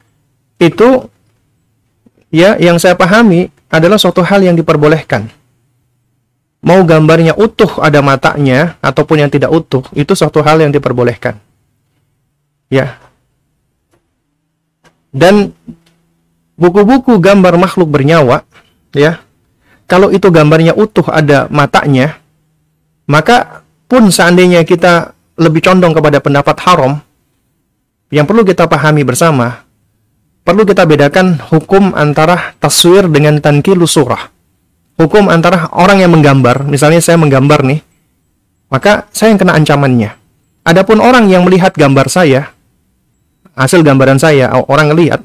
Itu 0.56 1.12
ya 2.32 2.56
yang 2.60 2.80
saya 2.80 2.96
pahami 2.96 3.52
adalah 3.72 4.00
suatu 4.00 4.24
hal 4.24 4.44
yang 4.44 4.56
diperbolehkan. 4.56 5.28
Mau 6.66 6.82
gambarnya 6.82 7.38
utuh 7.38 7.78
ada 7.78 8.02
matanya 8.02 8.74
ataupun 8.82 9.22
yang 9.22 9.30
tidak 9.30 9.54
utuh, 9.54 9.86
itu 9.94 10.18
suatu 10.18 10.42
hal 10.42 10.66
yang 10.66 10.74
diperbolehkan. 10.74 11.38
Ya. 12.74 12.98
Dan 15.14 15.54
buku-buku 16.58 17.22
gambar 17.22 17.62
makhluk 17.62 17.94
bernyawa, 17.94 18.42
ya. 18.98 19.22
Kalau 19.86 20.10
itu 20.10 20.26
gambarnya 20.34 20.74
utuh 20.74 21.06
ada 21.14 21.46
matanya, 21.54 22.18
maka 23.06 23.62
pun 23.86 24.10
seandainya 24.10 24.66
kita 24.66 25.14
lebih 25.38 25.62
condong 25.62 25.94
kepada 25.94 26.18
pendapat 26.18 26.58
haram, 26.66 26.98
yang 28.10 28.26
perlu 28.26 28.46
kita 28.46 28.70
pahami 28.70 29.02
bersama, 29.06 29.66
perlu 30.46 30.66
kita 30.66 30.86
bedakan 30.86 31.42
hukum 31.50 31.94
antara 31.98 32.54
taswir 32.62 33.10
dengan 33.10 33.42
tankilu 33.42 33.86
surah. 33.86 34.30
Hukum 34.96 35.28
antara 35.28 35.68
orang 35.76 36.00
yang 36.00 36.12
menggambar, 36.16 36.64
misalnya 36.64 37.04
saya 37.04 37.20
menggambar 37.20 37.68
nih, 37.68 37.80
maka 38.72 39.12
saya 39.12 39.36
yang 39.36 39.40
kena 39.42 39.54
ancamannya. 39.60 40.16
Adapun 40.66 41.04
orang 41.04 41.28
yang 41.28 41.44
melihat 41.44 41.76
gambar 41.76 42.08
saya, 42.08 42.56
hasil 43.60 43.84
gambaran 43.84 44.18
saya, 44.18 44.56
orang 44.56 44.96
lihat, 44.96 45.20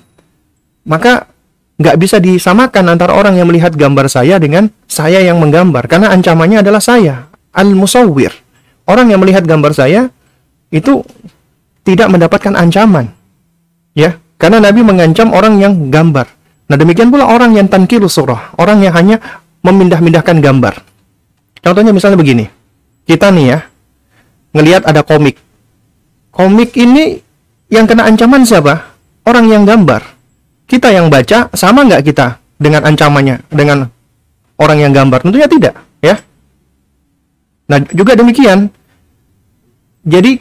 maka 0.85 1.31
nggak 1.81 1.97
bisa 1.97 2.19
disamakan 2.19 2.93
antara 2.93 3.15
orang 3.15 3.39
yang 3.39 3.47
melihat 3.47 3.73
gambar 3.73 4.11
saya 4.11 4.37
dengan 4.43 4.69
saya 4.91 5.23
yang 5.23 5.39
menggambar, 5.39 5.87
karena 5.87 6.11
ancamannya 6.13 6.67
adalah 6.67 6.83
saya, 6.83 7.31
al-musawwir 7.55 8.35
orang 8.91 9.07
yang 9.15 9.23
melihat 9.23 9.47
gambar 9.47 9.71
saya 9.71 10.11
itu 10.75 11.03
tidak 11.85 12.09
mendapatkan 12.13 12.55
ancaman. 12.57 13.13
Ya, 13.97 14.21
karena 14.41 14.63
Nabi 14.63 14.81
mengancam 14.81 15.35
orang 15.35 15.61
yang 15.61 15.93
gambar. 15.93 16.27
Nah, 16.71 16.77
demikian 16.79 17.11
pula 17.11 17.27
orang 17.27 17.53
yang 17.59 17.67
tankilu 17.67 18.07
surah, 18.07 18.55
orang 18.57 18.81
yang 18.81 18.95
hanya 18.95 19.19
memindah-mindahkan 19.67 20.39
gambar. 20.39 20.81
Contohnya 21.61 21.93
misalnya 21.93 22.17
begini. 22.17 22.47
Kita 23.05 23.29
nih 23.35 23.47
ya, 23.51 23.59
ngelihat 24.55 24.87
ada 24.87 25.03
komik. 25.03 25.37
Komik 26.31 26.79
ini 26.79 27.19
yang 27.69 27.91
kena 27.91 28.07
ancaman 28.07 28.47
siapa? 28.47 28.97
Orang 29.27 29.51
yang 29.51 29.67
gambar. 29.67 30.01
Kita 30.71 30.95
yang 30.95 31.11
baca 31.11 31.51
sama 31.53 31.83
nggak 31.83 32.07
kita 32.07 32.39
dengan 32.55 32.87
ancamannya 32.87 33.51
dengan 33.51 33.91
orang 34.63 34.79
yang 34.79 34.93
gambar? 34.95 35.27
Tentunya 35.27 35.51
tidak, 35.51 35.75
ya. 35.99 36.17
Nah, 37.67 37.83
juga 37.91 38.15
demikian, 38.15 38.71
jadi 40.07 40.39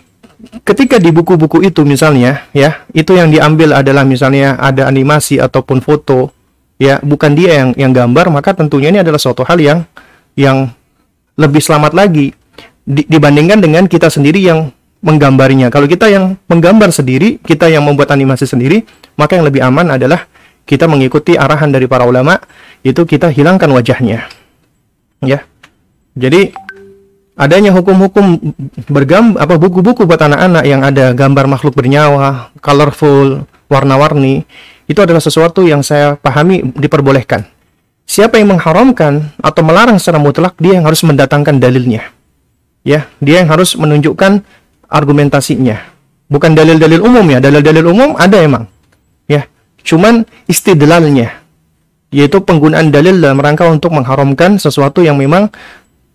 ketika 0.63 0.97
di 0.97 1.11
buku-buku 1.11 1.63
itu 1.67 1.83
misalnya 1.83 2.47
ya 2.55 2.83
itu 2.95 3.11
yang 3.15 3.27
diambil 3.27 3.75
adalah 3.75 4.07
misalnya 4.07 4.55
ada 4.55 4.87
animasi 4.87 5.37
ataupun 5.37 5.83
foto 5.83 6.31
ya 6.79 6.99
bukan 7.03 7.35
dia 7.35 7.59
yang 7.63 7.69
yang 7.75 7.91
gambar 7.91 8.31
maka 8.31 8.55
tentunya 8.55 8.89
ini 8.89 8.99
adalah 9.03 9.19
suatu 9.19 9.43
hal 9.43 9.59
yang 9.59 9.79
yang 10.39 10.71
lebih 11.35 11.59
selamat 11.59 11.91
lagi 11.91 12.31
di, 12.87 13.03
dibandingkan 13.03 13.59
dengan 13.59 13.83
kita 13.85 14.07
sendiri 14.07 14.39
yang 14.39 14.71
menggambarnya 15.03 15.71
kalau 15.71 15.87
kita 15.87 16.07
yang 16.07 16.39
menggambar 16.47 16.91
sendiri 16.91 17.39
kita 17.43 17.67
yang 17.67 17.83
membuat 17.83 18.11
animasi 18.15 18.47
sendiri 18.47 18.83
maka 19.19 19.35
yang 19.35 19.47
lebih 19.47 19.59
aman 19.63 19.95
adalah 19.95 20.27
kita 20.69 20.85
mengikuti 20.85 21.33
arahan 21.33 21.73
dari 21.73 21.89
para 21.89 22.05
ulama 22.05 22.37
itu 22.85 23.01
kita 23.01 23.33
hilangkan 23.33 23.73
wajahnya. 23.73 24.29
Ya. 25.25 25.41
Jadi 26.13 26.53
adanya 27.39 27.71
hukum-hukum 27.71 28.35
bergam 28.91 29.39
apa 29.39 29.55
buku-buku 29.55 30.03
buat 30.03 30.19
anak-anak 30.19 30.63
yang 30.67 30.83
ada 30.83 31.15
gambar 31.15 31.47
makhluk 31.47 31.71
bernyawa, 31.71 32.51
colorful, 32.59 33.47
warna-warni, 33.71 34.43
itu 34.91 34.99
adalah 34.99 35.23
sesuatu 35.23 35.63
yang 35.63 35.79
saya 35.79 36.19
pahami 36.19 36.75
diperbolehkan. 36.75 37.47
Siapa 38.03 38.41
yang 38.41 38.59
mengharamkan 38.59 39.31
atau 39.39 39.61
melarang 39.63 39.95
secara 39.95 40.19
mutlak, 40.19 40.59
dia 40.59 40.75
yang 40.75 40.83
harus 40.83 40.99
mendatangkan 41.07 41.61
dalilnya. 41.63 42.11
Ya, 42.83 43.07
dia 43.23 43.39
yang 43.45 43.49
harus 43.53 43.77
menunjukkan 43.79 44.43
argumentasinya. 44.91 45.79
Bukan 46.27 46.57
dalil-dalil 46.57 46.99
umum 46.99 47.23
ya, 47.29 47.39
dalil-dalil 47.39 47.85
umum 47.87 48.19
ada 48.19 48.41
emang. 48.41 48.65
Ya, 49.29 49.45
cuman 49.85 50.25
istidlalnya 50.49 51.39
yaitu 52.09 52.41
penggunaan 52.41 52.89
dalil 52.89 53.21
dalam 53.21 53.37
rangka 53.37 53.69
untuk 53.69 53.93
mengharamkan 53.93 54.57
sesuatu 54.57 55.05
yang 55.05 55.17
memang 55.17 55.53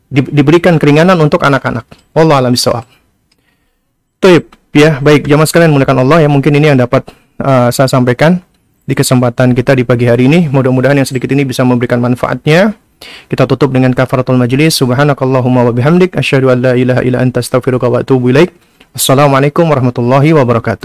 di, 0.09 0.21
diberikan 0.25 0.77
keringanan 0.77 1.17
untuk 1.21 1.43
anak-anak. 1.43 1.85
Allah 2.15 2.37
alam 2.41 2.53
bisawab. 2.53 2.85
Tuh 4.21 4.41
ya, 4.73 4.99
baik 4.99 5.29
jamaah 5.29 5.49
sekalian 5.49 5.71
menggunakan 5.73 5.99
Allah 6.01 6.19
ya 6.25 6.29
mungkin 6.33 6.53
ini 6.57 6.73
yang 6.73 6.81
dapat 6.81 7.07
uh, 7.41 7.69
saya 7.69 7.89
sampaikan 7.91 8.41
di 8.85 8.93
kesempatan 8.93 9.57
kita 9.57 9.77
di 9.77 9.85
pagi 9.85 10.09
hari 10.09 10.29
ini. 10.29 10.49
Mudah-mudahan 10.49 10.97
yang 10.97 11.09
sedikit 11.09 11.33
ini 11.33 11.45
bisa 11.45 11.65
memberikan 11.65 12.01
manfaatnya. 12.01 12.77
Kita 13.29 13.45
tutup 13.45 13.69
dengan 13.75 13.93
kafaratul 13.93 14.41
majlis. 14.41 14.81
Subhanakallahumma 14.81 15.69
wa 15.69 15.73
bihamdik 15.77 16.17
asyhadu 16.17 16.49
an 16.53 16.59
la 16.65 16.73
ilaha 16.73 17.01
illa 17.05 17.21
anta 17.21 17.45
astaghfiruka 17.45 17.89
wa 17.91 18.01
atubu 18.01 18.33
ilaik. 18.33 18.53
Assalamualaikum 18.95 19.67
warahmatullahi 19.67 20.33
wabarakatuh. 20.33 20.83